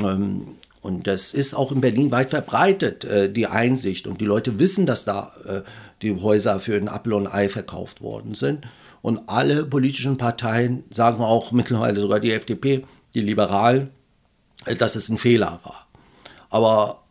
Ähm, 0.00 0.46
und 0.82 1.06
das 1.06 1.32
ist 1.32 1.54
auch 1.54 1.70
in 1.70 1.80
Berlin 1.80 2.10
weit 2.10 2.30
verbreitet, 2.30 3.04
äh, 3.04 3.32
die 3.32 3.46
Einsicht. 3.46 4.08
Und 4.08 4.20
die 4.20 4.24
Leute 4.24 4.58
wissen, 4.58 4.84
dass 4.84 5.04
da 5.04 5.32
äh, 5.46 5.62
die 6.02 6.20
Häuser 6.20 6.58
für 6.58 6.74
ein 6.74 6.88
Apfel 6.88 7.12
und 7.12 7.28
Ei 7.28 7.48
verkauft 7.48 8.02
worden 8.02 8.34
sind. 8.34 8.66
Und 9.00 9.20
alle 9.28 9.64
politischen 9.64 10.18
Parteien 10.18 10.82
sagen 10.90 11.22
auch 11.22 11.52
mittlerweile, 11.52 12.00
sogar 12.00 12.18
die 12.18 12.32
FDP, 12.32 12.84
die 13.14 13.20
Liberalen, 13.20 13.90
äh, 14.66 14.74
dass 14.74 14.96
es 14.96 15.08
ein 15.08 15.18
Fehler 15.18 15.60
war. 15.62 15.86
Aber 16.50 17.04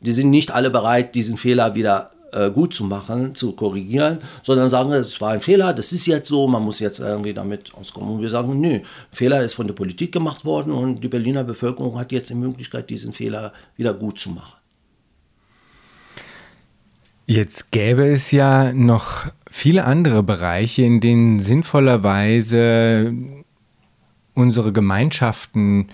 die 0.00 0.12
sind 0.12 0.30
nicht 0.30 0.50
alle 0.50 0.70
bereit, 0.70 1.14
diesen 1.14 1.36
Fehler 1.36 1.74
wieder 1.74 2.12
äh, 2.32 2.50
gut 2.50 2.74
zu 2.74 2.84
machen, 2.84 3.34
zu 3.34 3.52
korrigieren, 3.52 4.18
sondern 4.42 4.70
sagen, 4.70 4.92
es 4.92 5.20
war 5.20 5.32
ein 5.32 5.40
Fehler, 5.40 5.72
das 5.72 5.92
ist 5.92 6.06
jetzt 6.06 6.28
so, 6.28 6.46
man 6.46 6.62
muss 6.62 6.78
jetzt 6.78 7.00
irgendwie 7.00 7.34
damit 7.34 7.72
auskommen. 7.74 8.10
Und 8.10 8.22
wir 8.22 8.28
sagen, 8.28 8.60
nö, 8.60 8.80
Fehler 9.12 9.42
ist 9.42 9.54
von 9.54 9.66
der 9.66 9.74
Politik 9.74 10.12
gemacht 10.12 10.44
worden 10.44 10.72
und 10.72 11.02
die 11.02 11.08
Berliner 11.08 11.44
Bevölkerung 11.44 11.98
hat 11.98 12.12
jetzt 12.12 12.30
die 12.30 12.34
Möglichkeit, 12.34 12.90
diesen 12.90 13.12
Fehler 13.12 13.52
wieder 13.76 13.94
gut 13.94 14.18
zu 14.18 14.30
machen. 14.30 14.54
Jetzt 17.26 17.72
gäbe 17.72 18.06
es 18.06 18.30
ja 18.30 18.72
noch 18.72 19.26
viele 19.50 19.84
andere 19.84 20.22
Bereiche, 20.22 20.82
in 20.82 21.00
denen 21.00 21.40
sinnvollerweise 21.40 23.12
unsere 24.34 24.72
Gemeinschaften 24.72 25.88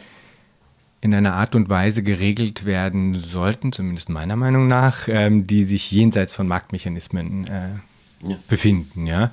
in 1.04 1.14
einer 1.14 1.34
Art 1.34 1.54
und 1.54 1.68
Weise 1.68 2.02
geregelt 2.02 2.64
werden 2.64 3.12
sollten, 3.12 3.72
zumindest 3.72 4.08
meiner 4.08 4.36
Meinung 4.36 4.68
nach, 4.68 5.06
ähm, 5.06 5.46
die 5.46 5.64
sich 5.64 5.92
jenseits 5.92 6.32
von 6.32 6.48
Marktmechanismen 6.48 7.46
äh, 7.46 8.28
ja. 8.30 8.36
befinden. 8.48 9.06
Ja? 9.06 9.30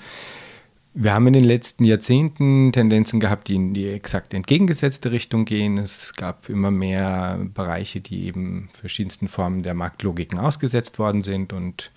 Wir 0.93 1.13
haben 1.13 1.27
in 1.27 1.33
den 1.33 1.45
letzten 1.45 1.85
Jahrzehnten 1.85 2.73
Tendenzen 2.73 3.21
gehabt, 3.21 3.47
die 3.47 3.55
in 3.55 3.73
die 3.73 3.87
exakt 3.87 4.33
entgegengesetzte 4.33 5.13
Richtung 5.13 5.45
gehen. 5.45 5.77
Es 5.77 6.13
gab 6.13 6.49
immer 6.49 6.71
mehr 6.71 7.39
Bereiche, 7.53 8.01
die 8.01 8.25
eben 8.25 8.67
verschiedensten 8.73 9.29
Formen 9.29 9.63
der 9.63 9.73
Marktlogiken 9.73 10.39
ausgesetzt 10.39 10.99
worden 10.99 11.23
sind. 11.23 11.53
Und 11.53 11.91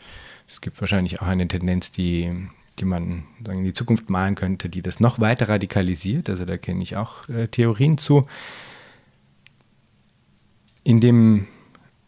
es 0.47 0.61
gibt 0.61 0.81
wahrscheinlich 0.81 1.21
auch 1.21 1.27
eine 1.27 1.49
Tendenz, 1.49 1.91
die, 1.91 2.31
die 2.79 2.85
man 2.85 3.25
in 3.45 3.65
die 3.65 3.73
Zukunft 3.73 4.09
malen 4.09 4.37
könnte, 4.37 4.69
die 4.69 4.83
das 4.83 5.01
noch 5.01 5.19
weiter 5.19 5.49
radikalisiert. 5.49 6.31
Also 6.31 6.45
da 6.45 6.59
kenne 6.59 6.85
ich 6.85 6.97
auch 6.97 7.29
äh, 7.29 7.49
Theorien 7.49 7.99
zu. 7.99 8.29
In 10.85 11.01
dem 11.01 11.47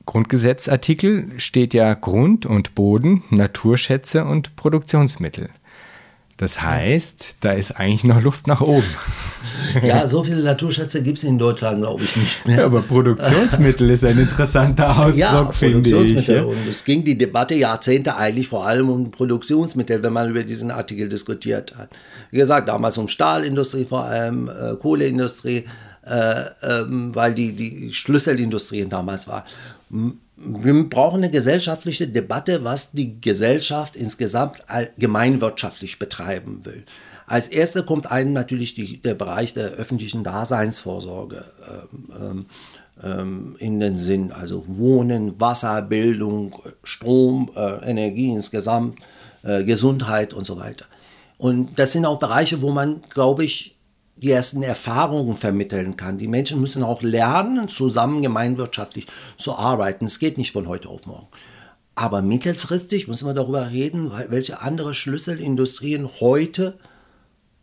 Grundgesetzartikel 0.05 1.31
steht 1.39 1.75
ja 1.75 1.95
Grund 1.95 2.47
und 2.47 2.75
Boden, 2.75 3.25
Naturschätze 3.31 4.25
und 4.25 4.55
Produktionsmittel. 4.55 5.49
Das 6.37 6.61
heißt, 6.61 7.37
da 7.41 7.53
ist 7.53 7.73
eigentlich 7.73 8.05
noch 8.05 8.21
Luft 8.21 8.47
nach 8.47 8.61
oben. 8.61 8.87
Ja, 9.83 10.07
so 10.07 10.25
viele 10.25 10.43
Naturschätze 10.43 11.03
gibt 11.03 11.19
es 11.19 11.25
in 11.25 11.39
Deutschland, 11.39 11.81
glaube 11.81 12.03
ich, 12.03 12.17
nicht 12.17 12.47
mehr. 12.47 12.65
aber 12.65 12.83
Produktionsmittel 12.83 13.91
ist 13.91 14.05
ein 14.05 14.19
interessanter 14.19 14.91
Ausdruck, 14.99 15.17
ja, 15.17 15.53
finde 15.53 15.91
ich. 16.05 16.27
Ja? 16.27 16.45
Und 16.45 16.67
es 16.69 16.85
ging 16.85 17.05
die 17.05 17.19
Debatte 17.19 17.55
Jahrzehnte 17.55 18.17
eigentlich 18.17 18.49
vor 18.49 18.67
allem 18.67 18.89
um 18.89 19.11
Produktionsmittel, 19.11 20.03
wenn 20.03 20.13
man 20.13 20.31
über 20.31 20.45
diesen 20.45 20.71
Artikel 20.71 21.09
diskutiert 21.09 21.77
hat. 21.77 21.91
Wie 22.31 22.39
gesagt, 22.39 22.69
damals 22.69 22.97
um 22.97 23.09
Stahlindustrie, 23.09 23.85
vor 23.85 24.05
allem 24.05 24.49
äh, 24.49 24.75
Kohleindustrie, 24.77 25.65
ähm, 26.07 27.15
weil 27.15 27.35
die, 27.35 27.53
die 27.53 27.93
Schlüsselindustrien 27.93 28.89
damals 28.89 29.27
waren 29.29 29.45
wir 30.37 30.89
brauchen 30.91 31.23
eine 31.23 31.31
gesellschaftliche 31.31 32.09
Debatte, 32.09 32.63
was 32.63 32.93
die 32.93 33.21
Gesellschaft 33.21 33.97
insgesamt 33.97 34.63
gemeinwirtschaftlich 34.99 35.99
betreiben 35.99 36.65
will. 36.65 36.85
Als 37.27 37.49
erster 37.49 37.83
kommt 37.83 38.11
einem 38.11 38.33
natürlich 38.33 38.75
die, 38.75 38.99
der 38.99 39.15
Bereich 39.15 39.55
der 39.55 39.71
öffentlichen 39.71 40.23
Daseinsvorsorge 40.23 41.45
ähm, 42.21 42.47
ähm, 43.03 43.57
in 43.59 43.81
den 43.81 43.97
Sinn. 43.97 44.31
Also 44.31 44.65
Wohnen, 44.69 45.41
Wasser, 45.41 45.83
Bildung, 45.83 46.55
Strom, 46.85 47.51
äh, 47.57 47.91
Energie 47.91 48.31
insgesamt, 48.31 48.99
äh, 49.43 49.65
Gesundheit 49.65 50.35
und 50.35 50.47
so 50.47 50.59
weiter. 50.59 50.85
Und 51.39 51.79
das 51.79 51.93
sind 51.93 52.05
auch 52.05 52.19
Bereiche, 52.19 52.63
wo 52.63 52.71
man, 52.71 53.01
glaube 53.13 53.45
ich, 53.45 53.76
die 54.17 54.31
ersten 54.31 54.63
Erfahrungen 54.63 55.37
vermitteln 55.37 55.97
kann. 55.97 56.19
Die 56.19 56.29
Menschen 56.29 56.61
müssen 56.61 56.83
auch 56.83 57.03
lernen, 57.03 57.69
zusammen 57.69 58.23
gemeinwirtschaftlich 58.23 59.07
zu 59.37 59.57
arbeiten. 59.57 60.07
Es 60.07 60.19
geht 60.19 60.39
nicht 60.39 60.53
von 60.53 60.69
heute 60.69 60.89
auf 60.89 61.07
morgen. 61.07 61.29
Aber 61.95 62.23
mittelfristig 62.23 63.09
müssen 63.09 63.27
wir 63.27 63.35
darüber 63.35 63.71
reden, 63.71 64.13
welche 64.29 64.61
andere 64.61 64.95
Schlüsselindustrien 64.95 66.09
heute 66.21 66.79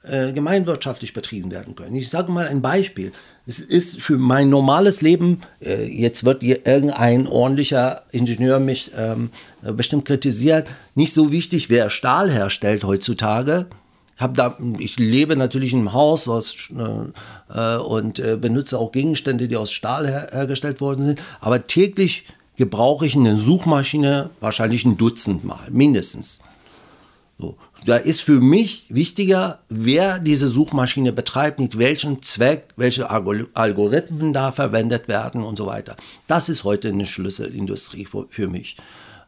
äh, 0.03 0.33
gemeinwirtschaftlich 0.33 1.13
betrieben 1.13 1.49
werden 1.49 1.75
können. 1.75 1.95
Ich 1.95 2.09
sage 2.09 2.31
mal 2.31 2.47
ein 2.47 2.61
Beispiel. 2.61 3.13
Es 3.45 3.59
ist 3.59 4.01
für 4.01 4.17
mein 4.17 4.49
normales 4.49 5.01
Leben, 5.01 5.41
äh, 5.61 5.85
jetzt 5.85 6.23
wird 6.23 6.41
hier 6.41 6.65
irgendein 6.65 7.27
ordentlicher 7.27 8.03
Ingenieur 8.11 8.59
mich 8.59 8.91
ähm, 8.97 9.29
bestimmt 9.61 10.05
kritisiert, 10.05 10.67
nicht 10.93 11.13
so 11.13 11.31
wichtig, 11.31 11.69
wer 11.69 11.89
Stahl 11.89 12.29
herstellt 12.29 12.83
heutzutage, 12.83 13.67
hab 14.18 14.36
da, 14.36 14.57
ich 14.78 14.99
lebe 14.99 15.36
natürlich 15.36 15.74
in 15.74 15.80
einem 15.80 15.93
Haus 15.93 16.28
was, 16.28 16.70
äh, 17.49 17.78
und 17.78 18.20
äh, 18.20 18.38
benutze 18.38 18.78
auch 18.78 18.91
Gegenstände, 18.91 19.47
die 19.47 19.57
aus 19.57 19.72
Stahl 19.72 20.07
her 20.07 20.30
hergestellt 20.32 20.82
worden 20.82 21.03
sind. 21.03 21.22
Aber 21.41 21.68
täglich 21.68 22.26
gebrauche 22.55 23.05
ich 23.05 23.16
eine 23.16 23.38
Suchmaschine 23.38 24.30
wahrscheinlich 24.39 24.86
ein 24.86 24.97
Dutzend 24.97 25.43
Mal, 25.43 25.68
mindestens. 25.72 26.41
So. 27.39 27.57
Da 27.86 27.97
ist 27.97 28.22
für 28.22 28.39
mich 28.39 28.86
wichtiger, 28.89 29.59
wer 29.68 30.20
diese 30.20 30.47
Suchmaschine 30.47 31.11
betreibt, 31.11 31.59
mit 31.59 31.78
welchem 31.78 32.22
Zweck, 32.22 32.70
welche 32.78 33.09
Algorithmen 33.09 34.32
da 34.32 34.53
verwendet 34.53 35.09
werden 35.09 35.43
und 35.43 35.57
so 35.57 35.66
weiter. 35.66 35.97
Das 36.28 36.47
ist 36.47 36.64
heute 36.64 36.88
eine 36.88 37.05
Schlüsselindustrie 37.05 38.07
für 38.30 38.47
mich. 38.47 38.78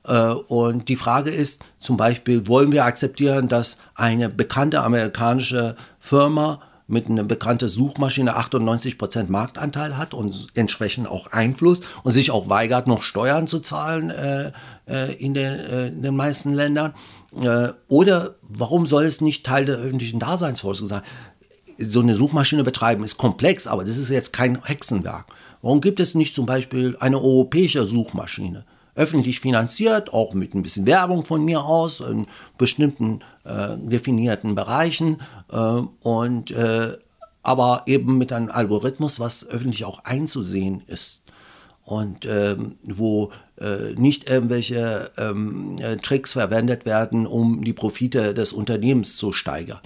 Äh, 0.07 0.31
und 0.31 0.89
die 0.89 0.95
Frage 0.95 1.29
ist 1.29 1.63
zum 1.79 1.97
Beispiel, 1.97 2.47
wollen 2.47 2.71
wir 2.71 2.85
akzeptieren, 2.85 3.47
dass 3.47 3.77
eine 3.95 4.29
bekannte 4.29 4.81
amerikanische 4.81 5.75
Firma 5.99 6.59
mit 6.87 7.09
einer 7.09 7.23
bekannten 7.23 7.67
Suchmaschine 7.67 8.37
98% 8.37 9.29
Marktanteil 9.29 9.97
hat 9.97 10.13
und 10.13 10.47
entsprechend 10.53 11.07
auch 11.07 11.27
Einfluss 11.27 11.81
und 12.03 12.11
sich 12.11 12.29
auch 12.29 12.47
weigert, 12.47 12.87
noch 12.87 13.01
Steuern 13.01 13.47
zu 13.47 13.59
zahlen 13.59 14.11
äh, 14.11 14.51
äh 14.87 15.13
in, 15.15 15.33
den, 15.33 15.59
äh, 15.59 15.87
in, 15.87 16.03
den, 16.03 16.15
meisten 16.15 16.53
Ländern. 16.53 16.93
Äh, 17.41 17.69
oder 17.87 18.35
warum 18.41 18.85
soll 18.85 19.05
es 19.05 19.19
nicht 19.19 19.45
Teil 19.45 19.65
der 19.65 19.77
öffentlichen 19.77 20.19
Daseinsvorsorge 20.19 20.87
sein? 20.87 21.01
So 21.77 22.01
eine 22.01 22.15
Suchmaschine 22.15 22.63
betreiben 22.63 23.03
ist 23.03 23.17
komplex, 23.17 23.65
aber 23.65 23.83
das 23.83 23.97
ist 23.97 24.09
jetzt 24.09 24.31
kein 24.31 24.63
Hexenwerk. 24.63 25.25
Warum 25.63 25.81
gibt 25.81 25.99
es 25.99 26.13
nicht 26.13 26.35
zum 26.35 26.45
Beispiel 26.45 26.95
eine 26.99 27.17
europäische 27.17 27.85
Suchmaschine? 27.87 28.63
Öffentlich 28.95 29.39
finanziert, 29.39 30.13
auch 30.13 30.33
mit 30.33 30.55
ein 30.55 30.63
bisschen 30.63 30.85
Werbung 30.85 31.25
von 31.25 31.43
mir 31.43 31.63
aus 31.63 31.99
in 31.99 32.27
bestimmten 32.57 33.21
äh, 33.43 33.77
definierten 33.77 34.55
Bereichen 34.55 35.21
äh, 35.51 35.57
und 35.57 36.51
äh, 36.51 36.93
aber 37.43 37.83
eben 37.85 38.17
mit 38.17 38.33
einem 38.33 38.49
Algorithmus, 38.49 39.19
was 39.19 39.47
öffentlich 39.47 39.85
auch 39.85 39.99
einzusehen 39.99 40.81
ist 40.87 41.25
und 41.83 42.25
ähm, 42.25 42.77
wo 42.83 43.31
äh, 43.61 43.93
nicht 43.95 44.29
irgendwelche 44.29 45.11
ähm, 45.17 45.75
äh, 45.79 45.97
Tricks 45.97 46.33
verwendet 46.33 46.85
werden, 46.85 47.27
um 47.27 47.63
die 47.63 47.73
Profite 47.73 48.33
des 48.33 48.51
Unternehmens 48.51 49.15
zu 49.17 49.31
steigern. 49.31 49.79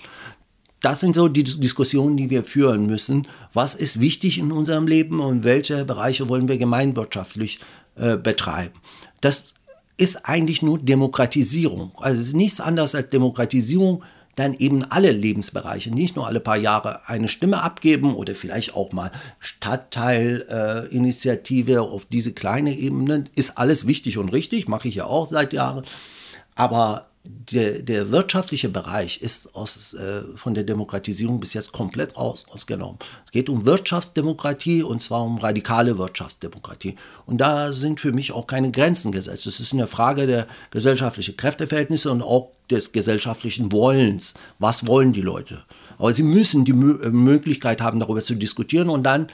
Das 0.81 1.01
sind 1.01 1.15
so 1.15 1.27
die 1.27 1.43
Diskussionen, 1.43 2.15
die 2.15 2.29
wir 2.29 2.43
führen 2.43 2.85
müssen. 2.85 3.27
Was 3.53 3.75
ist 3.75 3.99
wichtig 3.99 4.37
in 4.37 4.53
unserem 4.53 4.87
Leben 4.87 5.19
und 5.19 5.43
welche 5.43 5.83
Bereiche 5.83 6.29
wollen 6.29 6.47
wir 6.47 6.57
gemeinwirtschaftlich 6.57 7.59
äh, 7.97 8.15
betreiben? 8.15 8.79
Das 9.21 9.53
ist 9.97 10.25
eigentlich 10.25 10.61
nur 10.61 10.77
Demokratisierung. 10.79 11.91
Also 11.97 12.21
es 12.21 12.27
ist 12.29 12.35
nichts 12.35 12.61
anderes 12.61 12.95
als 12.95 13.09
Demokratisierung, 13.09 14.03
dann 14.35 14.53
eben 14.53 14.85
alle 14.85 15.11
Lebensbereiche, 15.11 15.93
nicht 15.93 16.15
nur 16.15 16.25
alle 16.25 16.39
paar 16.39 16.55
Jahre 16.55 17.09
eine 17.09 17.27
Stimme 17.27 17.61
abgeben 17.61 18.15
oder 18.15 18.35
vielleicht 18.35 18.73
auch 18.73 18.93
mal 18.93 19.11
Stadtteilinitiative 19.39 21.73
äh, 21.73 21.79
auf 21.79 22.05
diese 22.05 22.31
kleine 22.31 22.73
Ebene, 22.73 23.25
ist 23.35 23.57
alles 23.57 23.85
wichtig 23.85 24.17
und 24.17 24.29
richtig, 24.29 24.69
mache 24.69 24.87
ich 24.87 24.95
ja 24.95 25.03
auch 25.05 25.27
seit 25.27 25.51
Jahren. 25.51 25.83
Aber 26.55 27.08
der, 27.23 27.81
der 27.81 28.11
wirtschaftliche 28.11 28.69
Bereich 28.69 29.21
ist 29.21 29.53
aus, 29.53 29.93
äh, 29.93 30.21
von 30.35 30.53
der 30.53 30.63
Demokratisierung 30.63 31.39
bis 31.39 31.53
jetzt 31.53 31.71
komplett 31.71 32.15
raus, 32.15 32.45
ausgenommen. 32.49 32.97
Es 33.25 33.31
geht 33.31 33.49
um 33.49 33.65
Wirtschaftsdemokratie 33.65 34.83
und 34.83 35.01
zwar 35.01 35.23
um 35.23 35.37
radikale 35.37 35.97
Wirtschaftsdemokratie. 35.97 36.95
Und 37.25 37.39
da 37.39 37.73
sind 37.73 37.99
für 37.99 38.13
mich 38.13 38.31
auch 38.31 38.47
keine 38.47 38.71
Grenzen 38.71 39.11
gesetzt. 39.11 39.47
Es 39.47 39.59
ist 39.59 39.73
eine 39.73 39.87
Frage 39.87 40.27
der 40.27 40.47
gesellschaftlichen 40.71 41.35
Kräfteverhältnisse 41.35 42.09
und 42.09 42.21
auch 42.21 42.51
des 42.71 42.93
gesellschaftlichen 42.93 43.71
Wollens. 43.71 44.33
Was 44.57 44.87
wollen 44.87 45.11
die 45.11 45.21
Leute? 45.21 45.63
Aber 45.97 46.13
sie 46.13 46.23
müssen 46.23 46.63
die 46.63 46.73
Mö 46.73 47.03
äh, 47.03 47.09
Möglichkeit 47.09 47.81
haben, 47.81 47.99
darüber 47.99 48.21
zu 48.21 48.35
diskutieren 48.35 48.89
und 48.89 49.03
dann 49.03 49.27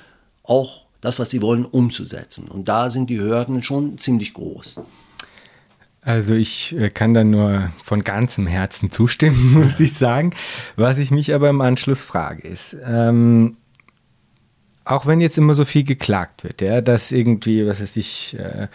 auch 0.44 0.86
das, 1.02 1.20
was 1.20 1.30
sie 1.30 1.42
wollen, 1.42 1.66
umzusetzen. 1.66 2.48
Und 2.48 2.68
da 2.68 2.90
sind 2.90 3.12
die 3.12 3.20
Hürden 3.20 3.62
schon 3.62 4.00
ziemlich 4.00 4.34
groß. 4.34 4.82
Also 6.06 6.36
ich 6.36 6.78
äh, 6.78 6.90
kann 6.90 7.16
da 7.16 7.24
nur 7.24 7.72
von 7.84 8.04
ganzem 8.04 8.46
Herzen 8.46 8.92
zustimmen, 8.92 9.54
muss 9.54 9.80
ich 9.80 9.94
sagen. 9.94 10.32
Was 10.76 11.00
ich 11.00 11.10
mich 11.12 11.34
aber 11.34 11.50
im 11.50 11.62
Anschluss 11.62 12.04
frage 12.04 12.48
ist, 12.48 12.78
ähm, 12.86 13.58
auch 14.88 15.08
wenn 15.08 15.20
jetzt 15.20 15.40
immer 15.40 15.56
so 15.56 15.66
viel 15.66 15.84
geklagt 15.84 16.44
wird, 16.44 16.62
ja, 16.62 16.80
dass 16.80 17.12
irgendwie, 17.12 17.66
was 17.66 17.82
weiß 17.82 17.98
ich, 17.98 18.38
äh, 18.38 18.68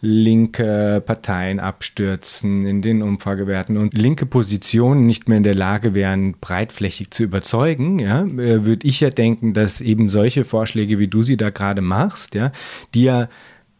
linke 0.00 1.02
Parteien 1.04 1.60
abstürzen 1.60 2.64
in 2.64 2.80
den 2.80 3.02
Umfragewerten 3.02 3.76
und 3.76 3.92
linke 3.92 4.24
Positionen 4.24 5.04
nicht 5.04 5.28
mehr 5.28 5.36
in 5.36 5.42
der 5.42 5.54
Lage 5.54 5.92
wären, 5.92 6.36
breitflächig 6.40 7.10
zu 7.10 7.22
überzeugen, 7.22 7.98
ja, 7.98 8.22
äh, 8.22 8.64
würde 8.64 8.86
ich 8.86 9.00
ja 9.00 9.10
denken, 9.10 9.52
dass 9.52 9.82
eben 9.82 10.08
solche 10.08 10.46
Vorschläge, 10.46 10.98
wie 10.98 11.08
du 11.08 11.22
sie 11.22 11.36
da 11.36 11.50
gerade 11.50 11.82
machst, 11.82 12.34
ja, 12.34 12.50
die 12.94 13.02
ja 13.02 13.28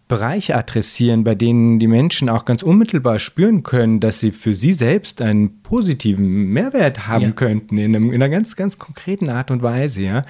Bereiche 0.09 0.56
adressieren, 0.56 1.22
bei 1.22 1.34
denen 1.34 1.78
die 1.78 1.86
Menschen 1.86 2.30
auch 2.30 2.46
ganz 2.46 2.62
unmittelbar 2.62 3.18
spüren 3.18 3.62
können, 3.62 4.00
dass 4.00 4.20
sie 4.20 4.32
für 4.32 4.54
sie 4.54 4.72
selbst 4.72 5.20
einen 5.20 5.62
positiven 5.62 6.48
Mehrwert 6.48 7.06
haben 7.06 7.24
ja. 7.24 7.30
könnten, 7.32 7.76
in, 7.76 7.94
einem, 7.94 8.09
in, 8.09 8.14
einer 8.14 8.30
ganz, 8.30 8.56
ganz 8.56 8.78
konkreten 8.78 9.28
Art 9.28 9.50
und 9.50 9.62
Weise. 9.62 10.00
Ja. 10.00 10.22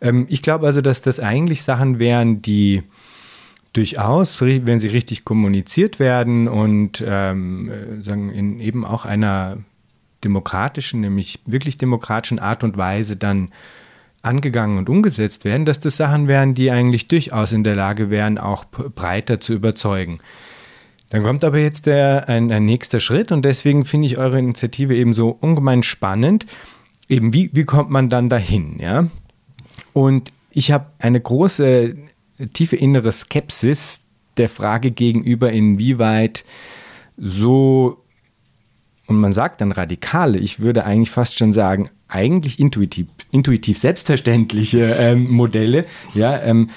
Ähm, 0.00 0.26
ich 0.28 0.42
glaube 0.42 0.66
also, 0.66 0.80
dass 0.80 1.00
das 1.00 1.20
eigentlich 1.20 1.62
Sachen 1.62 2.00
wären, 2.00 2.42
die 2.42 2.82
durchaus, 3.72 4.40
wenn 4.42 4.80
sie 4.80 4.88
richtig 4.88 5.24
kommuniziert 5.24 6.00
werden 6.00 6.48
und 6.48 7.04
ähm, 7.06 7.70
äh, 7.70 8.02
sagen, 8.02 8.30
in 8.30 8.58
eben 8.58 8.84
auch 8.84 9.04
einer 9.04 9.58
demokratischen, 10.24 11.00
nämlich 11.00 11.38
wirklich 11.46 11.78
demokratischen 11.78 12.40
Art 12.40 12.64
und 12.64 12.76
Weise 12.76 13.16
dann 13.16 13.50
angegangen 14.22 14.78
und 14.78 14.88
umgesetzt 14.88 15.44
werden, 15.44 15.64
dass 15.64 15.80
das 15.80 15.96
Sachen 15.96 16.28
wären, 16.28 16.54
die 16.54 16.70
eigentlich 16.70 17.08
durchaus 17.08 17.52
in 17.52 17.64
der 17.64 17.74
Lage 17.74 18.10
wären, 18.10 18.38
auch 18.38 18.64
breiter 18.64 19.40
zu 19.40 19.54
überzeugen. 19.54 20.20
Dann 21.08 21.22
kommt 21.24 21.42
aber 21.42 21.58
jetzt 21.58 21.86
der, 21.86 22.28
ein, 22.28 22.52
ein 22.52 22.64
nächster 22.64 23.00
Schritt 23.00 23.32
und 23.32 23.44
deswegen 23.44 23.84
finde 23.84 24.06
ich 24.06 24.18
eure 24.18 24.38
Initiative 24.38 24.94
eben 24.94 25.12
so 25.12 25.30
ungemein 25.30 25.82
spannend. 25.82 26.46
Eben, 27.08 27.32
wie, 27.32 27.50
wie 27.52 27.64
kommt 27.64 27.90
man 27.90 28.08
dann 28.08 28.28
dahin? 28.28 28.78
Ja? 28.78 29.08
Und 29.92 30.32
ich 30.50 30.70
habe 30.70 30.86
eine 30.98 31.20
große, 31.20 31.96
tiefe 32.52 32.76
innere 32.76 33.10
Skepsis 33.10 34.02
der 34.36 34.48
Frage 34.48 34.92
gegenüber, 34.92 35.50
inwieweit 35.50 36.44
so, 37.16 37.99
und 39.10 39.16
man 39.16 39.32
sagt 39.32 39.60
dann 39.60 39.72
radikale, 39.72 40.38
ich 40.38 40.60
würde 40.60 40.84
eigentlich 40.84 41.10
fast 41.10 41.36
schon 41.36 41.52
sagen, 41.52 41.88
eigentlich 42.06 42.60
intuitiv, 42.60 43.08
intuitiv 43.32 43.76
selbstverständliche 43.76 44.96
ähm, 45.00 45.28
Modelle, 45.28 45.84
ja, 46.14 46.40
ähm, 46.40 46.70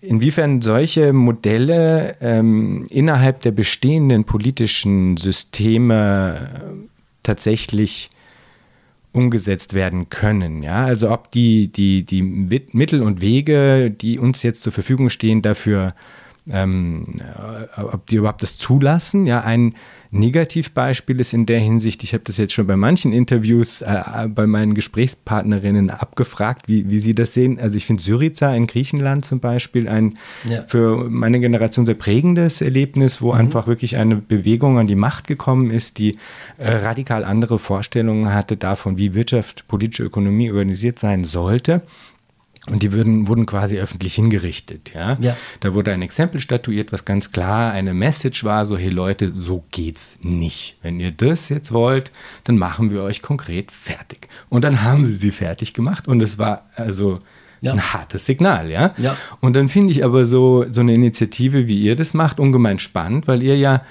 inwiefern 0.00 0.62
solche 0.62 1.12
Modelle 1.12 2.14
ähm, 2.20 2.86
innerhalb 2.90 3.40
der 3.40 3.50
bestehenden 3.50 4.22
politischen 4.22 5.16
Systeme 5.16 6.48
äh, 6.54 6.88
tatsächlich 7.24 8.10
umgesetzt 9.10 9.74
werden 9.74 10.10
können. 10.10 10.62
Ja? 10.62 10.84
Also 10.84 11.10
ob 11.10 11.32
die, 11.32 11.72
die, 11.72 12.04
die 12.04 12.22
Mittel 12.22 13.02
und 13.02 13.20
Wege, 13.20 13.90
die 13.90 14.20
uns 14.20 14.44
jetzt 14.44 14.62
zur 14.62 14.72
Verfügung 14.72 15.10
stehen, 15.10 15.42
dafür, 15.42 15.88
ähm, 16.50 17.20
äh, 17.76 17.80
ob 17.80 18.06
die 18.06 18.16
überhaupt 18.16 18.42
das 18.42 18.58
zulassen. 18.58 19.26
Ja, 19.26 19.42
ein 19.42 19.74
Negativbeispiel 20.10 21.20
ist 21.20 21.34
in 21.34 21.44
der 21.44 21.60
Hinsicht, 21.60 22.02
ich 22.02 22.14
habe 22.14 22.24
das 22.24 22.38
jetzt 22.38 22.54
schon 22.54 22.66
bei 22.66 22.76
manchen 22.76 23.12
Interviews 23.12 23.82
äh, 23.82 24.28
bei 24.28 24.46
meinen 24.46 24.74
Gesprächspartnerinnen 24.74 25.90
abgefragt, 25.90 26.66
wie, 26.66 26.88
wie 26.88 26.98
sie 26.98 27.14
das 27.14 27.34
sehen. 27.34 27.58
Also 27.60 27.76
ich 27.76 27.84
finde 27.84 28.02
Syriza 28.02 28.54
in 28.54 28.66
Griechenland 28.66 29.26
zum 29.26 29.40
Beispiel 29.40 29.88
ein 29.88 30.18
ja. 30.48 30.62
für 30.62 31.10
meine 31.10 31.40
Generation 31.40 31.84
sehr 31.84 31.94
prägendes 31.94 32.62
Erlebnis, 32.62 33.20
wo 33.20 33.32
mhm. 33.32 33.40
einfach 33.40 33.66
wirklich 33.66 33.96
eine 33.96 34.16
Bewegung 34.16 34.78
an 34.78 34.86
die 34.86 34.94
Macht 34.94 35.26
gekommen 35.26 35.70
ist, 35.70 35.98
die 35.98 36.16
äh, 36.56 36.70
radikal 36.70 37.24
andere 37.24 37.58
Vorstellungen 37.58 38.32
hatte 38.32 38.56
davon, 38.56 38.96
wie 38.96 39.14
Wirtschaft, 39.14 39.68
politische 39.68 40.04
Ökonomie 40.04 40.50
organisiert 40.50 40.98
sein 40.98 41.24
sollte. 41.24 41.82
Und 42.70 42.82
die 42.82 42.92
würden, 42.92 43.28
wurden 43.28 43.46
quasi 43.46 43.78
öffentlich 43.78 44.14
hingerichtet. 44.14 44.92
Ja? 44.94 45.16
ja? 45.20 45.36
Da 45.60 45.74
wurde 45.74 45.92
ein 45.92 46.02
Exempel 46.02 46.40
statuiert, 46.40 46.92
was 46.92 47.04
ganz 47.04 47.32
klar 47.32 47.72
eine 47.72 47.94
Message 47.94 48.44
war: 48.44 48.66
so, 48.66 48.76
hey 48.76 48.90
Leute, 48.90 49.32
so 49.34 49.64
geht's 49.70 50.16
nicht. 50.20 50.76
Wenn 50.82 51.00
ihr 51.00 51.12
das 51.12 51.48
jetzt 51.48 51.72
wollt, 51.72 52.10
dann 52.44 52.58
machen 52.58 52.90
wir 52.90 53.02
euch 53.02 53.22
konkret 53.22 53.72
fertig. 53.72 54.28
Und 54.48 54.64
dann 54.64 54.82
haben 54.82 55.04
sie 55.04 55.14
sie 55.14 55.30
fertig 55.30 55.74
gemacht 55.74 56.08
und 56.08 56.20
es 56.20 56.38
war 56.38 56.66
also 56.74 57.18
ja. 57.60 57.72
ein 57.72 57.92
hartes 57.92 58.26
Signal, 58.26 58.70
ja. 58.70 58.94
ja. 58.98 59.16
Und 59.40 59.56
dann 59.56 59.68
finde 59.68 59.92
ich 59.92 60.04
aber 60.04 60.24
so, 60.24 60.66
so 60.70 60.80
eine 60.80 60.94
Initiative, 60.94 61.66
wie 61.66 61.82
ihr 61.82 61.96
das 61.96 62.14
macht, 62.14 62.38
ungemein 62.38 62.78
spannend, 62.78 63.26
weil 63.26 63.42
ihr 63.42 63.56
ja 63.56 63.82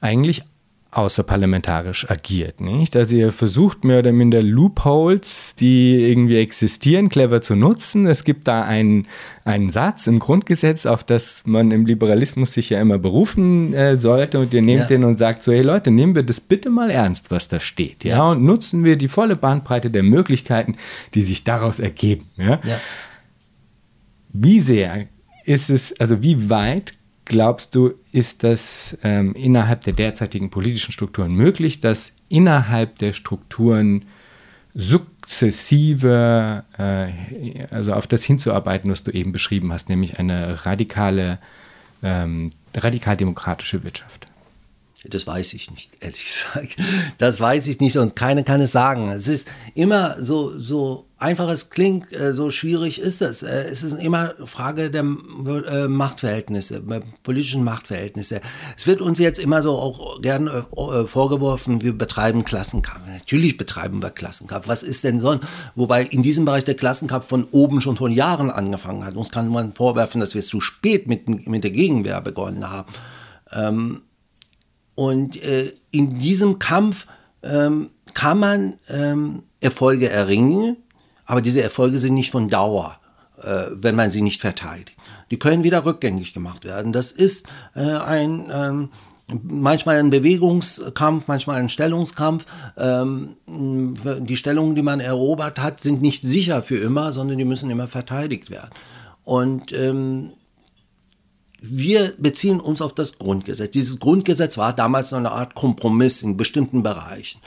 eigentlich 0.00 0.42
außerparlamentarisch 0.90 2.10
agiert, 2.10 2.62
nicht? 2.62 2.96
Also 2.96 3.14
ihr 3.14 3.30
versucht 3.30 3.84
mehr 3.84 3.98
oder 3.98 4.12
minder 4.12 4.42
Loopholes, 4.42 5.54
die 5.54 6.10
irgendwie 6.10 6.38
existieren, 6.38 7.10
clever 7.10 7.42
zu 7.42 7.56
nutzen. 7.56 8.06
Es 8.06 8.24
gibt 8.24 8.48
da 8.48 8.62
einen, 8.62 9.06
einen 9.44 9.68
Satz 9.68 10.06
im 10.06 10.18
Grundgesetz, 10.18 10.86
auf 10.86 11.04
das 11.04 11.46
man 11.46 11.72
im 11.72 11.84
Liberalismus 11.84 12.54
sich 12.54 12.70
ja 12.70 12.80
immer 12.80 12.98
berufen 12.98 13.74
äh, 13.74 13.98
sollte 13.98 14.38
und 14.40 14.54
ihr 14.54 14.62
nehmt 14.62 14.82
ja. 14.82 14.86
den 14.86 15.04
und 15.04 15.18
sagt 15.18 15.42
so, 15.42 15.52
hey 15.52 15.60
Leute, 15.60 15.90
nehmen 15.90 16.14
wir 16.14 16.22
das 16.22 16.40
bitte 16.40 16.70
mal 16.70 16.90
ernst, 16.90 17.30
was 17.30 17.48
da 17.48 17.60
steht, 17.60 18.04
ja? 18.04 18.16
ja? 18.16 18.30
Und 18.30 18.42
nutzen 18.42 18.82
wir 18.82 18.96
die 18.96 19.08
volle 19.08 19.36
Bandbreite 19.36 19.90
der 19.90 20.02
Möglichkeiten, 20.02 20.76
die 21.12 21.22
sich 21.22 21.44
daraus 21.44 21.80
ergeben, 21.80 22.30
ja? 22.38 22.60
ja. 22.64 22.80
Wie 24.32 24.60
sehr 24.60 25.06
ist 25.44 25.68
es, 25.68 25.98
also 26.00 26.22
wie 26.22 26.48
weit 26.48 26.94
glaubst 27.28 27.74
du, 27.74 27.94
ist 28.10 28.42
das 28.42 28.98
ähm, 29.02 29.34
innerhalb 29.34 29.82
der 29.82 29.92
derzeitigen 29.92 30.50
politischen 30.50 30.92
Strukturen 30.92 31.32
möglich, 31.34 31.80
dass 31.80 32.12
innerhalb 32.28 32.96
der 32.96 33.12
Strukturen 33.12 34.06
sukzessive, 34.74 36.64
äh, 36.78 37.66
also 37.70 37.92
auf 37.92 38.06
das 38.06 38.24
hinzuarbeiten, 38.24 38.90
was 38.90 39.04
du 39.04 39.10
eben 39.10 39.32
beschrieben 39.32 39.72
hast, 39.72 39.88
nämlich 39.88 40.18
eine 40.18 40.64
radikale, 40.66 41.38
ähm, 42.02 42.50
radikal 42.74 43.16
demokratische 43.16 43.84
Wirtschaft? 43.84 44.27
Das 45.04 45.26
weiß 45.26 45.54
ich 45.54 45.70
nicht, 45.70 45.96
ehrlich 46.00 46.24
gesagt. 46.24 46.76
Das 47.18 47.40
weiß 47.40 47.66
ich 47.68 47.80
nicht 47.80 47.96
und 47.96 48.16
keiner 48.16 48.42
kann 48.42 48.60
es 48.60 48.72
sagen. 48.72 49.10
Es 49.10 49.28
ist 49.28 49.46
immer 49.74 50.16
so, 50.20 50.58
so 50.58 51.08
einfach 51.18 51.48
es 51.48 51.70
klingt, 51.70 52.12
äh, 52.12 52.32
so 52.32 52.50
schwierig 52.50 53.00
ist 53.00 53.22
es. 53.22 53.42
Äh, 53.42 53.68
es 53.70 53.82
ist 53.82 53.92
immer 53.92 54.34
Frage 54.44 54.90
der 54.90 55.02
äh, 55.02 55.88
Machtverhältnisse, 55.88 56.82
politischen 57.22 57.64
Machtverhältnisse. 57.64 58.40
Es 58.76 58.86
wird 58.86 59.00
uns 59.00 59.18
jetzt 59.18 59.38
immer 59.38 59.62
so 59.62 59.72
auch 59.72 60.20
gern 60.20 60.48
vorgeworfen, 61.06 61.82
wir 61.82 61.96
betreiben 61.96 62.44
Klassenkampf. 62.44 63.06
Natürlich 63.06 63.56
betreiben 63.56 64.02
wir 64.02 64.10
Klassenkampf. 64.10 64.68
Was 64.68 64.82
ist 64.82 65.04
denn 65.04 65.18
so? 65.18 65.38
Wobei 65.74 66.02
in 66.04 66.22
diesem 66.22 66.44
Bereich 66.44 66.64
der 66.64 66.74
Klassenkampf 66.74 67.26
von 67.26 67.46
oben 67.50 67.80
schon 67.80 67.96
vor 67.96 68.08
Jahren 68.08 68.50
angefangen 68.50 69.04
hat. 69.04 69.14
Uns 69.14 69.30
kann 69.30 69.48
man 69.48 69.72
vorwerfen, 69.72 70.20
dass 70.20 70.34
wir 70.34 70.40
es 70.40 70.48
zu 70.48 70.60
spät 70.60 71.06
mit, 71.06 71.46
mit 71.46 71.64
der 71.64 71.70
Gegenwehr 71.70 72.20
begonnen 72.20 72.68
haben. 72.68 72.92
Ähm, 73.52 74.02
und 74.98 75.40
äh, 75.44 75.74
in 75.92 76.18
diesem 76.18 76.58
Kampf 76.58 77.06
ähm, 77.44 77.90
kann 78.14 78.40
man 78.40 78.78
ähm, 78.88 79.44
Erfolge 79.60 80.08
erringen, 80.10 80.76
aber 81.24 81.40
diese 81.40 81.62
Erfolge 81.62 81.98
sind 81.98 82.14
nicht 82.14 82.32
von 82.32 82.48
Dauer, 82.48 82.98
äh, 83.40 83.66
wenn 83.74 83.94
man 83.94 84.10
sie 84.10 84.22
nicht 84.22 84.40
verteidigt. 84.40 84.98
Die 85.30 85.38
können 85.38 85.62
wieder 85.62 85.84
rückgängig 85.84 86.34
gemacht 86.34 86.64
werden. 86.64 86.92
Das 86.92 87.12
ist 87.12 87.46
äh, 87.76 87.82
ein 87.82 88.50
ähm, 88.52 88.88
manchmal 89.44 89.98
ein 89.98 90.10
Bewegungskampf, 90.10 91.28
manchmal 91.28 91.60
ein 91.60 91.68
Stellungskampf. 91.68 92.44
Ähm, 92.76 93.36
die 93.46 94.36
Stellungen, 94.36 94.74
die 94.74 94.82
man 94.82 94.98
erobert 94.98 95.60
hat, 95.60 95.80
sind 95.80 96.02
nicht 96.02 96.24
sicher 96.24 96.60
für 96.60 96.78
immer, 96.78 97.12
sondern 97.12 97.38
die 97.38 97.44
müssen 97.44 97.70
immer 97.70 97.86
verteidigt 97.86 98.50
werden. 98.50 98.70
Und 99.22 99.72
ähm, 99.72 100.32
wir 101.60 102.14
beziehen 102.18 102.60
uns 102.60 102.80
auf 102.80 102.94
das 102.94 103.18
Grundgesetz. 103.18 103.72
Dieses 103.72 103.98
Grundgesetz 103.98 104.58
war 104.58 104.72
damals 104.72 105.10
noch 105.10 105.18
eine 105.18 105.32
Art 105.32 105.54
Kompromiss 105.54 106.22
in 106.22 106.36
bestimmten 106.36 106.82
Bereichen. 106.82 107.40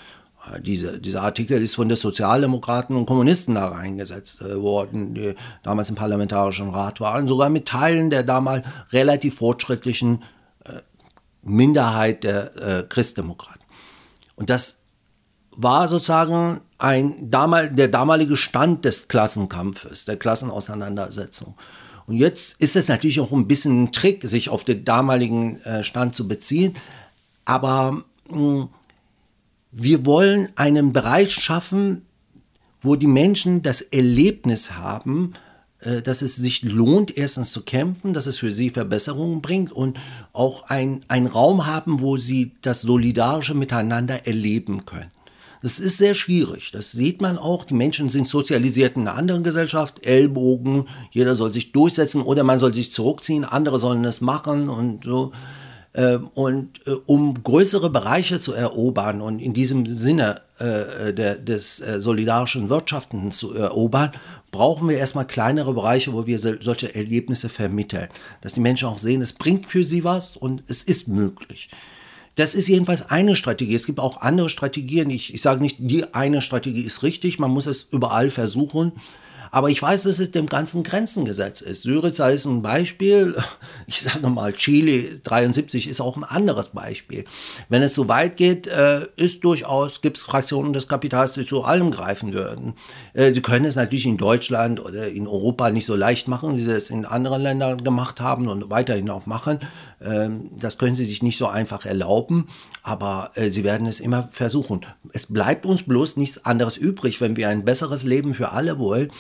Diese, 0.60 1.00
dieser 1.00 1.22
Artikel 1.22 1.62
ist 1.62 1.76
von 1.76 1.88
den 1.88 1.96
Sozialdemokraten 1.96 2.96
und 2.96 3.06
Kommunisten 3.06 3.56
da 3.56 3.68
reingesetzt 3.68 4.42
äh, 4.42 4.60
worden, 4.60 5.14
die 5.14 5.36
damals 5.62 5.90
im 5.90 5.96
Parlamentarischen 5.96 6.72
Rat 6.72 7.00
waren, 7.00 7.28
sogar 7.28 7.50
mit 7.50 7.68
Teilen 7.68 8.10
der 8.10 8.24
damals 8.24 8.66
relativ 8.92 9.36
fortschrittlichen 9.36 10.24
äh, 10.66 10.80
Minderheit 11.44 12.24
der 12.24 12.56
äh, 12.56 12.84
Christdemokraten. 12.90 13.62
Und 14.36 14.50
das 14.50 14.82
war 15.52 15.88
sozusagen 15.88 16.62
ein, 16.80 17.30
der 17.30 17.88
damalige 17.88 18.36
Stand 18.36 18.84
des 18.84 19.08
Klassenkampfes, 19.08 20.06
der 20.06 20.18
Klassenauseinandersetzung. 20.18 21.56
Und 22.08 22.18
jetzt 22.18 22.56
ist 22.60 22.76
es 22.76 22.88
natürlich 22.88 23.20
auch 23.20 23.32
ein 23.32 23.48
bisschen 23.48 23.84
ein 23.84 23.92
Trick, 23.92 24.28
sich 24.28 24.50
auf 24.50 24.64
den 24.64 24.86
damaligen 24.86 25.62
äh, 25.62 25.84
Stand 25.84 26.16
zu 26.16 26.28
beziehen. 26.28 26.76
Aber 27.46 28.04
mh, 28.30 28.36
hm, 28.36 28.70
wir 29.72 30.06
wollen 30.06 30.50
einen 30.56 30.92
Bereich 30.94 31.34
schaffen, 31.34 32.06
wo 32.82 32.96
die 32.96 33.08
Menschen 33.08 33.62
das 33.62 33.82
Erlebnis 33.82 34.74
haben, 34.74 35.34
äh, 35.80 36.02
dass 36.02 36.22
es 36.22 36.36
sich 36.36 36.64
lohnt, 36.64 37.16
erstens 37.18 37.52
zu 37.52 37.64
kämpfen, 37.64 38.14
dass 38.14 38.26
es 38.26 38.40
für 38.40 38.52
sie 38.52 38.70
Verbesserungen 38.70 39.42
bringt 39.42 39.72
und 39.72 40.00
auch 40.34 40.64
einen 40.68 41.28
Raum 41.28 41.66
haben, 41.66 42.02
wo 42.02 42.18
sie 42.18 42.52
das 42.62 42.82
solidarische 42.82 43.54
Miteinander 43.54 44.28
erleben 44.28 44.86
können. 44.86 45.12
Das 45.62 45.80
ist 45.80 45.98
sehr 45.98 46.16
schwierig. 46.16 46.72
Das 46.72 46.92
sieht 46.92 47.22
man 47.22 47.38
auch. 47.38 47.66
Die 47.66 47.74
Menschen 47.74 48.10
sind 48.10 48.28
sozialisiert 48.28 48.96
in 48.96 49.08
einer 49.08 49.18
anderen 49.18 49.44
Gesellschaft. 49.44 50.06
Ellbogen, 50.06 50.88
jeder 51.12 51.36
soll 51.36 51.54
sich 51.54 51.72
durchsetzen 51.72 52.22
oder 52.24 52.44
man 52.44 52.58
soll 52.58 52.74
sich 52.74 52.92
zurückziehen, 52.92 53.46
andere 53.46 53.78
sollen 53.78 54.04
es 54.06 54.22
machen 54.22 54.70
und 54.70 55.04
so. 55.04 55.32
Ähm, 55.94 56.30
und 56.34 56.88
äh, 56.88 56.92
um 57.06 57.44
größere 57.44 57.90
Bereiche 57.90 58.40
zu 58.40 58.54
erobern 58.54 59.22
und 59.22 59.40
in 59.40 59.54
diesem 59.54 59.86
Sinne 59.86 60.42
äh, 60.58 61.14
der, 61.14 61.36
des 61.36 61.82
äh, 61.82 62.00
solidarischen 62.00 62.70
Wirtschaftens 62.70 63.38
zu 63.38 63.54
erobern, 63.54 64.12
brauchen 64.52 64.88
wir 64.88 64.98
erstmal 64.98 65.28
kleinere 65.28 65.74
Bereiche, 65.74 66.14
wo 66.14 66.26
wir 66.26 66.40
solche 66.40 66.96
Erlebnisse 66.96 67.50
vermitteln. 67.50 68.08
Dass 68.40 68.54
die 68.54 68.62
Menschen 68.62 68.88
auch 68.88 69.00
sehen, 69.00 69.22
es 69.22 69.34
bringt 69.34 69.68
für 69.68 69.84
sie 69.84 70.06
was 70.06 70.38
und 70.38 70.64
es 70.68 70.84
ist 70.84 71.10
möglich. 71.10 71.70
Das 72.42 72.56
ist 72.56 72.68
jedenfalls 72.68 73.12
eine 73.12 73.36
Strategie. 73.36 73.76
Es 73.76 73.86
gibt 73.86 74.00
auch 74.00 74.20
andere 74.20 74.50
Strategien. 74.50 75.12
Ich, 75.12 75.32
ich 75.32 75.44
sage 75.44 75.62
nicht, 75.62 75.76
die 75.78 76.12
eine 76.16 76.42
Strategie 76.42 76.82
ist 76.82 77.04
richtig. 77.04 77.38
Man 77.38 77.52
muss 77.52 77.68
es 77.68 77.84
überall 77.84 78.32
versuchen. 78.32 78.94
Aber 79.52 79.70
ich 79.70 79.82
weiß, 79.82 80.04
dass 80.04 80.20
es 80.20 80.32
dem 80.32 80.48
ganzen 80.48 80.84
Grenzengesetz 80.84 81.62
ist. 81.62 81.84
Syriza 81.84 82.30
ist 82.30 82.46
ein 82.46 82.62
Beispiel. 82.62 83.36
Ich 83.88 84.02
sage 84.02 84.30
mal, 84.30 84.54
Chile 84.54 85.20
73 85.24 85.90
ist 85.90 86.00
auch 86.00 86.16
ein 86.16 86.24
anderes 86.24 86.70
Beispiel. 86.70 87.26
Wenn 87.68 87.82
es 87.82 87.94
so 87.94 88.08
weit 88.08 88.38
geht, 88.38 88.68
äh, 88.68 89.08
ist 89.18 89.44
durchaus, 89.44 90.02
gibt 90.02 90.16
es 90.16 90.24
Fraktionen 90.24 90.72
des 90.72 90.88
Kapitals, 90.88 91.34
die 91.34 91.46
zu 91.46 91.64
allem 91.64 91.92
greifen 91.92 92.32
würden. 92.32 92.74
Äh, 93.14 93.34
sie 93.34 93.42
können 93.42 93.66
es 93.66 93.76
natürlich 93.76 94.06
in 94.06 94.16
Deutschland 94.16 94.80
oder 94.80 95.10
in 95.10 95.28
Europa 95.28 95.72
nicht 95.72 95.86
so 95.86 95.96
leicht 95.96 96.30
machen, 96.30 96.56
wie 96.56 96.62
sie 96.62 96.72
es 96.72 96.90
in 96.90 97.06
anderen 97.06 97.42
Ländern 97.42 97.84
gemacht 97.84 98.22
haben 98.22 98.48
und 98.48 98.70
weiterhin 98.70 99.10
auch 99.10 99.26
machen. 99.26 99.60
Ähm, 100.02 100.52
das 100.58 100.78
können 100.78 100.96
sie 100.96 101.06
sich 101.06 101.22
nicht 101.22 101.38
so 101.38 101.48
einfach 101.48 101.86
erlauben, 101.86 102.48
aber 102.84 103.32
äh, 103.36 103.50
sie 103.50 103.64
werden 103.64 103.88
es 103.88 104.00
immer 104.00 104.30
versuchen. 104.32 104.86
Es 105.12 105.28
bleibt 105.28 105.66
uns 105.66 105.84
bloß 105.84 106.18
nichts 106.18 106.46
anderes 106.46 106.78
übrig, 106.78 107.20
wenn 107.20 107.36
wir 107.36 107.50
ein 107.50 107.66
besseres 107.66 108.04
Leben 108.04 108.34
für 108.34 108.52
alle 108.52 108.80
wollen, 108.80 109.12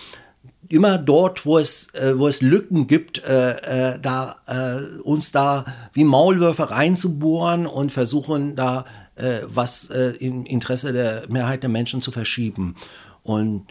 immer 0.73 0.97
dort, 0.97 1.45
wo 1.45 1.57
es, 1.57 1.93
äh, 1.93 2.17
wo 2.17 2.27
es 2.27 2.41
Lücken 2.41 2.87
gibt, 2.87 3.23
äh, 3.23 3.93
äh, 3.93 3.99
da, 3.99 4.37
äh, 4.47 5.01
uns 5.01 5.31
da 5.31 5.65
wie 5.93 6.03
Maulwürfe 6.03 6.69
reinzubohren 6.69 7.67
und 7.67 7.91
versuchen, 7.91 8.55
da 8.55 8.85
äh, 9.15 9.39
was 9.45 9.85
im 9.85 10.45
Interesse 10.45 10.93
der 10.93 11.23
Mehrheit 11.29 11.63
der 11.63 11.69
Menschen 11.69 12.01
zu 12.01 12.11
verschieben. 12.11 12.75
Und 13.23 13.67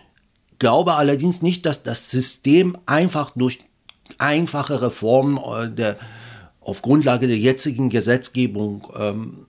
glaube 0.58 0.94
allerdings 0.94 1.42
nicht, 1.42 1.66
dass 1.66 1.82
das 1.82 2.10
System 2.10 2.76
einfach 2.86 3.32
durch 3.34 3.60
einfache 4.18 4.82
Reformen 4.82 5.40
der, 5.76 5.96
auf 6.60 6.82
Grundlage 6.82 7.26
der 7.26 7.38
jetzigen 7.38 7.88
Gesetzgebung 7.90 8.86
ähm, 8.96 9.46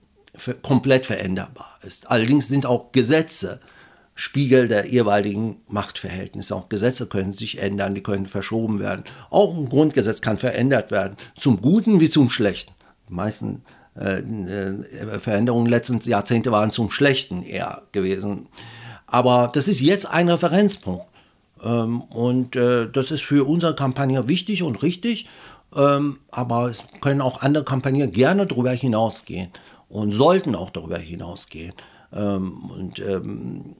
komplett 0.62 1.06
veränderbar 1.06 1.78
ist. 1.82 2.10
Allerdings 2.10 2.48
sind 2.48 2.66
auch 2.66 2.92
Gesetze 2.92 3.60
Spiegel 4.14 4.68
der 4.68 4.88
jeweiligen 4.88 5.56
Machtverhältnisse. 5.68 6.54
Auch 6.54 6.68
Gesetze 6.68 7.06
können 7.06 7.32
sich 7.32 7.58
ändern, 7.58 7.94
die 7.94 8.02
können 8.02 8.26
verschoben 8.26 8.78
werden. 8.78 9.04
Auch 9.30 9.56
ein 9.56 9.68
Grundgesetz 9.68 10.20
kann 10.20 10.38
verändert 10.38 10.90
werden, 10.90 11.16
zum 11.36 11.62
Guten 11.62 12.00
wie 12.00 12.10
zum 12.10 12.28
Schlechten. 12.28 12.72
Die 13.08 13.14
meisten 13.14 13.62
äh, 13.98 14.20
äh, 14.20 15.18
Veränderungen 15.18 15.66
letzten 15.66 16.00
Jahrzehnte 16.00 16.52
waren 16.52 16.70
zum 16.70 16.90
Schlechten 16.90 17.42
eher 17.42 17.82
gewesen. 17.92 18.48
Aber 19.06 19.50
das 19.52 19.68
ist 19.68 19.80
jetzt 19.80 20.06
ein 20.06 20.28
Referenzpunkt. 20.28 21.04
Ähm, 21.62 22.02
und 22.02 22.56
äh, 22.56 22.88
das 22.90 23.10
ist 23.10 23.22
für 23.22 23.46
unsere 23.46 23.74
Kampagne 23.74 24.28
wichtig 24.28 24.62
und 24.62 24.82
richtig. 24.82 25.28
Ähm, 25.74 26.18
aber 26.30 26.68
es 26.68 26.84
können 27.00 27.20
auch 27.20 27.40
andere 27.42 27.64
Kampagnen 27.64 28.12
gerne 28.12 28.46
darüber 28.46 28.72
hinausgehen 28.72 29.50
und 29.88 30.10
sollten 30.10 30.54
auch 30.54 30.70
darüber 30.70 30.98
hinausgehen. 30.98 31.72
Ähm, 32.14 32.70
und 32.70 32.98
ähm, 33.00 33.76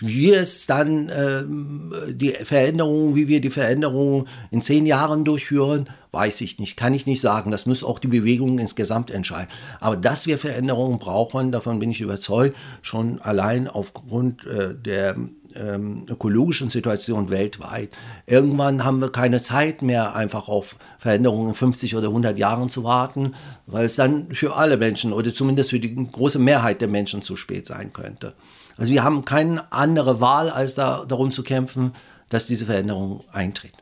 wie 0.00 0.32
es 0.32 0.66
dann 0.66 1.10
ähm, 1.14 1.92
die 2.10 2.30
Veränderungen, 2.30 3.16
wie 3.16 3.28
wir 3.28 3.40
die 3.40 3.50
Veränderungen 3.50 4.28
in 4.50 4.60
zehn 4.60 4.86
Jahren 4.86 5.24
durchführen, 5.24 5.88
weiß 6.12 6.40
ich 6.40 6.58
nicht, 6.58 6.76
kann 6.76 6.94
ich 6.94 7.06
nicht 7.06 7.20
sagen. 7.20 7.50
Das 7.50 7.66
muss 7.66 7.84
auch 7.84 7.98
die 7.98 8.08
Bewegung 8.08 8.58
insgesamt 8.58 9.10
entscheiden. 9.10 9.48
Aber 9.80 9.96
dass 9.96 10.26
wir 10.26 10.38
Veränderungen 10.38 10.98
brauchen, 10.98 11.52
davon 11.52 11.78
bin 11.78 11.90
ich 11.90 12.00
überzeugt, 12.00 12.56
schon 12.82 13.20
allein 13.20 13.68
aufgrund 13.68 14.46
äh, 14.46 14.74
der 14.74 15.16
ähm, 15.58 16.06
ökologischen 16.08 16.70
Situation 16.70 17.30
weltweit. 17.30 17.90
Irgendwann 18.26 18.84
haben 18.84 19.00
wir 19.00 19.10
keine 19.10 19.40
Zeit 19.40 19.82
mehr, 19.82 20.14
einfach 20.14 20.48
auf 20.48 20.76
Veränderungen 20.98 21.48
in 21.48 21.54
50 21.54 21.96
oder 21.96 22.08
100 22.08 22.38
Jahren 22.38 22.68
zu 22.68 22.84
warten, 22.84 23.34
weil 23.66 23.84
es 23.84 23.96
dann 23.96 24.34
für 24.34 24.56
alle 24.56 24.76
Menschen 24.76 25.12
oder 25.12 25.34
zumindest 25.34 25.70
für 25.70 25.80
die 25.80 25.94
große 25.94 26.38
Mehrheit 26.38 26.80
der 26.80 26.88
Menschen 26.88 27.22
zu 27.22 27.36
spät 27.36 27.66
sein 27.66 27.92
könnte. 27.92 28.34
Also 28.76 28.92
wir 28.92 29.02
haben 29.02 29.24
keine 29.24 29.72
andere 29.72 30.20
Wahl, 30.20 30.50
als 30.50 30.74
da, 30.74 31.04
darum 31.06 31.32
zu 31.32 31.42
kämpfen, 31.42 31.92
dass 32.28 32.46
diese 32.46 32.66
Veränderung 32.66 33.24
eintritt. 33.32 33.74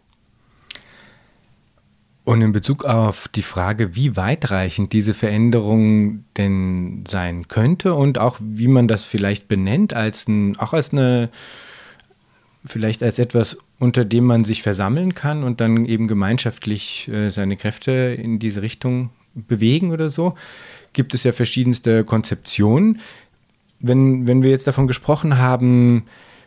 Und 2.27 2.43
in 2.43 2.51
Bezug 2.51 2.85
auf 2.85 3.29
die 3.29 3.43
Frage, 3.43 3.95
wie 3.95 4.16
weitreichend 4.16 4.93
diese 4.93 5.14
Veränderung 5.14 6.24
denn 6.37 7.05
sein 7.07 7.47
könnte 7.47 7.95
und 7.95 8.18
auch 8.18 8.39
wie 8.41 8.66
man 8.66 8.89
das 8.89 9.05
vielleicht 9.05 9.47
benennt, 9.47 9.95
als 9.95 10.27
ein, 10.27 10.59
auch 10.59 10.72
als 10.72 10.93
eine, 10.93 11.31
vielleicht 12.67 13.03
als 13.03 13.19
etwas, 13.19 13.59
unter 13.79 14.05
dem 14.05 14.25
man 14.25 14.45
sich 14.45 14.62
versammeln 14.62 15.14
kann 15.14 15.43
und 15.43 15.61
dann 15.61 15.85
eben 15.85 16.09
gemeinschaftlich 16.09 17.09
äh, 17.09 17.31
seine 17.31 17.57
Kräfte 17.57 18.17
in 18.19 18.39
diese 18.39 18.62
Richtung 18.62 19.11
bewegen 19.35 19.93
oder 19.93 20.09
so, 20.09 20.35
gibt 20.93 21.14
es 21.14 21.25
ja 21.25 21.33
verschiedenste 21.33 22.05
Konzeptionen. 22.05 23.01
Wenn, 23.81 24.27
wenn 24.27 24.43
wir 24.43 24.51
jetzt 24.51 24.67
davon 24.67 24.87
gesprochen 24.87 25.39
haben, 25.39 26.05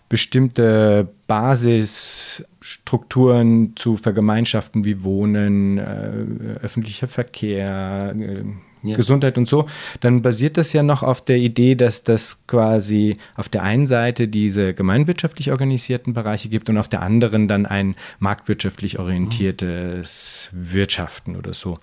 bestimmte 0.10 1.08
Basisstrukturen 1.28 3.74
zu 3.76 3.96
vergemeinschaften 3.96 4.84
wie 4.84 5.04
Wohnen, 5.04 5.78
äh, 5.78 6.64
öffentlicher 6.64 7.08
Verkehr, 7.08 8.16
äh, 8.20 8.44
ja. 8.84 8.96
Gesundheit 8.96 9.38
und 9.38 9.48
so, 9.48 9.66
dann 10.00 10.22
basiert 10.22 10.58
das 10.58 10.74
ja 10.74 10.84
noch 10.84 11.04
auf 11.04 11.24
der 11.24 11.38
Idee, 11.38 11.76
dass 11.76 12.04
das 12.04 12.46
quasi 12.48 13.18
auf 13.36 13.50
der 13.50 13.64
einen 13.64 13.88
Seite 13.88 14.28
diese 14.28 14.74
gemeinwirtschaftlich 14.74 15.52
organisierten 15.52 16.14
Bereiche 16.14 16.50
gibt 16.50 16.70
und 16.70 16.78
auf 16.78 16.88
der 16.88 17.02
anderen 17.02 17.48
dann 17.48 17.66
ein 17.66 17.96
marktwirtschaftlich 18.20 19.00
orientiertes 19.00 20.52
mhm. 20.54 20.74
Wirtschaften 20.74 21.36
oder 21.36 21.54
so. 21.54 21.78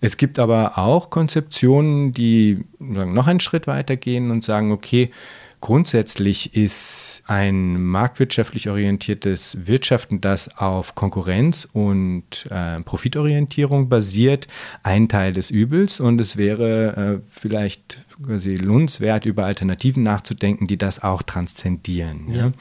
Es 0.00 0.16
gibt 0.16 0.38
aber 0.38 0.78
auch 0.78 1.10
Konzeptionen, 1.10 2.12
die 2.12 2.64
sagen, 2.78 3.14
noch 3.14 3.26
einen 3.26 3.40
Schritt 3.40 3.66
weiter 3.66 3.96
gehen 3.96 4.30
und 4.30 4.44
sagen, 4.44 4.70
okay, 4.70 5.10
Grundsätzlich 5.60 6.54
ist 6.54 7.24
ein 7.26 7.82
marktwirtschaftlich 7.82 8.68
orientiertes 8.68 9.66
Wirtschaften, 9.66 10.20
das 10.20 10.56
auf 10.56 10.94
Konkurrenz 10.94 11.68
und 11.72 12.46
äh, 12.50 12.80
Profitorientierung 12.80 13.88
basiert, 13.88 14.46
ein 14.84 15.08
Teil 15.08 15.32
des 15.32 15.50
Übels 15.50 15.98
und 15.98 16.20
es 16.20 16.36
wäre 16.36 17.20
äh, 17.20 17.28
vielleicht 17.28 18.04
quasi 18.24 18.54
lohnenswert, 18.54 19.26
über 19.26 19.46
Alternativen 19.46 20.04
nachzudenken, 20.04 20.68
die 20.68 20.76
das 20.76 21.02
auch 21.02 21.22
transzendieren. 21.22 22.32
Ja. 22.32 22.36
Ja? 22.36 22.52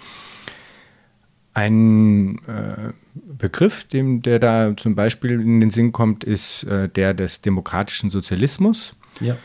Ein 1.54 2.40
äh, 2.48 2.94
Begriff, 3.14 3.84
dem, 3.86 4.22
der 4.22 4.40
da 4.40 4.76
zum 4.76 4.96
Beispiel 4.96 5.32
in 5.40 5.60
den 5.60 5.70
Sinn 5.70 5.92
kommt, 5.92 6.24
ist 6.24 6.64
äh, 6.64 6.90
der 6.90 7.14
des 7.14 7.42
demokratischen 7.42 8.10
Sozialismus. 8.10 8.96
Ja. 9.20 9.38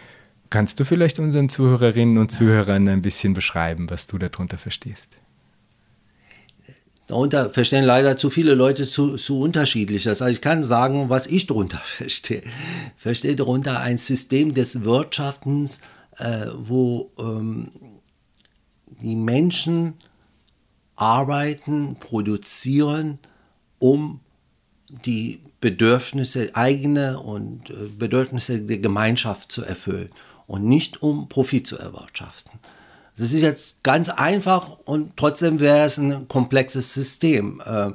Kannst 0.52 0.78
du 0.78 0.84
vielleicht 0.84 1.18
unseren 1.18 1.48
Zuhörerinnen 1.48 2.18
und 2.18 2.30
Zuhörern 2.30 2.86
ein 2.86 3.00
bisschen 3.00 3.32
beschreiben, 3.32 3.88
was 3.88 4.06
du 4.06 4.18
darunter 4.18 4.58
verstehst? 4.58 5.08
Darunter 7.06 7.48
verstehen 7.48 7.84
leider 7.84 8.18
zu 8.18 8.28
viele 8.28 8.52
Leute 8.52 8.86
zu, 8.86 9.16
zu 9.16 9.40
unterschiedlich. 9.40 10.04
Das 10.04 10.20
heißt, 10.20 10.30
ich 10.30 10.42
kann 10.42 10.62
sagen, 10.62 11.08
was 11.08 11.26
ich 11.26 11.46
darunter 11.46 11.78
verstehe. 11.84 12.42
Ich 12.44 13.02
verstehe 13.02 13.34
darunter 13.34 13.80
ein 13.80 13.96
System 13.96 14.52
des 14.52 14.84
Wirtschaftens, 14.84 15.80
äh, 16.18 16.48
wo 16.54 17.10
ähm, 17.18 17.70
die 19.00 19.16
Menschen 19.16 19.94
arbeiten, 20.96 21.96
produzieren, 21.98 23.18
um 23.78 24.20
die 25.06 25.40
Bedürfnisse, 25.62 26.50
eigene 26.52 27.20
und 27.20 27.70
äh, 27.70 27.88
Bedürfnisse 27.98 28.60
der 28.60 28.80
Gemeinschaft 28.80 29.50
zu 29.50 29.64
erfüllen 29.64 30.10
und 30.46 30.64
nicht 30.64 31.02
um 31.02 31.28
Profit 31.28 31.66
zu 31.66 31.78
erwirtschaften. 31.78 32.58
Das 33.16 33.32
ist 33.32 33.42
jetzt 33.42 33.84
ganz 33.84 34.08
einfach 34.08 34.78
und 34.84 35.16
trotzdem 35.16 35.60
wäre 35.60 35.84
es 35.84 35.98
ein 35.98 36.28
komplexes 36.28 36.94
System. 36.94 37.62
Äh, 37.64 37.92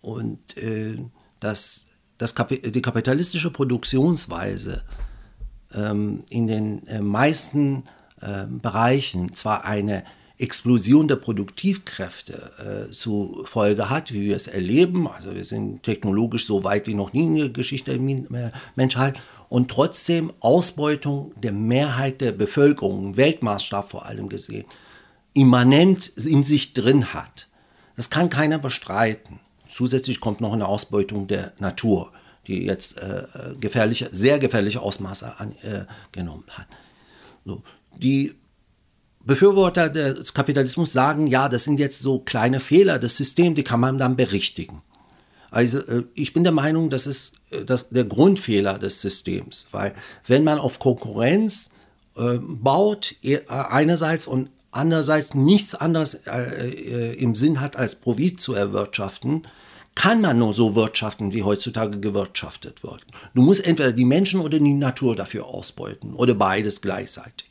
und 0.00 0.56
äh, 0.56 0.98
das, 1.40 1.86
die 2.20 2.82
kapitalistische 2.82 3.50
Produktionsweise 3.50 4.82
ähm, 5.74 6.24
in 6.30 6.46
den 6.46 6.86
äh, 6.86 7.00
meisten 7.00 7.84
Bereichen 8.48 9.32
zwar 9.32 9.64
eine 9.64 10.02
Explosion 10.38 11.08
der 11.08 11.16
Produktivkräfte 11.16 12.86
äh, 12.88 12.92
zur 12.92 13.46
Folge 13.46 13.90
hat, 13.90 14.12
wie 14.12 14.22
wir 14.22 14.36
es 14.36 14.46
erleben. 14.46 15.08
Also 15.08 15.34
wir 15.34 15.44
sind 15.44 15.82
technologisch 15.82 16.46
so 16.46 16.62
weit 16.62 16.86
wie 16.86 16.94
noch 16.94 17.12
nie 17.12 17.24
in 17.24 17.36
der 17.36 17.48
Geschichte 17.48 17.98
der 17.98 18.52
Menschheit 18.76 19.20
und 19.48 19.70
trotzdem 19.70 20.32
Ausbeutung 20.40 21.32
der 21.36 21.52
Mehrheit 21.52 22.20
der 22.20 22.32
Bevölkerung, 22.32 23.16
Weltmaßstab 23.16 23.90
vor 23.90 24.06
allem 24.06 24.28
gesehen, 24.28 24.66
immanent 25.34 26.08
in 26.08 26.44
sich 26.44 26.74
drin 26.74 27.12
hat. 27.14 27.48
Das 27.96 28.10
kann 28.10 28.30
keiner 28.30 28.58
bestreiten. 28.58 29.40
Zusätzlich 29.70 30.20
kommt 30.20 30.40
noch 30.40 30.52
eine 30.52 30.66
Ausbeutung 30.66 31.26
der 31.26 31.52
Natur, 31.58 32.12
die 32.46 32.64
jetzt 32.64 32.98
äh, 32.98 33.24
gefährliche, 33.60 34.08
sehr 34.12 34.38
gefährliche 34.38 34.80
Ausmaße 34.80 35.34
angenommen 35.38 36.44
äh, 36.48 36.52
hat. 36.52 36.66
So, 37.44 37.62
die 37.96 38.34
Befürworter 39.24 39.90
des 39.90 40.32
Kapitalismus 40.32 40.92
sagen, 40.92 41.26
ja, 41.26 41.48
das 41.48 41.64
sind 41.64 41.78
jetzt 41.78 42.00
so 42.00 42.20
kleine 42.20 42.60
Fehler 42.60 42.98
des 42.98 43.16
Systems, 43.16 43.56
die 43.56 43.64
kann 43.64 43.80
man 43.80 43.98
dann 43.98 44.16
berichtigen. 44.16 44.82
Also 45.50 45.80
äh, 45.80 46.04
ich 46.14 46.32
bin 46.32 46.44
der 46.44 46.52
Meinung, 46.52 46.88
das 46.88 47.06
ist 47.06 47.34
äh, 47.34 47.37
das, 47.66 47.88
der 47.88 48.04
Grundfehler 48.04 48.78
des 48.78 49.00
Systems, 49.00 49.68
weil 49.72 49.94
wenn 50.26 50.44
man 50.44 50.58
auf 50.58 50.78
Konkurrenz 50.78 51.70
äh, 52.16 52.38
baut, 52.40 53.14
einerseits 53.48 54.26
und 54.26 54.50
andererseits 54.70 55.34
nichts 55.34 55.74
anderes 55.74 56.14
äh, 56.14 56.68
äh, 56.68 57.14
im 57.14 57.34
Sinn 57.34 57.60
hat, 57.60 57.76
als 57.76 57.96
Profit 57.96 58.40
zu 58.40 58.54
erwirtschaften, 58.54 59.46
kann 59.94 60.20
man 60.20 60.38
nur 60.38 60.52
so 60.52 60.74
wirtschaften, 60.74 61.32
wie 61.32 61.42
heutzutage 61.42 61.98
gewirtschaftet 61.98 62.84
wird. 62.84 63.04
Du 63.34 63.42
musst 63.42 63.66
entweder 63.66 63.92
die 63.92 64.04
Menschen 64.04 64.40
oder 64.40 64.58
die 64.58 64.72
Natur 64.72 65.16
dafür 65.16 65.46
ausbeuten 65.46 66.14
oder 66.14 66.34
beides 66.34 66.80
gleichzeitig. 66.80 67.48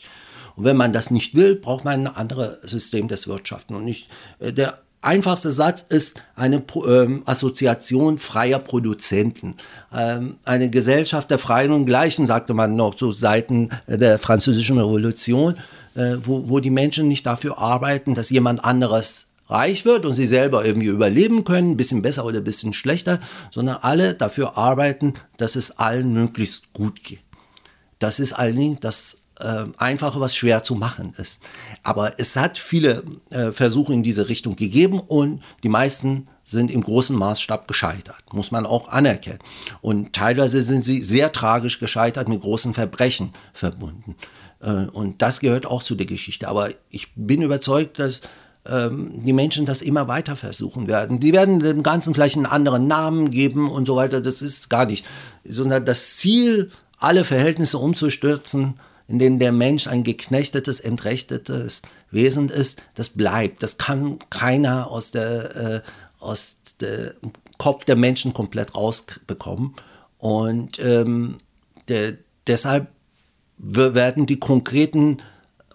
Und 0.55 0.63
wenn 0.63 0.77
man 0.77 0.93
das 0.93 1.11
nicht 1.11 1.35
will, 1.35 1.55
braucht 1.55 1.83
man 1.83 2.07
ein 2.07 2.15
anderes 2.15 2.61
System 2.61 3.07
des 3.07 3.27
Wirtschaften. 3.27 3.75
Und 3.75 3.85
nicht, 3.85 4.07
äh, 4.39 4.53
der 4.53 4.79
einfachste 5.01 5.51
Satz 5.51 5.85
ist 5.87 6.21
eine 6.35 6.63
ähm, 6.87 7.23
Assoziation 7.25 8.19
freier 8.19 8.59
Produzenten. 8.59 9.55
Ähm, 9.93 10.37
eine 10.45 10.69
Gesellschaft 10.69 11.31
der 11.31 11.39
Freien 11.39 11.71
und 11.71 11.85
Gleichen, 11.85 12.25
sagte 12.25 12.53
man 12.53 12.75
noch 12.75 12.95
zu 12.95 13.11
Seiten 13.11 13.69
der 13.87 14.19
Französischen 14.19 14.77
Revolution, 14.77 15.55
äh, 15.95 16.17
wo, 16.23 16.49
wo 16.49 16.59
die 16.59 16.69
Menschen 16.69 17.07
nicht 17.07 17.25
dafür 17.25 17.57
arbeiten, 17.57 18.15
dass 18.15 18.29
jemand 18.29 18.63
anderes 18.63 19.27
reich 19.49 19.85
wird 19.85 20.05
und 20.05 20.13
sie 20.13 20.25
selber 20.25 20.65
irgendwie 20.65 20.87
überleben 20.87 21.43
können, 21.43 21.71
ein 21.71 21.77
bisschen 21.77 22.01
besser 22.01 22.25
oder 22.25 22.37
ein 22.39 22.43
bisschen 22.43 22.73
schlechter, 22.73 23.19
sondern 23.51 23.77
alle 23.81 24.13
dafür 24.13 24.57
arbeiten, 24.57 25.13
dass 25.37 25.55
es 25.55 25.77
allen 25.77 26.13
möglichst 26.13 26.73
gut 26.73 27.03
geht. 27.03 27.19
Das 27.99 28.19
ist 28.19 28.33
allerdings 28.33 28.79
das 28.81 29.17
äh, 29.39 29.65
Einfache, 29.77 30.19
was 30.19 30.35
schwer 30.35 30.63
zu 30.63 30.75
machen 30.75 31.13
ist. 31.17 31.41
Aber 31.83 32.19
es 32.19 32.35
hat 32.35 32.57
viele 32.57 33.03
äh, 33.29 33.51
Versuche 33.51 33.93
in 33.93 34.03
diese 34.03 34.29
Richtung 34.29 34.55
gegeben 34.55 34.99
und 34.99 35.41
die 35.63 35.69
meisten 35.69 36.27
sind 36.43 36.71
im 36.71 36.81
großen 36.81 37.15
Maßstab 37.15 37.67
gescheitert, 37.67 38.23
muss 38.31 38.51
man 38.51 38.65
auch 38.65 38.87
anerkennen. 38.87 39.39
Und 39.81 40.13
teilweise 40.13 40.63
sind 40.63 40.83
sie 40.83 41.01
sehr 41.01 41.33
tragisch 41.33 41.79
gescheitert, 41.79 42.29
mit 42.29 42.41
großen 42.41 42.73
Verbrechen 42.73 43.31
verbunden. 43.53 44.15
Äh, 44.61 44.85
und 44.85 45.21
das 45.21 45.39
gehört 45.39 45.65
auch 45.65 45.83
zu 45.83 45.95
der 45.95 46.05
Geschichte. 46.05 46.47
Aber 46.47 46.69
ich 46.89 47.13
bin 47.15 47.41
überzeugt, 47.41 47.99
dass 47.99 48.21
ähm, 48.65 49.23
die 49.23 49.33
Menschen 49.33 49.65
das 49.65 49.81
immer 49.81 50.07
weiter 50.07 50.35
versuchen 50.35 50.87
werden. 50.87 51.19
Die 51.19 51.33
werden 51.33 51.59
dem 51.59 51.83
Ganzen 51.83 52.13
vielleicht 52.13 52.37
einen 52.37 52.45
anderen 52.45 52.87
Namen 52.87 53.31
geben 53.31 53.69
und 53.69 53.85
so 53.85 53.95
weiter. 53.95 54.21
Das 54.21 54.41
ist 54.41 54.69
gar 54.69 54.85
nicht, 54.85 55.05
sondern 55.43 55.85
das 55.85 56.17
Ziel, 56.17 56.71
alle 56.99 57.23
Verhältnisse 57.23 57.77
umzustürzen, 57.77 58.79
in 59.07 59.19
denen 59.19 59.39
der 59.39 59.51
Mensch 59.51 59.87
ein 59.87 60.03
geknechtetes, 60.03 60.79
entrechtetes 60.79 61.81
Wesen 62.11 62.49
ist, 62.49 62.81
das 62.95 63.09
bleibt. 63.09 63.63
Das 63.63 63.77
kann 63.77 64.19
keiner 64.29 64.91
aus 64.91 65.11
der, 65.11 65.55
äh, 65.55 65.81
aus 66.19 66.57
dem 66.81 67.11
Kopf 67.57 67.85
der 67.85 67.95
Menschen 67.95 68.33
komplett 68.33 68.75
rausbekommen. 68.75 69.75
Und 70.17 70.79
ähm, 70.79 71.37
der, 71.87 72.17
deshalb 72.47 72.87
werden 73.57 74.25
die 74.25 74.39
konkreten 74.39 75.17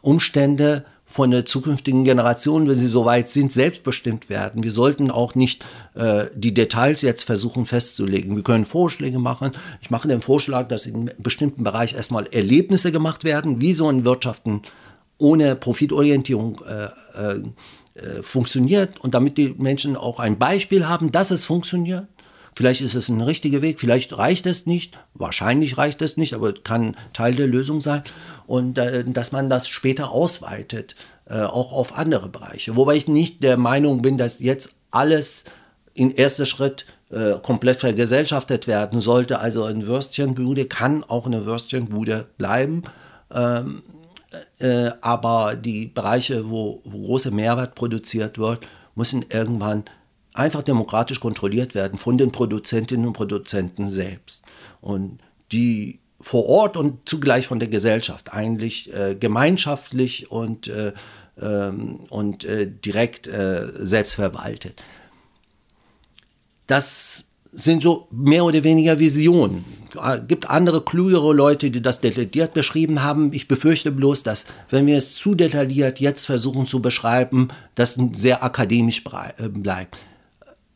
Umstände 0.02 0.84
von 1.12 1.30
der 1.30 1.44
zukünftigen 1.44 2.04
Generation, 2.04 2.66
wenn 2.66 2.74
sie 2.74 2.88
soweit 2.88 3.28
sind, 3.28 3.52
selbstbestimmt 3.52 4.30
werden. 4.30 4.62
Wir 4.64 4.72
sollten 4.72 5.10
auch 5.10 5.34
nicht 5.34 5.62
äh, 5.94 6.24
die 6.34 6.54
Details 6.54 7.02
jetzt 7.02 7.24
versuchen 7.24 7.66
festzulegen. 7.66 8.34
Wir 8.34 8.42
können 8.42 8.64
Vorschläge 8.64 9.18
machen. 9.18 9.52
Ich 9.82 9.90
mache 9.90 10.08
den 10.08 10.22
Vorschlag, 10.22 10.68
dass 10.68 10.86
in 10.86 11.10
bestimmten 11.18 11.64
Bereich 11.64 11.94
erstmal 11.94 12.26
Erlebnisse 12.28 12.92
gemacht 12.92 13.24
werden, 13.24 13.60
wie 13.60 13.74
so 13.74 13.88
ein 13.88 14.06
Wirtschaften 14.06 14.62
ohne 15.18 15.54
Profitorientierung 15.54 16.62
äh, 16.66 16.84
äh, 17.20 17.42
äh, 17.94 18.22
funktioniert 18.22 18.98
und 19.00 19.12
damit 19.14 19.36
die 19.36 19.54
Menschen 19.58 19.96
auch 19.96 20.18
ein 20.18 20.38
Beispiel 20.38 20.88
haben, 20.88 21.12
dass 21.12 21.30
es 21.30 21.44
funktioniert. 21.44 22.06
Vielleicht 22.55 22.82
ist 22.82 22.94
es 22.94 23.09
ein 23.09 23.20
richtiger 23.20 23.62
Weg, 23.62 23.80
vielleicht 23.80 24.16
reicht 24.18 24.46
es 24.46 24.66
nicht, 24.66 24.98
wahrscheinlich 25.14 25.78
reicht 25.78 26.03
es 26.03 26.16
nicht, 26.16 26.34
aber 26.34 26.53
kann 26.53 26.96
Teil 27.12 27.34
der 27.34 27.46
Lösung 27.46 27.80
sein. 27.80 28.03
Und 28.46 28.78
äh, 28.78 29.05
dass 29.05 29.32
man 29.32 29.48
das 29.48 29.68
später 29.68 30.11
ausweitet, 30.11 30.94
äh, 31.26 31.42
auch 31.42 31.72
auf 31.72 31.96
andere 31.96 32.28
Bereiche. 32.28 32.76
Wobei 32.76 32.96
ich 32.96 33.09
nicht 33.09 33.42
der 33.42 33.57
Meinung 33.57 34.03
bin, 34.03 34.18
dass 34.18 34.40
jetzt 34.40 34.74
alles 34.90 35.44
in 35.94 36.11
erster 36.11 36.46
Schritt 36.46 36.84
äh, 37.11 37.38
komplett 37.42 37.80
vergesellschaftet 37.80 38.66
werden 38.66 39.00
sollte. 39.00 39.38
Also 39.38 39.64
eine 39.64 39.86
Würstchenbude 39.86 40.66
kann 40.66 41.05
auch 41.05 41.26
eine 41.26 41.46
Würstchenbude 41.46 42.26
bleiben. 42.38 42.82
Ähm, 43.32 43.82
äh, 44.59 44.90
aber 45.00 45.57
die 45.57 45.86
Bereiche, 45.86 46.50
wo, 46.50 46.80
wo 46.84 47.03
großer 47.07 47.30
Mehrwert 47.30 47.74
produziert 47.74 48.38
wird, 48.38 48.66
müssen 48.94 49.24
irgendwann 49.30 49.84
einfach 50.34 50.62
demokratisch 50.62 51.20
kontrolliert 51.20 51.74
werden 51.74 51.98
von 51.98 52.16
den 52.18 52.32
Produzentinnen 52.32 53.06
und 53.06 53.12
Produzenten 53.12 53.88
selbst. 53.88 54.44
Und 54.80 55.18
die 55.52 55.98
vor 56.20 56.46
Ort 56.46 56.76
und 56.76 57.08
zugleich 57.08 57.46
von 57.46 57.58
der 57.58 57.68
Gesellschaft 57.68 58.32
eigentlich 58.32 58.92
äh, 58.94 59.16
gemeinschaftlich 59.18 60.30
und, 60.30 60.68
äh, 60.68 60.92
ähm, 61.40 62.00
und 62.08 62.44
äh, 62.44 62.70
direkt 62.70 63.26
äh, 63.26 63.68
selbst 63.80 64.14
verwaltet. 64.14 64.82
Das 66.66 67.26
sind 67.52 67.82
so 67.82 68.08
mehr 68.10 68.44
oder 68.44 68.64
weniger 68.64 68.98
Visionen. 68.98 69.64
Es 69.94 70.26
gibt 70.26 70.48
andere, 70.48 70.82
klügere 70.82 71.34
Leute, 71.34 71.70
die 71.70 71.82
das 71.82 72.00
detailliert 72.00 72.54
beschrieben 72.54 73.02
haben. 73.02 73.32
Ich 73.34 73.46
befürchte 73.46 73.92
bloß, 73.92 74.22
dass, 74.22 74.46
wenn 74.70 74.86
wir 74.86 74.96
es 74.96 75.14
zu 75.16 75.34
detailliert 75.34 76.00
jetzt 76.00 76.24
versuchen 76.24 76.66
zu 76.66 76.80
beschreiben, 76.80 77.48
das 77.74 77.98
sehr 78.14 78.42
akademisch 78.42 79.04
äh, 79.36 79.48
bleibt. 79.48 79.98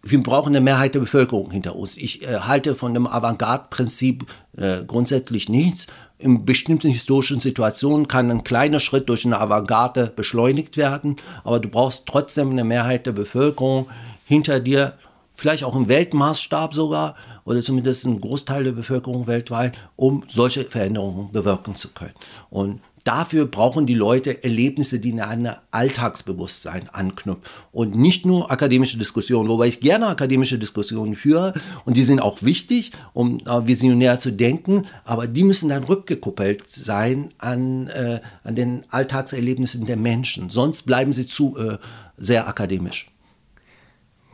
Wir 0.09 0.23
brauchen 0.23 0.51
eine 0.51 0.61
Mehrheit 0.61 0.95
der 0.95 1.01
Bevölkerung 1.01 1.51
hinter 1.51 1.75
uns. 1.75 1.97
Ich 1.97 2.23
äh, 2.23 2.39
halte 2.41 2.77
von 2.77 2.95
dem 2.95 3.09
Avantgarde-Prinzip 3.09 4.27
äh, 4.57 4.85
grundsätzlich 4.87 5.49
nichts. 5.49 5.89
In 6.19 6.45
bestimmten 6.45 6.91
historischen 6.91 7.41
Situationen 7.41 8.07
kann 8.07 8.31
ein 8.31 8.45
kleiner 8.45 8.79
Schritt 8.79 9.09
durch 9.09 9.25
eine 9.25 9.41
Avantgarde 9.41 10.13
beschleunigt 10.15 10.77
werden, 10.77 11.17
aber 11.43 11.59
du 11.59 11.69
brauchst 11.69 12.07
trotzdem 12.07 12.51
eine 12.51 12.63
Mehrheit 12.63 13.05
der 13.07 13.13
Bevölkerung 13.13 13.89
hinter 14.25 14.61
dir, 14.61 14.95
vielleicht 15.35 15.65
auch 15.65 15.75
im 15.75 15.89
Weltmaßstab 15.89 16.73
sogar 16.73 17.17
oder 17.45 17.63
zumindest 17.63 18.07
ein 18.07 18.21
Großteil 18.21 18.63
der 18.63 18.73
Bevölkerung 18.73 19.27
weltweit, 19.27 19.77
um 19.97 20.23
solche 20.29 20.65
Veränderungen 20.65 21.33
bewirken 21.33 21.75
zu 21.75 21.93
können. 21.93 22.15
Und 22.49 22.81
dafür 23.07 23.47
brauchen 23.47 23.87
die 23.87 23.95
Leute 23.95 24.43
Erlebnisse, 24.43 24.99
die 24.99 25.13
an 25.21 25.47
ein 25.47 25.57
Alltagsbewusstsein 25.71 26.89
anknüpfen 26.89 27.43
und 27.73 27.95
nicht 27.95 28.27
nur 28.27 28.51
akademische 28.51 28.99
Diskussionen, 28.99 29.49
wobei 29.49 29.69
ich 29.69 29.81
gerne 29.81 30.09
akademische 30.09 30.59
Diskussionen 30.59 31.15
führe 31.15 31.55
und 31.85 31.97
die 31.97 32.03
sind 32.03 32.21
auch 32.21 32.43
wichtig, 32.43 32.93
um 33.13 33.39
äh, 33.39 33.67
visionär 33.67 34.19
zu 34.19 34.33
denken, 34.33 34.87
aber 35.05 35.27
die 35.27 35.45
müssen 35.45 35.69
dann 35.69 35.85
rückgekoppelt 35.85 36.69
sein 36.69 37.33
an, 37.39 37.87
äh, 37.89 38.21
an 38.43 38.57
den 38.57 38.85
Alltagserlebnissen 38.91 39.87
der 39.87 39.97
Menschen, 39.97 40.51
sonst 40.51 40.83
bleiben 40.83 41.13
sie 41.13 41.27
zu 41.27 41.57
äh, 41.57 41.79
sehr 42.17 42.49
akademisch. 42.49 43.11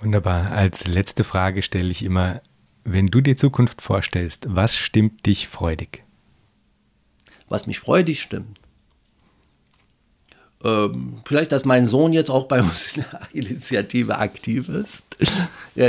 Wunderbar. 0.01 0.51
Als 0.51 0.87
letzte 0.87 1.25
Frage 1.25 1.63
stelle 1.63 1.91
ich 1.91 2.03
immer, 2.05 2.41
wenn 2.85 3.07
du 3.07 3.21
dir 3.21 3.37
Zukunft 3.37 3.83
vorstellst, 3.83 4.47
was 4.49 4.77
stimmt 4.77 5.27
dich 5.27 5.47
freudig? 5.47 6.05
Was 7.49 7.67
mich 7.67 7.79
freudig 7.79 8.21
stimmt? 8.21 8.62
Ähm, 10.65 11.15
vielleicht, 11.25 11.53
dass 11.53 11.65
mein 11.65 11.87
Sohn 11.87 12.13
jetzt 12.13 12.31
auch 12.31 12.45
bei 12.45 12.61
uns 12.63 12.97
in 12.97 13.05
der 13.11 13.21
Initiative 13.33 14.19
aktiv 14.19 14.69
ist. 14.69 15.17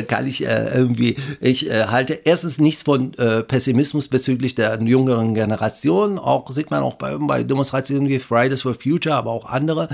kann 0.08 0.28
ich 0.28 0.46
äh, 0.46 0.74
irgendwie, 0.74 1.16
ich 1.42 1.70
äh, 1.70 1.88
halte 1.88 2.14
erstens 2.14 2.60
nichts 2.60 2.84
von 2.84 3.14
äh, 3.16 3.44
Pessimismus 3.44 4.08
bezüglich 4.08 4.56
der 4.56 4.82
jüngeren 4.82 5.34
Generation. 5.34 6.18
Auch 6.18 6.52
sieht 6.52 6.72
man 6.72 6.82
auch 6.82 6.96
bei, 6.96 7.16
bei 7.18 7.44
Demonstrationen 7.44 8.10
wie 8.10 8.20
Fridays 8.20 8.64
for 8.64 8.76
Future, 8.76 9.16
aber 9.16 9.32
auch 9.32 9.46
andere. 9.46 9.90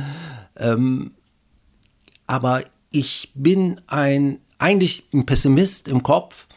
Ähm, 0.57 1.11
aber 2.27 2.63
ich 2.91 3.31
bin 3.35 3.81
ein, 3.87 4.39
eigentlich 4.59 5.07
ein 5.13 5.25
Pessimist 5.25 5.87
im 5.87 6.03
Kopf, 6.03 6.47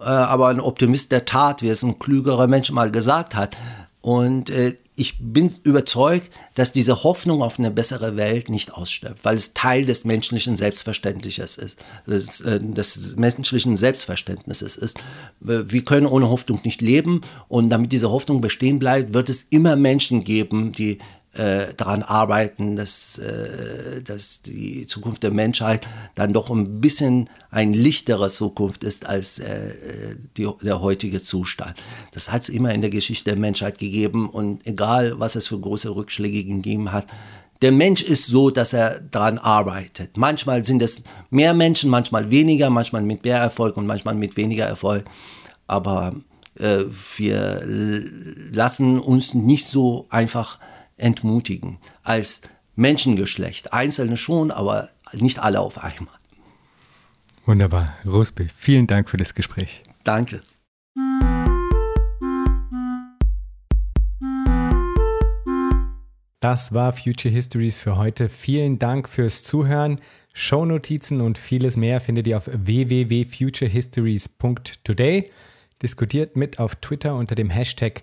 äh, 0.00 0.04
aber 0.04 0.48
ein 0.48 0.60
Optimist 0.60 1.12
der 1.12 1.24
Tat, 1.24 1.62
wie 1.62 1.68
es 1.68 1.82
ein 1.82 1.98
klügerer 1.98 2.46
Mensch 2.46 2.70
mal 2.72 2.90
gesagt 2.90 3.34
hat. 3.34 3.56
Und 4.00 4.50
äh, 4.50 4.74
ich 4.94 5.16
bin 5.18 5.50
überzeugt, 5.62 6.30
dass 6.54 6.72
diese 6.72 7.02
Hoffnung 7.02 7.42
auf 7.42 7.58
eine 7.58 7.70
bessere 7.70 8.16
Welt 8.16 8.50
nicht 8.50 8.74
ausstirbt, 8.74 9.24
weil 9.24 9.36
es 9.36 9.54
Teil 9.54 9.86
des 9.86 10.04
menschlichen 10.04 10.56
Selbstverständnisses 10.56 11.56
ist, 11.56 11.78
des, 12.06 12.42
äh, 12.42 12.60
des 12.60 13.16
menschlichen 13.16 13.76
Selbstverständnisses 13.76 14.76
ist. 14.76 14.98
Wir 15.40 15.84
können 15.84 16.06
ohne 16.06 16.28
Hoffnung 16.28 16.60
nicht 16.64 16.82
leben 16.82 17.22
und 17.48 17.70
damit 17.70 17.92
diese 17.92 18.10
Hoffnung 18.10 18.42
bestehen 18.42 18.78
bleibt, 18.78 19.14
wird 19.14 19.30
es 19.30 19.46
immer 19.48 19.76
Menschen 19.76 20.24
geben, 20.24 20.72
die 20.72 20.98
äh, 21.34 21.72
daran 21.76 22.02
arbeiten, 22.02 22.76
dass, 22.76 23.18
äh, 23.18 24.02
dass 24.02 24.42
die 24.42 24.86
Zukunft 24.86 25.22
der 25.22 25.30
Menschheit 25.30 25.86
dann 26.14 26.32
doch 26.32 26.50
ein 26.50 26.80
bisschen 26.80 27.30
ein 27.50 27.72
lichterer 27.72 28.28
Zukunft 28.28 28.84
ist 28.84 29.06
als 29.06 29.38
äh, 29.38 30.16
die, 30.36 30.48
der 30.62 30.82
heutige 30.82 31.22
Zustand. 31.22 31.74
Das 32.12 32.30
hat 32.30 32.42
es 32.42 32.48
immer 32.48 32.74
in 32.74 32.82
der 32.82 32.90
Geschichte 32.90 33.30
der 33.30 33.38
Menschheit 33.38 33.78
gegeben 33.78 34.28
und 34.28 34.66
egal, 34.66 35.18
was 35.20 35.34
es 35.34 35.46
für 35.46 35.58
große 35.58 35.94
Rückschläge 35.94 36.44
gegeben 36.44 36.92
hat, 36.92 37.06
der 37.62 37.72
Mensch 37.72 38.02
ist 38.02 38.26
so, 38.26 38.50
dass 38.50 38.72
er 38.72 39.00
daran 39.00 39.38
arbeitet. 39.38 40.16
Manchmal 40.16 40.64
sind 40.64 40.82
es 40.82 41.04
mehr 41.30 41.54
Menschen, 41.54 41.88
manchmal 41.88 42.30
weniger, 42.30 42.70
manchmal 42.70 43.02
mit 43.02 43.24
mehr 43.24 43.38
Erfolg 43.38 43.76
und 43.76 43.86
manchmal 43.86 44.16
mit 44.16 44.36
weniger 44.36 44.66
Erfolg. 44.66 45.04
Aber 45.68 46.16
äh, 46.58 46.80
wir 47.16 47.62
lassen 48.52 48.98
uns 48.98 49.32
nicht 49.32 49.66
so 49.66 50.06
einfach 50.10 50.58
entmutigen 51.02 51.78
als 52.02 52.40
Menschengeschlecht. 52.74 53.72
Einzelne 53.72 54.16
schon, 54.16 54.50
aber 54.50 54.88
nicht 55.12 55.38
alle 55.38 55.60
auf 55.60 55.78
einmal. 55.82 56.14
Wunderbar. 57.44 57.92
Rosbe, 58.06 58.48
vielen 58.56 58.86
Dank 58.86 59.10
für 59.10 59.16
das 59.16 59.34
Gespräch. 59.34 59.82
Danke. 60.04 60.42
Das 66.40 66.72
war 66.74 66.92
Future 66.92 67.32
Histories 67.32 67.78
für 67.78 67.96
heute. 67.96 68.28
Vielen 68.28 68.78
Dank 68.80 69.08
fürs 69.08 69.44
Zuhören. 69.44 70.00
Shownotizen 70.34 71.20
und 71.20 71.38
vieles 71.38 71.76
mehr 71.76 72.00
findet 72.00 72.26
ihr 72.26 72.36
auf 72.36 72.50
www.futurehistories.today. 72.52 75.30
Diskutiert 75.82 76.34
mit 76.36 76.58
auf 76.58 76.74
Twitter 76.76 77.14
unter 77.14 77.36
dem 77.36 77.50
Hashtag 77.50 78.02